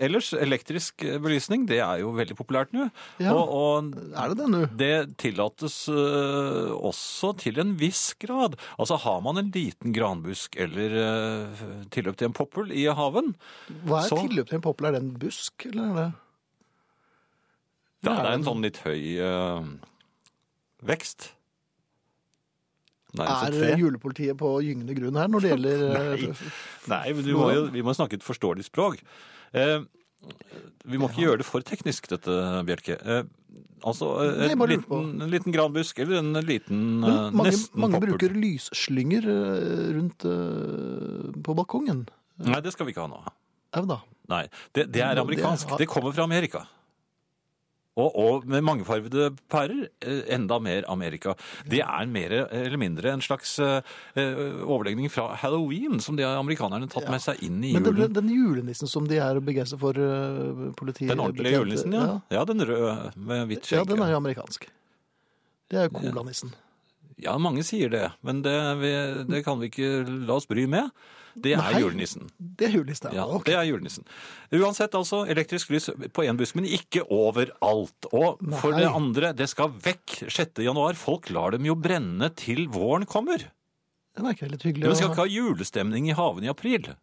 ellers, 0.00 0.30
elektrisk 0.34 1.04
belysning, 1.22 1.66
det 1.68 1.78
er 1.84 2.00
jo 2.02 2.10
veldig 2.16 2.36
populært 2.38 2.72
nå. 2.76 2.86
Ja. 3.20 3.34
Og, 3.36 3.52
og 3.52 3.90
Er 4.16 4.32
det 4.32 4.38
det 4.40 4.48
nå? 4.52 4.60
det 4.80 4.92
tillates 5.20 5.76
uh, 5.92 6.72
også 6.80 7.34
til 7.44 7.60
en 7.62 7.74
viss 7.80 8.14
grad. 8.20 8.56
Altså 8.80 8.96
har 9.04 9.20
man 9.24 9.38
en 9.42 9.50
liten 9.54 9.92
granbusk 9.96 10.56
eller 10.60 10.96
uh, 10.96 11.62
tilløp 11.92 12.16
til 12.20 12.30
en 12.30 12.36
poppel 12.36 12.72
i 12.72 12.86
haven, 12.88 13.34
Hva 13.84 14.02
er 14.04 14.08
Så- 14.08 14.22
tilløp 14.24 14.48
til 14.50 14.58
en 14.60 14.66
poppel? 14.66 14.88
Er 14.90 14.96
det 14.98 15.02
en 15.04 15.14
busk, 15.20 15.66
eller 15.70 15.84
er 15.90 15.94
det 16.00 16.08
ja, 18.00 18.14
det 18.16 18.30
er 18.30 18.32
en 18.38 18.44
sånn 18.46 18.62
litt 18.64 18.78
høy 18.80 19.02
uh, 19.20 19.66
vekst. 20.88 21.34
Nærmest 23.18 23.62
Er 23.66 23.80
julepolitiet 23.80 24.38
på 24.38 24.52
gyngende 24.62 24.94
grunn 24.98 25.18
her 25.18 25.30
når 25.32 25.44
det 25.44 25.50
gjelder 25.54 25.80
eh, 25.88 26.10
Nei. 26.20 26.50
Nei, 26.92 27.04
men 27.16 27.26
vi 27.26 27.34
må 27.34 27.48
jo 27.54 27.64
vi 27.74 27.82
må 27.86 27.94
snakke 27.96 28.18
et 28.20 28.26
forståelig 28.26 28.68
språk. 28.68 29.02
Eh, 29.56 29.80
vi 30.90 31.00
må 31.00 31.08
ikke 31.10 31.24
gjøre 31.24 31.40
det 31.42 31.48
for 31.48 31.64
teknisk, 31.64 32.08
dette, 32.12 32.34
Bjelke. 32.68 32.96
Eh, 33.00 33.22
altså, 33.88 34.12
eh, 34.24 34.42
Nei, 34.44 34.54
en 34.54 34.64
liten, 34.74 35.10
en 35.24 35.32
liten 35.32 35.54
granbusk 35.54 35.98
eller 36.04 36.20
en 36.20 36.40
liten 36.44 36.80
eh, 37.02 37.08
Men 37.08 37.38
mange, 37.40 37.50
nesten 37.50 37.84
mange 37.84 38.00
bruker 38.04 38.34
lysslynger 38.36 39.28
eh, 39.32 39.86
rundt 39.96 40.26
eh, 40.28 41.30
på 41.40 41.56
balkongen. 41.58 42.04
Nei, 42.40 42.60
det 42.64 42.74
skal 42.76 42.88
vi 42.88 42.94
ikke 42.94 43.06
ha 43.06 43.12
nå. 43.12 43.22
Au 43.78 43.86
da. 43.88 44.00
Nei, 44.30 44.44
det, 44.76 44.90
det 44.94 45.02
er 45.04 45.18
amerikansk. 45.22 45.74
Det 45.80 45.88
kommer 45.90 46.14
fra 46.14 46.26
Amerika. 46.28 46.64
Og, 48.00 48.16
og 48.16 48.46
med 48.50 48.64
mangefarvede 48.66 49.30
pærer, 49.52 49.88
eh, 50.00 50.22
enda 50.34 50.58
mer 50.62 50.86
Amerika. 50.90 51.34
Det 51.68 51.82
er 51.84 52.08
mer 52.10 52.34
eller 52.46 52.80
mindre 52.80 53.12
en 53.12 53.24
slags 53.24 53.58
eh, 53.62 53.80
eh, 54.14 54.40
overlegning 54.64 55.10
fra 55.12 55.34
halloween, 55.40 56.00
som 56.00 56.16
de 56.16 56.26
amerikanerne 56.26 56.88
har 56.88 56.94
tatt 56.94 57.10
med 57.12 57.24
seg 57.24 57.44
inn 57.46 57.60
i 57.64 57.74
julen. 57.74 57.86
Men 57.90 58.00
den, 58.00 58.16
den 58.20 58.32
julenissen 58.34 58.90
som 58.90 59.08
de 59.10 59.20
er 59.20 59.40
begeistret 59.44 59.82
for 59.82 59.96
uh, 59.96 60.70
politiet 60.78 61.12
Den 61.12 61.22
ordentlige 61.22 61.58
julenissen, 61.58 61.94
ja. 61.96 62.18
ja. 62.32 62.44
Den 62.48 62.64
røde 62.66 63.12
med 63.16 63.46
hvitt 63.50 63.70
Ja, 63.72 63.84
den 63.86 64.02
er 64.02 64.14
jo 64.14 64.20
amerikansk. 64.20 64.66
Det 65.70 65.78
er 65.78 65.88
jo 65.88 66.00
colanissen. 66.00 66.52
Ja, 67.20 67.36
mange 67.38 67.62
sier 67.66 67.90
det, 67.92 68.06
men 68.24 68.40
det, 68.44 68.56
vi, 68.80 68.92
det 69.28 69.42
kan 69.44 69.60
vi 69.60 69.68
ikke 69.68 69.90
la 70.08 70.38
oss 70.40 70.48
bry 70.48 70.64
med. 70.70 70.88
Det 71.38 71.52
er 71.54 71.60
Nei. 71.62 71.80
julenissen. 71.80 72.28
Det 72.38 72.66
er 72.68 72.72
julenissen, 72.78 73.12
Ja, 73.14 73.24
Okay. 73.26 73.52
det 73.52 73.54
er 73.58 73.68
julenissen. 73.70 74.04
Uansett, 74.52 74.94
altså, 74.94 75.24
elektrisk 75.30 75.70
lys 75.70 75.88
på 76.12 76.24
en 76.26 76.36
busk, 76.36 76.54
men 76.56 76.64
ikke 76.64 77.04
overalt. 77.08 78.08
Og 78.12 78.38
for 78.60 78.72
det 78.72 78.86
andre, 78.88 79.32
det 79.32 79.48
skal 79.48 79.68
vekk 79.70 80.24
6. 80.28 80.62
januar. 80.64 80.94
Folk 80.94 81.30
lar 81.30 81.50
dem 81.52 81.64
jo 81.64 81.74
brenne 81.76 82.34
til 82.34 82.66
våren 82.68 83.06
kommer. 83.06 83.38
Den 84.16 84.26
er 84.26 84.34
ikke 84.34 84.48
veldig 84.48 84.60
hyggelig. 84.62 84.88
Vi 84.90 84.94
skal 84.96 85.10
ikke 85.10 85.24
ha 85.24 85.30
julestemning 85.30 86.08
i 86.10 86.12
haven 86.18 86.44
i 86.44 86.48
april. 86.50 86.96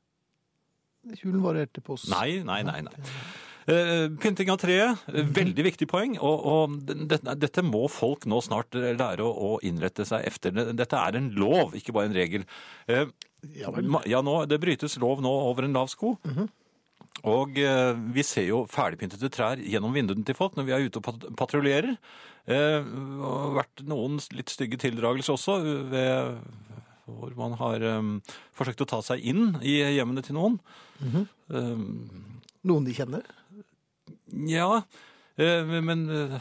Julen 1.23 1.41
varer 1.41 1.67
til 1.71 1.81
påske. 1.83 2.09
Nei, 2.11 2.43
nei, 2.43 2.61
nei. 2.67 2.81
nei. 2.81 2.93
Eh, 3.67 4.07
pynting 4.23 4.47
av 4.53 4.59
treet, 4.61 5.01
eh, 5.11 5.25
veldig 5.35 5.63
viktig 5.65 5.87
poeng. 5.91 6.13
Og, 6.23 6.45
og 6.47 6.75
dette, 6.87 7.33
dette 7.35 7.63
må 7.67 7.85
folk 7.91 8.23
nå 8.31 8.39
snart 8.45 8.75
eh, 8.79 8.93
lære 8.95 9.25
å, 9.25 9.31
å 9.33 9.57
innrette 9.67 10.05
seg 10.07 10.23
efter. 10.29 10.55
Dette 10.71 11.01
er 11.01 11.17
en 11.19 11.31
lov, 11.35 11.75
ikke 11.75 11.91
bare 11.97 12.07
en 12.11 12.15
regel. 12.15 12.45
Eh, 12.87 13.05
Ja 13.53 13.69
ja, 14.09 14.19
nå, 14.25 14.39
det 14.49 14.57
brytes 14.59 14.95
lov 14.99 15.19
nå 15.21 15.29
over 15.29 15.67
en 15.67 15.75
lav 15.75 15.91
sko. 15.91 16.15
Og 17.27 17.57
eh, 17.61 17.91
vi 18.15 18.23
ser 18.25 18.47
jo 18.49 18.63
ferdigpyntede 18.71 19.29
trær 19.33 19.61
gjennom 19.61 19.93
vinduene 19.93 20.25
til 20.25 20.35
folk 20.37 20.55
når 20.57 20.65
vi 20.67 20.73
er 20.73 20.87
ute 20.87 20.97
og 21.01 21.05
pat 21.05 21.27
patruljerer. 21.37 21.97
Eh, 22.47 22.81
har 23.21 23.53
vært 23.59 23.83
noen 23.87 24.17
litt 24.37 24.49
stygge 24.53 24.79
tildragelser 24.81 25.35
også 25.37 25.57
ved 25.91 26.39
hvor 27.07 27.35
man 27.39 27.53
har 27.61 27.83
eh, 27.87 28.09
forsøkt 28.57 28.83
å 28.83 28.89
ta 28.95 29.01
seg 29.05 29.21
inn 29.27 29.53
i 29.61 29.77
hjemmene 29.99 30.23
til 30.25 30.35
noen. 30.39 30.57
Mhm. 31.03 31.27
Eh, 31.51 31.85
Noen 32.67 32.85
de 32.87 32.93
kjenner? 32.97 33.23
ja, 34.47 34.81
eh, 35.37 35.63
men 35.81 36.01
eh, 36.09 36.39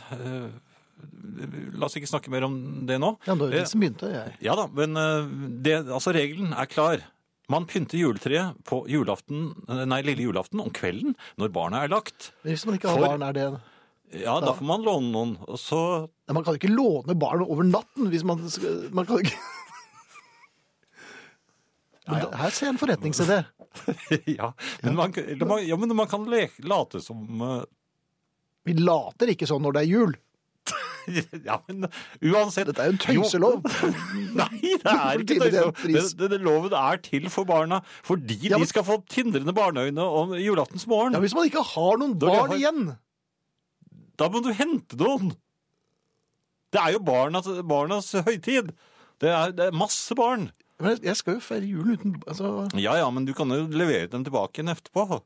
La 1.77 1.87
oss 1.87 1.97
ikke 1.99 2.09
snakke 2.09 2.31
mer 2.33 2.47
om 2.47 2.55
det 2.89 2.97
nå. 3.03 3.13
Ja, 3.27 3.35
det 3.35 3.41
var 3.45 3.53
Eh, 3.55 3.61
de 3.63 3.69
som 3.71 3.83
begynte, 3.83 4.09
jeg. 4.11 4.33
Ja 4.47 4.55
da, 4.59 4.65
men 4.73 4.97
eh, 4.97 5.29
det, 5.67 5.75
altså 5.93 6.15
regelen 6.17 6.55
er 6.57 6.67
klar. 6.71 7.03
Man 7.53 7.67
pynter 7.71 8.01
juletreet 8.01 8.57
på 8.67 8.81
julaften, 8.91 9.53
eh, 9.69 9.85
nei, 9.87 10.01
lille 10.03 10.25
julaften 10.27 10.63
om 10.65 10.73
kvelden 10.75 11.15
når 11.39 11.53
barna 11.55 11.85
er 11.85 11.93
lagt. 11.93 12.33
Men 12.43 12.55
Hvis 12.57 12.65
man 12.67 12.79
ikke 12.79 12.89
har 12.91 12.99
For- 12.99 13.07
barn, 13.13 13.23
er 13.29 13.33
det 13.37 13.47
Ja, 14.23 14.39
da 14.41 14.53
får 14.55 14.63
man 14.67 14.83
låne 14.87 15.11
noen. 15.13 15.37
Og 15.47 15.59
så 15.59 16.09
Nei, 16.27 16.33
Man 16.35 16.43
kan 16.47 16.55
jo 16.57 16.61
ikke 16.63 16.75
låne 16.75 17.15
barn 17.19 17.43
over 17.45 17.63
natten 17.67 18.09
hvis 18.11 18.25
man 18.25 18.39
Man 18.93 19.05
kan 19.07 19.19
jo 19.19 19.23
ikke 19.27 19.39
Men 22.07 22.21
det- 22.23 22.39
Her 22.39 22.51
ser 22.55 22.67
jeg 22.67 22.75
en 22.75 22.79
forretningsidé. 22.83 23.39
ja, 24.39 24.53
men 24.83 24.95
man, 24.97 25.13
ja, 25.67 25.77
men 25.77 25.97
man 25.99 26.09
kan 26.11 26.25
le, 26.31 26.47
late 26.65 27.01
som 27.05 27.43
uh... 27.43 27.65
Vi 28.67 28.75
later 28.79 29.31
ikke 29.31 29.47
sånn 29.47 29.63
når 29.67 29.77
det 29.79 29.83
er 29.87 29.91
jul. 29.95 30.15
Ja, 31.47 31.61
men 31.69 31.85
uansett 32.27 32.67
Dette 32.67 32.83
er 32.83 32.89
jo 32.91 32.95
en 32.97 32.99
tøyselov. 32.99 33.61
Nei, 34.41 34.73
det 34.83 34.91
er 34.91 35.21
ikke 35.23 35.37
tøyselov. 35.39 36.17
Denne 36.19 36.39
loven 36.43 36.75
er 36.75 36.99
til 37.05 37.29
for 37.31 37.47
barna, 37.47 37.79
fordi 38.07 38.41
Ja, 38.49 38.57
men- 38.57 38.65
de 38.67 38.71
skal 38.73 38.83
få 38.89 38.97
tindrende 39.07 39.55
barneøyne 39.55 40.03
om 40.03 40.35
julaftens 40.35 40.87
morgen. 40.91 41.15
Ja, 41.15 41.21
Hvis 41.23 41.37
man 41.39 41.47
ikke 41.47 41.63
har 41.63 42.01
noen 42.03 42.17
Da 42.19 42.27
barn 42.33 42.51
har... 42.51 42.59
igjen 42.59 42.81
Da 44.19 44.29
må 44.35 44.43
du 44.43 44.51
hente 44.59 44.99
noen. 44.99 45.31
Det 46.75 46.81
er 46.83 46.97
jo 46.97 47.05
barnas, 47.07 47.47
barnas 47.71 48.11
høytid. 48.27 48.73
Det 49.23 49.31
er, 49.31 49.53
det 49.55 49.69
er 49.71 49.77
masse 49.79 50.15
barn. 50.19 50.49
Men 50.81 50.99
jeg- 51.03 51.17
skal 51.17 51.35
jo 51.39 51.41
feire 51.41 51.65
jul 51.65 51.95
uten 51.97 52.19
altså, 52.27 52.69
Ja, 52.79 52.97
ja, 53.01 53.09
men 53.11 53.25
du 53.25 53.33
kan 53.35 53.49
jo 53.49 53.67
levere 53.67 54.11
dem 54.13 54.25
tilbake 54.25 54.61
igjen 54.61 54.75
etterpå. 54.75 55.23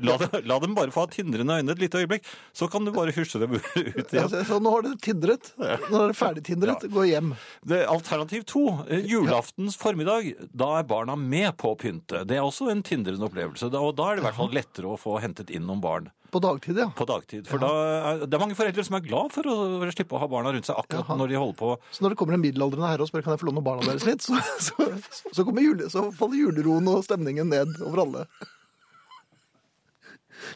La, 0.00 0.16
dem- 0.16 0.44
la 0.48 0.58
dem 0.60 0.74
bare 0.74 0.92
få 0.92 1.02
ha 1.04 1.08
tindrende 1.12 1.56
øyne 1.60 1.72
et 1.72 1.78
lite 1.80 1.98
øyeblikk, 2.00 2.24
så 2.56 2.68
kan 2.72 2.84
du 2.84 2.90
bare 2.92 3.12
hysje 3.12 3.40
dem 3.40 3.52
ut 3.56 3.66
igjen. 3.76 4.04
Ja, 4.16 4.26
Så 4.28 4.58
nå 4.60 4.70
har 4.72 4.82
det 4.84 4.94
tindret. 5.04 5.50
Nå 5.58 6.02
er 6.04 6.12
det 6.12 6.16
ferdig 6.16 6.44
tindret. 6.44 6.84
Gå 6.92 7.04
hjem. 7.08 7.34
Det, 7.68 7.82
alternativ 7.88 8.44
to, 8.48 8.62
eh, 8.88 9.00
julaftens 9.08 9.76
formiddag, 9.80 10.34
da 10.56 10.70
er 10.80 10.84
barna 10.88 11.16
med 11.16 11.52
på 11.60 11.72
å 11.74 11.78
pynte. 11.80 12.24
Det 12.28 12.36
er 12.36 12.44
også 12.44 12.70
en 12.72 12.82
tindrende 12.84 13.28
opplevelse, 13.28 13.68
og 13.72 13.96
da 13.96 14.08
er 14.10 14.16
det 14.16 14.24
i 14.24 14.28
hvert 14.28 14.40
fall 14.40 14.52
lettere 14.56 14.88
å 14.92 15.00
få 15.00 15.18
hentet 15.20 15.50
inn 15.52 15.66
noen 15.68 15.80
barn 15.84 16.10
På 16.30 16.40
dagtid, 16.42 16.78
ja. 16.78 16.86
på 16.94 17.06
dagtid. 17.08 17.48
For 17.50 17.62
da 17.62 17.70
er, 18.12 18.22
det 18.22 18.36
er 18.36 18.42
mange 18.42 18.56
foreldre 18.58 18.84
som 18.86 18.96
er 18.98 19.02
glad 19.06 19.32
for 19.34 19.48
å 19.50 19.56
slippe 19.90 20.14
å 20.14 20.20
ha 20.22 20.28
barna 20.30 20.52
rundt 20.54 20.68
seg 20.68 20.78
akkurat 20.78 21.08
Jaha. 21.08 21.16
når 21.18 21.32
de 21.32 21.40
holder 21.40 21.58
på. 21.58 21.70
Så 21.96 22.04
når 22.04 22.14
det 22.14 22.20
kommer 22.20 22.36
en 22.36 22.44
middelaldrende 22.44 22.92
herre 22.92 23.06
og 23.06 23.10
spør 23.10 23.24
kan 23.26 23.34
jeg 23.34 23.42
få 23.42 23.50
låne 23.50 23.64
barna 23.66 23.86
deres 23.88 24.06
litt, 24.06 24.22
så, 24.24 24.38
så, 24.68 24.88
så, 25.32 25.42
kommer 25.42 25.66
jule, 25.66 25.90
så 25.92 26.06
faller 26.14 26.38
juleroen 26.44 26.90
og 26.92 27.02
stemningen 27.06 27.50
ned 27.50 27.80
over 27.82 28.04
alle. 28.04 28.26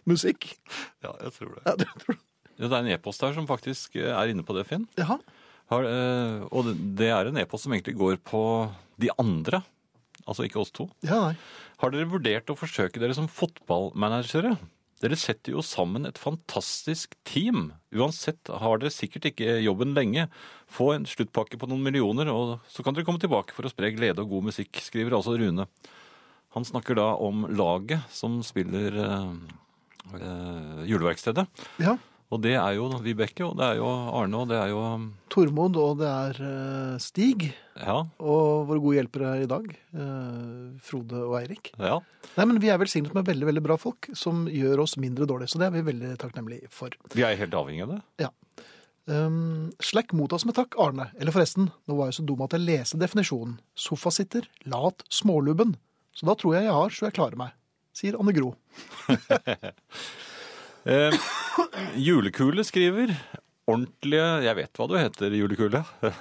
Musikk. 0.09 0.53
Ja, 1.05 1.12
jeg 1.27 1.35
tror 1.37 1.57
det. 1.57 1.64
Ja, 1.66 1.77
det 1.83 1.91
tror. 2.05 2.20
Ja, 2.55 2.68
det 2.68 2.77
er 2.77 2.81
en 2.85 2.93
e-post 2.95 3.25
her 3.27 3.35
som 3.35 3.49
faktisk 3.51 3.99
er 3.99 4.31
inne 4.31 4.45
på 4.47 4.55
det, 4.57 4.66
Finn. 4.68 4.87
Jaha. 5.01 5.18
Har, 5.72 5.87
eh, 5.89 6.45
og 6.53 6.70
det 6.99 7.09
er 7.11 7.31
en 7.31 7.41
e-post 7.41 7.66
som 7.66 7.75
egentlig 7.75 7.97
går 7.99 8.18
på 8.22 8.43
de 9.01 9.11
andre, 9.18 9.62
altså 10.22 10.47
ikke 10.47 10.61
oss 10.62 10.72
to. 10.75 10.87
Ja, 11.07 11.31
nei. 11.31 11.35
Har 11.83 11.93
dere 11.93 12.09
vurdert 12.09 12.53
å 12.53 12.57
forsøke 12.59 13.01
dere 13.03 13.16
som 13.16 13.27
fotballmanagere? 13.31 14.55
Dere 15.05 15.18
setter 15.20 15.52
jo 15.52 15.61
sammen 15.64 16.09
et 16.09 16.16
fantastisk 16.20 17.12
team. 17.28 17.66
Uansett 17.92 18.48
har 18.48 18.80
dere 18.80 18.92
sikkert 18.94 19.28
ikke 19.28 19.59
jobben 19.61 19.92
lenge. 19.96 20.30
Få 20.72 20.94
en 20.94 21.05
sluttpakke 21.09 21.59
på 21.61 21.68
noen 21.68 21.84
millioner, 21.84 22.30
og 22.32 22.64
så 22.72 22.84
kan 22.84 22.96
dere 22.96 23.05
komme 23.05 23.20
tilbake 23.20 23.52
for 23.52 23.68
å 23.68 23.72
spre 23.72 23.92
glede 23.92 24.24
og 24.24 24.32
god 24.32 24.48
musikk, 24.48 24.80
skriver 24.80 25.18
altså 25.18 25.36
Rune. 25.36 25.68
Han 26.57 26.64
snakker 26.64 26.96
da 26.96 27.11
om 27.20 27.44
laget 27.52 28.07
som 28.14 28.38
spiller 28.46 28.96
øh, 29.05 29.36
øh, 30.14 30.82
juleverkstedet. 30.88 31.44
Ja. 31.82 31.98
Og 32.33 32.41
det 32.43 32.55
er 32.57 32.72
jo 32.79 32.87
Vibeke, 33.05 33.45
og 33.47 33.59
det 33.59 33.66
er 33.66 33.77
jo 33.79 33.87
Arne, 33.87 34.39
og 34.41 34.49
det 34.51 34.57
er 34.59 34.70
jo 34.72 34.81
Tormod, 35.31 35.77
og 35.79 35.99
det 36.01 36.09
er 36.09 36.39
eh, 36.43 36.95
Stig. 37.03 37.51
Ja, 37.79 37.99
Og 38.18 38.64
våre 38.70 38.81
gode 38.83 38.97
hjelpere 38.99 39.35
i 39.45 39.49
dag, 39.51 39.68
eh, 39.70 40.64
Frode 40.83 41.20
og 41.27 41.37
Eirik. 41.43 41.72
ja. 41.79 42.01
Nei, 42.35 42.47
men 42.51 42.59
Vi 42.59 42.70
er 42.72 42.81
velsignet 42.81 43.14
med 43.14 43.29
veldig 43.29 43.47
veldig 43.47 43.62
bra 43.62 43.77
folk 43.79 44.09
som 44.18 44.47
gjør 44.51 44.81
oss 44.83 44.97
mindre 44.99 45.29
dårlige. 45.31 45.53
Så 45.53 45.61
det 45.61 45.68
er 45.68 45.77
vi 45.77 45.85
veldig 45.87 46.16
takknemlige 46.18 46.70
for. 46.72 46.91
Vi 47.14 47.22
er 47.22 47.37
helt 47.39 47.55
avhengig 47.55 47.85
av 47.85 47.93
det. 47.93 48.01
Ja. 48.25 48.31
Um, 49.07 49.70
Slack 49.85 50.11
mottas 50.16 50.47
med 50.49 50.57
takk, 50.57 50.75
Arne. 50.81 51.11
Eller 51.20 51.31
forresten, 51.37 51.68
nå 51.87 51.99
var 51.99 52.09
jeg 52.11 52.18
så 52.18 52.27
dum 52.27 52.43
at 52.43 52.57
jeg 52.57 52.64
leste 52.64 52.99
definisjonen. 52.99 53.59
Sofasitter, 53.79 54.49
lat, 54.66 55.05
smålubben. 55.12 55.77
Så 56.16 56.27
da 56.27 56.35
tror 56.35 56.57
jeg 56.57 56.66
jeg 56.66 56.75
har, 56.75 56.91
så 56.91 57.07
jeg 57.07 57.18
klarer 57.20 57.39
meg. 57.39 57.55
Sier 57.95 58.18
Anne 58.18 58.35
Gro. 58.35 58.55
Eh, 60.85 61.14
julekule 61.97 62.61
skriver 62.61 63.09
ordentlige 63.64 64.24
Jeg 64.45 64.57
vet 64.59 64.76
hva 64.76 64.87
du 64.91 64.99
heter, 65.01 65.41
julekule. 65.41 65.85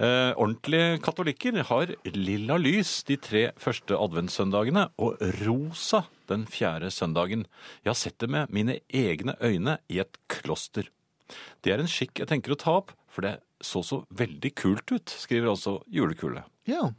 Eh, 0.00 0.30
ordentlige 0.40 0.94
katolikker 1.04 1.58
har 1.68 1.90
lilla 2.08 2.54
lys 2.56 3.02
de 3.04 3.18
tre 3.20 3.42
første 3.60 3.92
adventssøndagene 4.00 4.86
og 4.96 5.18
rosa 5.42 6.06
den 6.30 6.46
fjerde 6.48 6.88
søndagen. 6.88 7.42
Jeg 7.82 7.90
har 7.90 7.98
sett 8.00 8.16
det 8.24 8.30
med 8.32 8.48
mine 8.48 8.78
egne 8.88 9.34
øyne 9.44 9.74
i 9.92 9.98
et 10.00 10.16
kloster. 10.32 10.88
Det 11.60 11.74
er 11.74 11.82
en 11.84 11.90
skikk 11.90 12.22
jeg 12.22 12.30
tenker 12.30 12.54
å 12.54 12.58
ta 12.62 12.78
opp, 12.78 12.94
for 13.12 13.28
det 13.28 13.34
så 13.60 13.82
så 13.84 13.98
veldig 14.08 14.54
kult 14.56 14.88
ut, 14.88 15.12
skriver 15.20 15.52
altså 15.52 15.82
julekule. 15.92 16.46
Ja. 16.64 16.94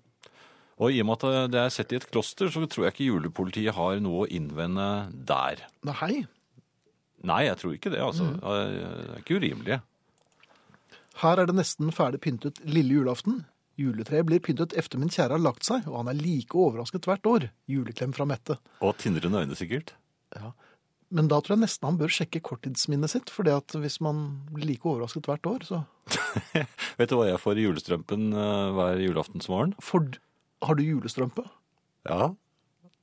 Og 0.77 0.93
i 0.93 1.01
og 1.01 1.09
med 1.09 1.25
at 1.25 1.49
det 1.55 1.63
er 1.63 1.73
sett 1.73 1.95
i 1.95 1.97
et 2.03 2.05
kloster, 2.13 2.53
så 2.53 2.67
tror 2.69 2.85
jeg 2.85 2.99
ikke 2.99 3.09
julepolitiet 3.15 3.79
har 3.79 3.97
noe 3.97 4.27
å 4.27 4.29
innvende 4.29 4.91
der. 5.09 5.65
Nei. 5.89 6.27
Nei, 7.27 7.43
jeg 7.45 7.57
tror 7.61 7.73
ikke 7.75 7.91
det. 7.93 8.01
altså. 8.01 8.31
Det 8.33 8.51
er 8.81 9.19
ikke 9.21 9.39
urimelig. 9.41 9.79
Her 11.21 11.41
er 11.41 11.49
det 11.49 11.57
nesten 11.57 11.91
ferdig 11.93 12.21
pyntet 12.23 12.61
lille 12.65 12.95
julaften. 12.97 13.43
Juletreet 13.79 14.27
blir 14.27 14.41
pyntet 14.43 14.73
efter 14.77 14.99
min 15.01 15.11
kjære 15.11 15.37
har 15.37 15.41
lagt 15.41 15.67
seg, 15.67 15.85
og 15.89 16.01
han 16.01 16.11
er 16.11 16.19
like 16.19 16.57
overrasket 16.57 17.07
hvert 17.07 17.27
år. 17.29 17.47
Juleklem 17.71 18.13
fra 18.15 18.27
Mette. 18.29 18.57
Og 18.81 18.97
tindrende 19.01 19.43
øyne, 19.43 19.57
sikkert. 19.57 19.93
Men 21.11 21.27
da 21.27 21.41
tror 21.43 21.57
jeg 21.57 21.65
nesten 21.65 21.89
han 21.89 21.99
bør 21.99 22.13
sjekke 22.13 22.41
korttidsminnet 22.45 23.11
sitt, 23.11 23.31
for 23.33 23.47
hvis 23.83 23.99
man 24.03 24.21
blir 24.51 24.69
like 24.69 24.87
overrasket 24.87 25.27
hvert 25.27 25.49
år, 25.49 25.65
så 25.67 25.81
Vet 26.99 27.11
du 27.11 27.17
hva 27.19 27.27
jeg 27.29 27.39
får 27.41 27.59
i 27.59 27.65
julestrømpen 27.67 28.31
eh, 28.35 28.69
hver 28.75 29.01
julaftensmorgen? 29.03 29.75
For 29.83 30.07
har 30.65 30.77
du 30.77 30.83
julestrømpe? 30.83 31.45
Ja. 32.07 32.31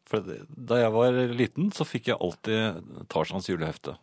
For 0.08 0.24
da 0.24 0.80
jeg 0.80 0.92
var 0.94 1.18
liten, 1.36 1.70
så 1.76 1.84
fikk 1.88 2.10
jeg 2.10 2.20
alltid 2.20 3.06
Tarzans 3.12 3.48
julehefte. 3.50 3.96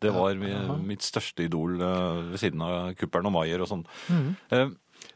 Det 0.00 0.10
var 0.12 0.34
mi- 0.36 0.82
mitt 0.92 1.00
største 1.06 1.46
idol 1.46 1.80
eh, 1.80 2.18
ved 2.32 2.38
siden 2.42 2.60
av 2.62 2.90
Kuppern 3.00 3.26
og 3.30 3.32
Maier 3.32 3.62
og 3.64 3.68
sånn. 3.70 3.84
Eh, 4.52 4.68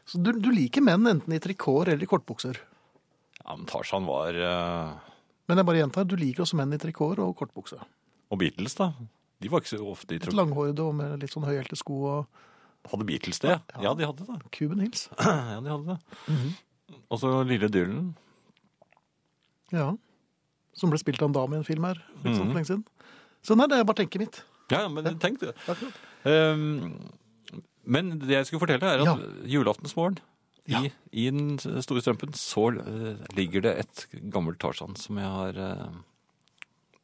Så 0.09 0.17
du, 0.21 0.31
du 0.41 0.49
liker 0.51 0.81
menn 0.81 1.05
enten 1.09 1.33
i 1.33 1.39
trikot 1.39 1.87
eller 1.87 2.01
i 2.03 2.09
kortbukser? 2.09 2.57
Ja, 3.45 3.55
men 3.55 3.65
Tarzan 3.69 4.05
var 4.09 4.33
uh... 4.37 4.93
Men 5.49 5.57
jeg 5.61 5.65
bare 5.67 5.81
gjentar, 5.81 6.05
du 6.07 6.15
liker 6.17 6.43
også 6.45 6.57
menn 6.57 6.73
i 6.73 6.79
trikot 6.81 7.19
og 7.19 7.35
kortbukse. 7.37 7.77
Og 8.31 8.39
Beatles, 8.41 8.75
da. 8.77 8.91
De 9.41 9.49
var 9.49 9.61
ikke 9.63 9.73
så 9.75 9.85
ofte 9.91 10.15
i 10.15 10.19
tro... 10.21 10.33
langhårede 10.37 10.83
og 10.85 10.95
med 10.97 11.19
litt 11.21 11.33
sånn 11.33 11.45
høyhælte 11.47 11.77
sko 11.79 12.01
og 12.15 12.41
Hadde 12.89 13.05
Beatles 13.05 13.37
det? 13.43 13.59
Ja, 13.83 13.91
de 13.93 14.05
hadde 14.09 14.25
det. 14.25 14.39
Cuban 14.57 14.79
Hills. 14.81 15.03
Ja, 15.21 15.59
de 15.61 15.69
hadde 15.69 15.95
det. 15.97 16.37
Og 17.13 17.19
så 17.21 17.29
Lille 17.45 17.69
Dylan. 17.69 18.15
Ja. 19.71 19.91
Som 20.73 20.89
ble 20.93 20.99
spilt 21.01 21.21
av 21.21 21.29
en 21.29 21.35
dame 21.35 21.57
i 21.57 21.61
en 21.61 21.67
film 21.67 21.85
her 21.85 21.99
for 22.01 22.29
ikke 22.31 22.39
så 22.39 22.45
Mhm. 22.47 22.53
lenge 22.55 22.69
siden. 22.71 22.85
Så 23.45 23.55
nei, 23.57 23.67
det 23.69 23.77
er 23.79 23.83
bare 23.85 24.01
tenket 24.01 24.19
mitt. 24.23 24.41
Ja, 24.69 24.85
men 24.91 25.07
tenk 25.19 25.41
det. 25.41 25.55
Um, 26.23 26.99
men 27.83 28.13
det 28.21 28.35
jeg 28.35 28.47
skulle 28.47 28.61
fortelle, 28.61 28.85
er 28.85 29.01
at 29.01 29.49
julaftensmorgen 29.49 30.19
i, 30.69 30.91
i 31.11 31.25
den 31.33 31.57
store 31.59 32.03
strømpen 32.03 32.35
så 32.37 32.67
uh, 32.77 33.17
ligger 33.35 33.65
det 33.65 33.73
et 33.81 34.05
gammelt 34.33 34.59
Tarzan 34.61 34.95
som 34.99 35.17
jeg 35.17 35.31
har 35.33 35.57
uh, 35.57 35.99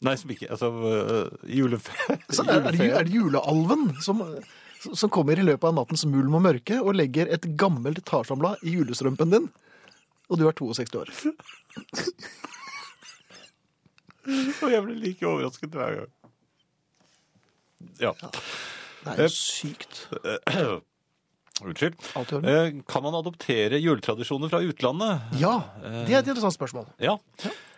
Nei, 0.05 0.13
som 0.13 0.29
ikke 0.29 0.51
Altså 0.53 0.69
uh, 0.69 1.47
julefe... 1.49 1.95
Så 2.35 2.45
er, 2.45 2.59
er, 2.59 2.71
det, 2.71 2.89
er 2.93 3.07
det 3.07 3.15
julealven 3.15 3.95
som, 4.05 4.21
som 4.85 5.09
kommer 5.09 5.39
i 5.39 5.45
løpet 5.47 5.65
av 5.71 5.79
nattens 5.79 6.05
mulm 6.05 6.37
og 6.37 6.45
mørke 6.45 6.77
og 6.83 6.93
legger 6.99 7.31
et 7.33 7.49
gammelt 7.57 8.03
Tarzan-blad 8.05 8.61
i 8.61 8.77
julestrømpen 8.77 9.33
din, 9.33 9.49
og 10.29 10.37
du 10.37 10.45
er 10.45 10.53
62 10.53 10.93
år. 11.01 11.09
Og 14.27 14.71
jeg 14.73 14.83
blir 14.83 14.97
like 14.99 15.23
overrasket 15.23 15.71
hver 15.71 16.01
gang. 16.01 16.26
Ja. 18.01 18.13
Det 18.21 19.13
er 19.17 19.23
jo 19.27 19.33
sykt. 19.33 20.07
Unnskyld. 21.63 21.95
Alt 22.15 22.31
i 22.31 22.35
orden. 22.37 22.49
Eh, 22.51 22.83
Kan 22.87 23.03
man 23.05 23.15
adoptere 23.17 23.79
juletradisjoner 23.81 24.51
fra 24.51 24.59
utlandet? 24.61 25.31
Ja, 25.41 25.55
det 25.81 26.13
er 26.13 26.19
et 26.21 26.27
interessant 26.29 26.53
spørsmål. 26.53 26.85
Ja. 27.01 27.15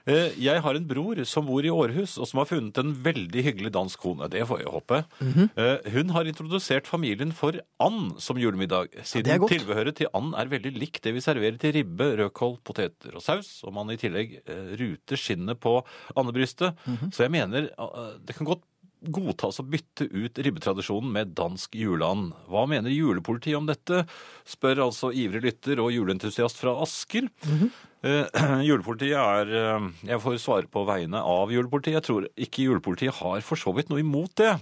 Eh, 0.09 0.33
Jeg 0.41 0.59
har 0.65 0.75
en 0.75 0.87
bror 0.89 1.21
som 1.27 1.45
bor 1.47 1.63
i 1.63 1.71
Århus, 1.71 2.17
og 2.19 2.27
som 2.27 2.41
har 2.41 2.49
funnet 2.49 2.77
en 2.81 2.91
veldig 3.05 3.43
hyggelig 3.45 3.71
dansk 3.75 4.01
kone. 4.03 4.27
Det 4.31 4.43
får 4.47 4.59
jeg 4.63 4.73
håpe. 4.73 5.03
Mm 5.21 5.33
-hmm. 5.33 5.91
Hun 5.93 6.09
har 6.09 6.25
introdusert 6.27 6.87
familien 6.87 7.31
for 7.31 7.53
and 7.79 8.19
som 8.19 8.37
julemiddag, 8.37 8.87
siden 9.03 9.47
tilbehøret 9.47 9.95
til 9.95 10.07
and 10.13 10.33
er 10.35 10.45
veldig 10.45 10.73
likt 10.77 11.03
det 11.03 11.13
vi 11.13 11.21
serverer 11.21 11.57
til 11.57 11.73
ribbe, 11.73 12.17
rødkål, 12.17 12.57
poteter 12.63 13.15
og 13.15 13.21
saus, 13.21 13.63
og 13.63 13.73
man 13.73 13.89
i 13.91 13.95
tillegg 13.97 14.41
eh, 14.45 14.75
ruter 14.75 15.15
skinnet 15.15 15.59
på 15.59 15.85
andebrystet. 16.17 16.75
Mhm. 16.85 17.11
Så 17.11 17.23
jeg 17.23 17.31
mener 17.31 17.69
eh, 17.79 18.17
det 18.25 18.35
kan 18.35 18.45
godt 18.45 18.63
godtas 19.01 19.61
å 19.61 19.65
bytte 19.67 20.07
ut 20.11 20.39
ribbetradisjonen 20.43 21.11
med 21.15 21.35
dansk 21.37 21.75
juleand. 21.79 22.33
Hva 22.51 22.65
mener 22.69 22.91
julepolitiet 22.91 23.57
om 23.59 23.69
dette? 23.69 24.03
Spør 24.47 24.85
altså 24.89 25.11
ivrig 25.15 25.43
lytter 25.45 25.81
og 25.83 25.93
juleentusiast 25.95 26.59
fra 26.59 26.75
Asker. 26.83 27.29
Eh, 27.39 28.41
julepolitiet 28.67 29.15
er 29.19 29.53
eh, 29.61 29.87
Jeg 30.11 30.23
får 30.23 30.39
svare 30.43 30.71
på 30.71 30.83
vegne 30.87 31.21
av 31.23 31.53
julepolitiet. 31.53 31.99
Jeg 31.99 32.07
tror 32.09 32.27
ikke 32.35 32.67
julepolitiet 32.67 33.21
har 33.21 33.45
for 33.45 33.59
så 33.59 33.75
vidt 33.77 33.91
noe 33.93 34.03
imot 34.03 34.35
det. 34.41 34.57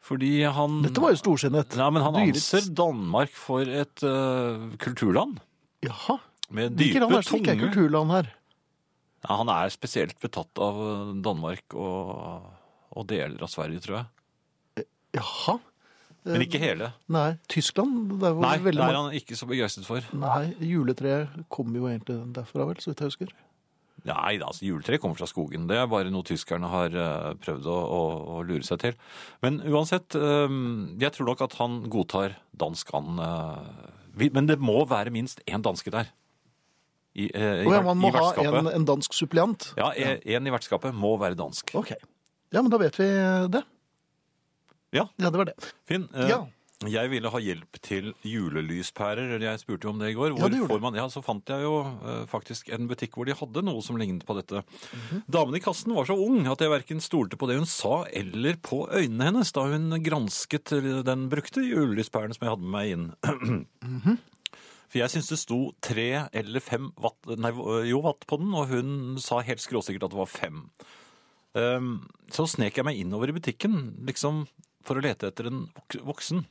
Fordi 0.00 0.32
han 0.48 0.80
Dette 0.86 1.02
var 1.02 1.12
jo 1.12 1.20
storsinnet. 1.20 1.76
Nei, 1.76 1.88
men 1.92 2.04
han 2.06 2.18
anser 2.22 2.70
Danmark 2.72 3.32
for 3.36 3.68
et 3.68 4.00
uh, 4.06 4.70
kulturland. 4.80 5.42
Jaha. 5.84 6.16
Med 6.50 6.72
Hvilke 6.74 6.98
Hvilket 6.98 7.02
land 7.04 7.12
er 7.12 7.20
det 7.20 7.28
som 7.28 7.38
ikke 7.38 7.52
er 7.52 7.60
kulturland 7.68 8.14
her? 8.16 8.30
ja, 9.20 9.36
Han 9.36 9.52
er 9.52 9.72
spesielt 9.72 10.16
betatt 10.22 10.58
av 10.58 10.80
Danmark 11.22 11.76
og, 11.76 12.48
og 12.90 13.06
deler 13.10 13.42
av 13.42 13.50
Sverige, 13.52 13.82
tror 13.84 14.00
jeg. 14.00 14.86
Jaha. 15.16 15.58
Men 16.28 16.44
ikke 16.44 16.60
hele. 16.60 16.90
Nei, 17.08 17.30
Tyskland 17.48 18.18
det 18.20 18.32
var 18.36 18.42
Nei, 18.44 18.56
det 18.60 18.74
er 18.76 18.98
han 18.98 19.14
ikke 19.16 19.38
så 19.38 19.48
begeistret 19.48 19.86
for. 19.88 20.04
Nei, 20.12 20.50
juletreet 20.68 21.46
kommer 21.52 21.80
jo 21.80 21.88
egentlig 21.88 22.18
derfra, 22.36 22.66
vel, 22.68 22.82
så 22.82 22.92
vidt 22.92 23.00
jeg 23.00 23.12
husker. 23.14 23.32
Nei, 24.04 24.36
da, 24.40 24.48
altså, 24.48 24.64
juletreet 24.64 25.00
kommer 25.00 25.18
fra 25.18 25.28
skogen. 25.28 25.66
Det 25.68 25.76
er 25.76 25.88
bare 25.90 26.12
noe 26.12 26.24
tyskerne 26.24 26.68
har 26.72 26.94
eh, 26.96 27.32
prøvd 27.40 27.68
å, 27.68 27.78
å, 27.96 28.02
å 28.36 28.44
lure 28.48 28.64
seg 28.64 28.80
til. 28.84 29.00
Men 29.44 29.60
uansett, 29.64 30.16
eh, 30.16 30.56
jeg 31.00 31.16
tror 31.16 31.32
nok 31.32 31.44
at 31.48 31.56
han 31.60 31.82
godtar 31.92 32.38
dansk 32.60 32.94
eh, 32.96 34.30
men 34.36 34.48
det 34.48 34.60
må 34.60 34.82
være 34.88 35.12
minst 35.14 35.44
én 35.48 35.64
danske 35.64 35.92
der. 35.92 36.12
I, 37.16 37.26
eh, 37.34 37.64
i, 37.64 37.66
Og 37.66 37.74
ja, 37.74 37.82
man 37.84 37.98
må 38.00 38.12
ha 38.14 38.30
en, 38.44 38.70
en 38.70 38.86
dansk 38.88 39.16
suppliant. 39.16 39.72
Ja, 39.80 39.90
en 39.96 40.46
i 40.46 40.52
vertskapet 40.52 40.94
må 40.94 41.16
være 41.20 41.38
dansk. 41.38 41.74
Ok. 41.80 41.96
Ja, 42.52 42.62
men 42.62 42.70
da 42.72 42.78
vet 42.82 42.96
vi 42.98 43.06
det. 43.54 43.62
Ja. 44.96 45.04
Ja, 45.22 45.30
det 45.30 45.38
var 45.38 45.46
det. 45.52 45.54
Finn, 45.86 46.08
eh, 46.14 46.28
Ja. 46.32 46.40
jeg 46.88 47.10
ville 47.12 47.30
ha 47.30 47.38
hjelp 47.38 47.78
til 47.80 48.12
julelyspærer. 48.26 49.38
Jeg 49.40 49.60
spurte 49.60 49.84
jo 49.86 49.90
om 49.92 49.98
det 50.00 50.08
i 50.10 50.14
går. 50.16 50.32
Ja, 50.32 50.40
Hvor 50.40 50.50
det 50.50 50.58
gjorde 50.58 50.72
får 50.74 50.80
man? 50.82 50.94
Ja, 50.98 51.04
Så 51.08 51.22
fant 51.22 51.46
jeg 51.46 51.62
jo 51.62 51.74
eh, 51.84 52.24
faktisk 52.26 52.72
en 52.74 52.88
butikk 52.88 53.12
hvor 53.14 53.26
de 53.28 53.34
hadde 53.38 53.62
noe 53.62 53.80
som 53.82 53.96
lignet 54.00 54.24
på 54.26 54.34
dette. 54.34 54.64
Mhm. 54.64 55.22
Damen 55.30 55.54
i 55.54 55.60
kassen 55.60 55.94
var 55.94 56.04
så 56.06 56.16
ung 56.18 56.46
at 56.48 56.58
jeg 56.58 56.70
verken 56.72 57.00
stolte 57.00 57.36
på 57.38 57.46
det 57.46 57.58
hun 57.60 57.66
sa 57.66 58.04
eller 58.12 58.54
på 58.56 58.88
øynene 58.90 59.28
hennes 59.30 59.52
da 59.52 59.62
hun 59.68 59.90
gransket 60.02 60.74
den 61.04 61.28
brukte 61.30 61.62
julelyspæren 61.62 62.34
som 62.34 62.48
jeg 62.48 62.56
hadde 62.56 62.66
med 62.66 62.74
meg 62.74 62.90
inn. 62.90 63.06
Mhm. 63.82 64.18
For 64.90 64.98
jeg 64.98 65.10
syns 65.12 65.28
det 65.30 65.38
sto 65.38 65.72
tre 65.80 66.26
eller 66.34 66.58
fem 66.58 66.88
watt, 66.98 67.14
nei, 67.38 67.52
jo, 67.86 68.00
watt 68.02 68.24
på 68.26 68.36
den, 68.40 68.50
og 68.58 68.66
hun 68.72 69.18
sa 69.22 69.38
helt 69.38 69.60
skråsikkert 69.62 70.02
at 70.02 70.10
det 70.10 70.18
var 70.18 70.26
fem. 70.26 70.64
Um, 71.58 71.92
så 72.30 72.46
snek 72.46 72.78
jeg 72.78 72.86
meg 72.86 73.00
innover 73.00 73.32
i 73.32 73.36
butikken, 73.36 73.76
liksom 74.06 74.44
for 74.86 74.98
å 74.98 75.04
lete 75.04 75.30
etter 75.30 75.50
en 75.50 75.64
voksen. 76.06 76.44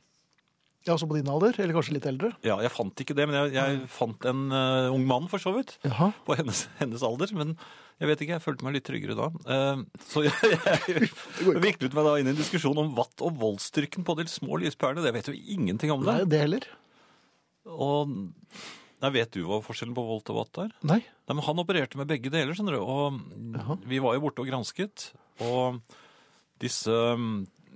Ja, 0.87 0.93
Også 0.95 1.09
på 1.09 1.17
din 1.17 1.27
alder, 1.27 1.57
eller 1.59 1.75
kanskje 1.75 1.97
litt 1.97 2.07
eldre. 2.07 2.31
Ja, 2.45 2.55
jeg 2.63 2.71
fant 2.71 3.01
ikke 3.03 3.15
det, 3.17 3.25
men 3.27 3.35
jeg, 3.35 3.51
jeg 3.57 3.79
fant 3.91 4.25
en 4.29 4.45
uh, 4.53 4.87
ung 4.95 5.03
mann 5.07 5.27
for 5.31 5.41
så 5.43 5.51
vidt. 5.57 5.75
Jaha. 5.83 6.11
På 6.27 6.37
hennes, 6.39 6.63
hennes 6.79 7.03
alder, 7.03 7.33
men 7.35 7.51
jeg 7.99 8.07
vet 8.07 8.23
ikke, 8.23 8.37
jeg 8.37 8.45
følte 8.45 8.65
meg 8.67 8.77
litt 8.77 8.87
tryggere 8.87 9.17
da. 9.19 9.27
Uh, 9.43 9.83
så 10.07 10.23
jeg, 10.27 10.33
jeg, 10.39 11.09
jeg 11.43 11.63
viklet 11.65 11.97
meg 11.97 12.07
da 12.07 12.15
inn 12.19 12.31
i 12.31 12.33
en 12.33 12.39
diskusjon 12.39 12.79
om 12.79 12.93
watt 12.97 13.25
og 13.27 13.35
voldsstyrken 13.41 14.07
på 14.07 14.15
de 14.21 14.27
små 14.31 14.61
lyspærene. 14.63 15.03
Det 15.03 15.15
vet 15.17 15.31
jo 15.31 15.35
ingenting 15.35 15.91
om 15.95 16.05
det. 16.05 16.15
Nei, 16.21 16.29
det 16.31 16.43
heller. 16.45 16.69
Og 17.69 18.15
nei, 19.03 19.11
vet 19.15 19.31
du 19.35 19.43
hva 19.47 19.61
forskjellen 19.63 19.95
på 19.97 20.03
volt 20.07 20.29
og 20.33 20.41
watt 20.41 20.59
er? 20.65 20.73
Nei. 20.83 20.99
Nei, 21.01 21.35
men 21.37 21.45
han 21.45 21.61
opererte 21.63 21.99
med 21.99 22.09
begge 22.09 22.31
deler, 22.33 22.55
skjønner 22.57 22.77
du. 22.77 22.83
Og 22.83 23.81
vi 23.87 24.01
var 24.03 24.17
jo 24.17 24.23
borte 24.25 24.43
og 24.43 24.49
gransket. 24.51 25.11
Og 25.45 25.79
disse 26.59 26.91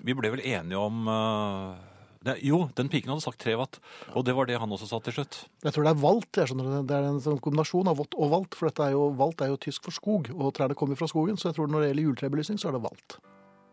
Vi 0.04 0.12
ble 0.18 0.34
vel 0.34 0.42
enige 0.44 0.80
om 0.80 1.08
eh, 1.08 1.82
det, 2.24 2.38
Jo, 2.44 2.66
den 2.76 2.90
piken 2.92 3.14
hadde 3.14 3.24
sagt 3.24 3.40
tre 3.44 3.56
watt. 3.60 3.80
Og 4.16 4.26
det 4.28 4.36
var 4.36 4.48
det 4.50 4.58
han 4.60 4.72
også 4.72 4.88
sa 4.90 5.00
til 5.04 5.16
slutt. 5.18 5.38
Jeg 5.64 5.76
tror 5.76 5.88
det 5.88 5.94
er 5.94 6.02
valt. 6.04 6.32
jeg 6.40 6.52
skjønner 6.52 6.70
Det 6.74 6.82
Det 6.92 6.98
er 6.98 7.08
en 7.12 7.22
sånn 7.24 7.40
kombinasjon 7.44 7.92
av 7.92 8.00
vått 8.00 8.18
og 8.20 8.32
valt. 8.34 8.58
For 8.60 8.68
dette 8.72 8.90
er 8.90 8.96
jo, 8.98 9.10
valt 9.20 9.44
er 9.44 9.52
jo 9.54 9.60
tysk 9.64 9.84
for 9.88 9.96
skog, 9.96 10.32
og 10.36 10.54
trærne 10.58 10.76
kommer 10.76 11.00
fra 11.00 11.08
skogen. 11.12 11.40
Så 11.40 11.52
jeg 11.52 11.60
tror 11.60 11.72
når 11.72 11.86
det 11.86 11.92
gjelder 11.94 12.10
juletrebelysning, 12.10 12.60
så 12.60 12.72
er 12.72 12.78
det 12.78 12.84
valt. 12.84 13.18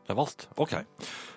Det 0.07 0.15
er 0.15 0.19
valt, 0.19 0.47
Ok. 0.59 0.79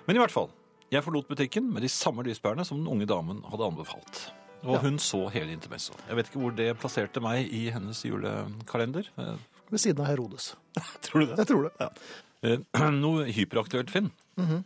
Men 0.07 0.17
i 0.17 0.21
hvert 0.21 0.33
fall. 0.33 0.49
Jeg 0.93 1.01
forlot 1.01 1.25
butikken 1.25 1.71
med 1.73 1.81
de 1.81 1.89
samme 1.89 2.21
lyspærene 2.25 2.65
som 2.65 2.77
den 2.77 2.89
unge 2.89 3.07
damen 3.09 3.41
hadde 3.49 3.65
anbefalt. 3.65 4.27
Og 4.63 4.79
hun 4.83 4.99
så 5.01 5.25
hele 5.33 5.51
intermesso. 5.55 5.95
Jeg 6.07 6.15
vet 6.19 6.29
ikke 6.29 6.41
hvor 6.41 6.53
det 6.55 6.69
plasserte 6.79 7.23
meg 7.23 7.49
i 7.51 7.65
hennes 7.73 8.03
julekalender. 8.05 9.09
Eh, 9.19 9.33
Ved 9.73 9.81
siden 9.81 10.03
av 10.03 10.11
Herodes. 10.11 10.53
Tror 11.05 11.23
du 11.23 11.31
det? 11.31 11.37
Jeg 11.41 11.49
tror 11.49 11.67
det. 11.67 11.73
Ja. 11.79 12.89
Noe 13.03 13.27
hyperaktuelt, 13.31 13.91
Finn. 13.91 14.11
Mm 14.37 14.47
-hmm. 14.47 14.63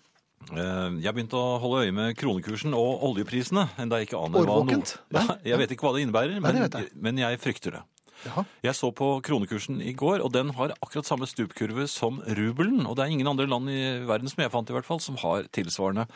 Jeg 1.03 1.13
begynte 1.13 1.35
å 1.35 1.57
holde 1.59 1.85
øye 1.85 1.91
med 1.91 2.15
kronekursen 2.15 2.73
og 2.73 3.03
oljeprisene. 3.03 3.67
Enda 3.79 3.97
jeg 3.97 4.07
ikke 4.07 4.21
aner 4.25 4.45
hva 4.45 4.63
noe... 4.63 4.83
Ja, 5.11 5.37
jeg 5.43 5.57
vet 5.59 5.71
ikke 5.71 5.87
hva 5.87 5.93
det 5.95 6.05
innebærer, 6.05 6.39
Nei, 6.39 6.53
men, 6.53 6.69
det 6.69 6.79
jeg. 6.79 6.91
men 6.95 7.17
jeg 7.17 7.39
frykter 7.39 7.71
det. 7.71 7.81
Jaha. 8.25 8.43
Jeg 8.63 8.75
så 8.75 8.91
på 8.91 9.09
kronekursen 9.25 9.81
i 9.81 9.93
går, 9.93 10.23
og 10.25 10.31
den 10.33 10.49
har 10.57 10.73
akkurat 10.81 11.05
samme 11.05 11.27
stupkurve 11.27 11.87
som 11.87 12.21
rubelen. 12.21 12.85
Og 12.87 12.95
det 12.95 13.05
er 13.05 13.13
ingen 13.13 13.27
andre 13.27 13.47
land 13.47 13.69
i 13.69 14.05
verden 14.07 14.29
som 14.29 14.41
jeg 14.41 14.51
fant 14.53 14.69
i 14.69 14.73
hvert 14.73 14.85
fall, 14.87 15.01
som 15.03 15.19
har 15.21 15.43
tilsvarende. 15.53 16.07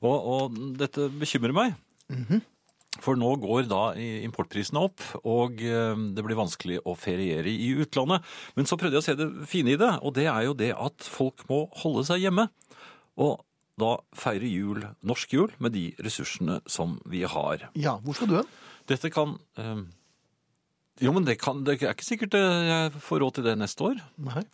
Og, 0.00 0.16
og 0.24 0.62
dette 0.80 1.10
bekymrer 1.20 1.52
meg. 1.56 1.74
Mhm. 2.08 2.40
For 2.98 3.14
nå 3.14 3.36
går 3.38 3.68
da 3.70 3.92
importprisene 4.26 4.80
opp, 4.82 5.02
og 5.22 5.60
eh, 5.62 6.00
det 6.16 6.24
blir 6.26 6.38
vanskelig 6.38 6.80
å 6.82 6.96
feriere 6.98 7.52
i 7.52 7.70
utlandet. 7.84 8.26
Men 8.58 8.66
så 8.66 8.78
prøvde 8.80 8.98
jeg 8.98 9.04
å 9.04 9.06
se 9.06 9.14
det 9.20 9.28
fine 9.50 9.76
i 9.76 9.78
det, 9.78 9.92
og 10.02 10.16
det 10.16 10.26
er 10.26 10.48
jo 10.48 10.56
det 10.58 10.72
at 10.74 11.06
folk 11.06 11.44
må 11.52 11.62
holde 11.84 12.02
seg 12.08 12.26
hjemme. 12.26 12.48
Og 13.20 13.38
da 13.80 13.94
feire 14.18 14.50
jul, 14.50 14.82
norsk 15.06 15.32
jul, 15.38 15.54
med 15.62 15.76
de 15.76 15.86
ressursene 16.02 16.58
som 16.68 16.98
vi 17.08 17.22
har. 17.22 17.68
Ja, 17.78 17.96
hvor 18.02 18.18
skal 18.18 18.30
du 18.30 18.36
hen? 18.40 18.50
Dette 18.90 19.12
kan 19.14 19.36
eh, 19.60 19.84
Jo, 21.00 21.14
men 21.14 21.24
det, 21.28 21.38
kan, 21.40 21.62
det 21.64 21.78
er 21.78 21.94
ikke 21.94 22.10
sikkert 22.10 22.34
eh, 22.36 22.66
jeg 22.66 23.04
får 23.06 23.22
råd 23.22 23.38
til 23.38 23.46
det 23.46 23.56
neste 23.62 23.86
år. 23.86 24.02
Nei. 24.26 24.44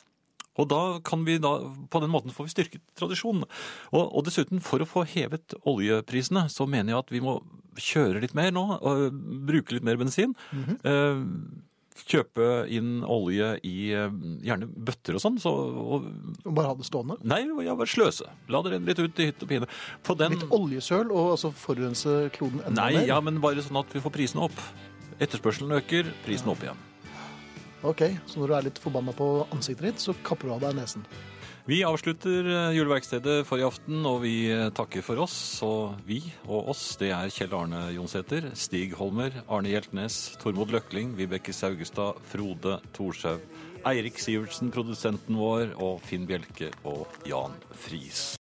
Og 0.57 0.69
da 0.73 0.81
kan 1.05 1.25
vi 1.27 1.37
da, 1.43 1.55
på 1.93 2.01
den 2.05 2.13
måten 2.13 2.33
får 2.35 2.49
vi 2.49 2.55
styrket 2.55 2.83
tradisjonen. 2.99 3.45
Og, 3.93 4.03
og 4.17 4.25
dessuten, 4.29 4.63
for 4.65 4.81
å 4.81 4.89
få 4.89 5.05
hevet 5.13 5.55
oljeprisene, 5.69 6.47
så 6.53 6.67
mener 6.71 6.95
jeg 6.95 7.03
at 7.05 7.13
vi 7.15 7.21
må 7.25 7.39
kjøre 7.77 8.23
litt 8.25 8.33
mer 8.39 8.51
nå, 8.57 8.63
og 8.81 9.11
bruke 9.49 9.77
litt 9.77 9.85
mer 9.85 9.99
bensin. 10.01 10.33
eh, 10.83 11.21
kjøpe 12.07 12.47
inn 12.77 12.99
olje 13.09 13.47
i 13.65 13.91
eh, 13.97 14.13
gjerne 14.45 14.67
bøtter 14.69 15.17
og 15.17 15.23
sånn. 15.23 15.39
Så, 15.41 15.49
og, 15.53 16.09
Og 16.45 16.53
Bare 16.57 16.73
ha 16.73 16.77
det 16.77 16.85
stående? 16.89 17.17
nei, 17.25 17.43
ja, 17.65 17.75
bare 17.77 17.89
sløse. 17.89 18.29
La 18.53 18.61
det 18.65 18.75
renne 18.75 18.91
litt 18.91 19.01
ut 19.01 19.21
i 19.25 19.29
hytt 19.31 19.43
og 19.45 19.49
pine. 19.53 19.69
Den, 20.21 20.37
Litt 20.37 20.51
oljesøl 20.53 21.09
og 21.13 21.33
altså 21.37 21.53
forurense 21.57 22.19
kloden 22.37 22.61
enda 22.67 22.83
nei, 22.85 22.93
mer? 23.01 23.09
ja, 23.13 23.21
men 23.25 23.41
bare 23.45 23.65
sånn 23.65 23.81
at 23.81 23.93
vi 23.97 24.03
får 24.05 24.13
prisene 24.19 24.45
opp. 24.49 24.61
Etterspørselen 25.21 25.73
øker, 25.79 26.13
prisen 26.27 26.53
opp 26.53 26.61
igjen. 26.67 26.77
Ok, 27.87 28.03
så 28.27 28.41
når 28.41 28.51
du 28.51 28.55
er 28.57 28.67
litt 28.67 28.83
forbanna 28.83 29.15
på 29.15 29.31
ansiktet 29.55 29.93
ditt, 29.93 30.03
så 30.03 30.15
kapper 30.27 30.51
du 30.51 30.57
av 30.57 30.65
deg 30.65 30.75
nesen. 30.81 31.07
Vi 31.67 31.81
avslutter 31.87 32.47
eh, 32.47 32.77
juleverkstedet 32.77 33.41
for 33.47 33.59
i 33.59 33.65
aften, 33.67 34.05
og 34.07 34.21
vi 34.23 34.35
eh, 34.55 34.69
takker 34.75 35.03
for 35.07 35.19
oss. 35.23 35.37
Og 35.67 35.97
vi 36.07 36.21
og 36.47 36.71
oss, 36.71 36.83
det 37.01 37.11
er 37.15 37.31
Kjell 37.35 37.55
Arne 37.59 37.85
Jonsæter, 37.95 38.49
Stig 38.59 38.95
Holmer, 38.99 39.35
Arne 39.51 39.73
Hjeltnes, 39.73 40.37
Tormod 40.43 40.75
Løkling, 40.75 41.17
Vibeke 41.19 41.55
Saugestad, 41.55 42.23
Frode 42.31 42.79
Thorshaug, 42.95 43.43
Eirik 43.87 44.19
Sivertsen, 44.23 44.71
produsenten 44.75 45.39
vår, 45.39 45.75
og 45.83 46.03
Finn 46.07 46.27
Bjelke 46.27 46.73
og 46.87 47.07
Jan 47.27 47.55
Friis. 47.75 48.29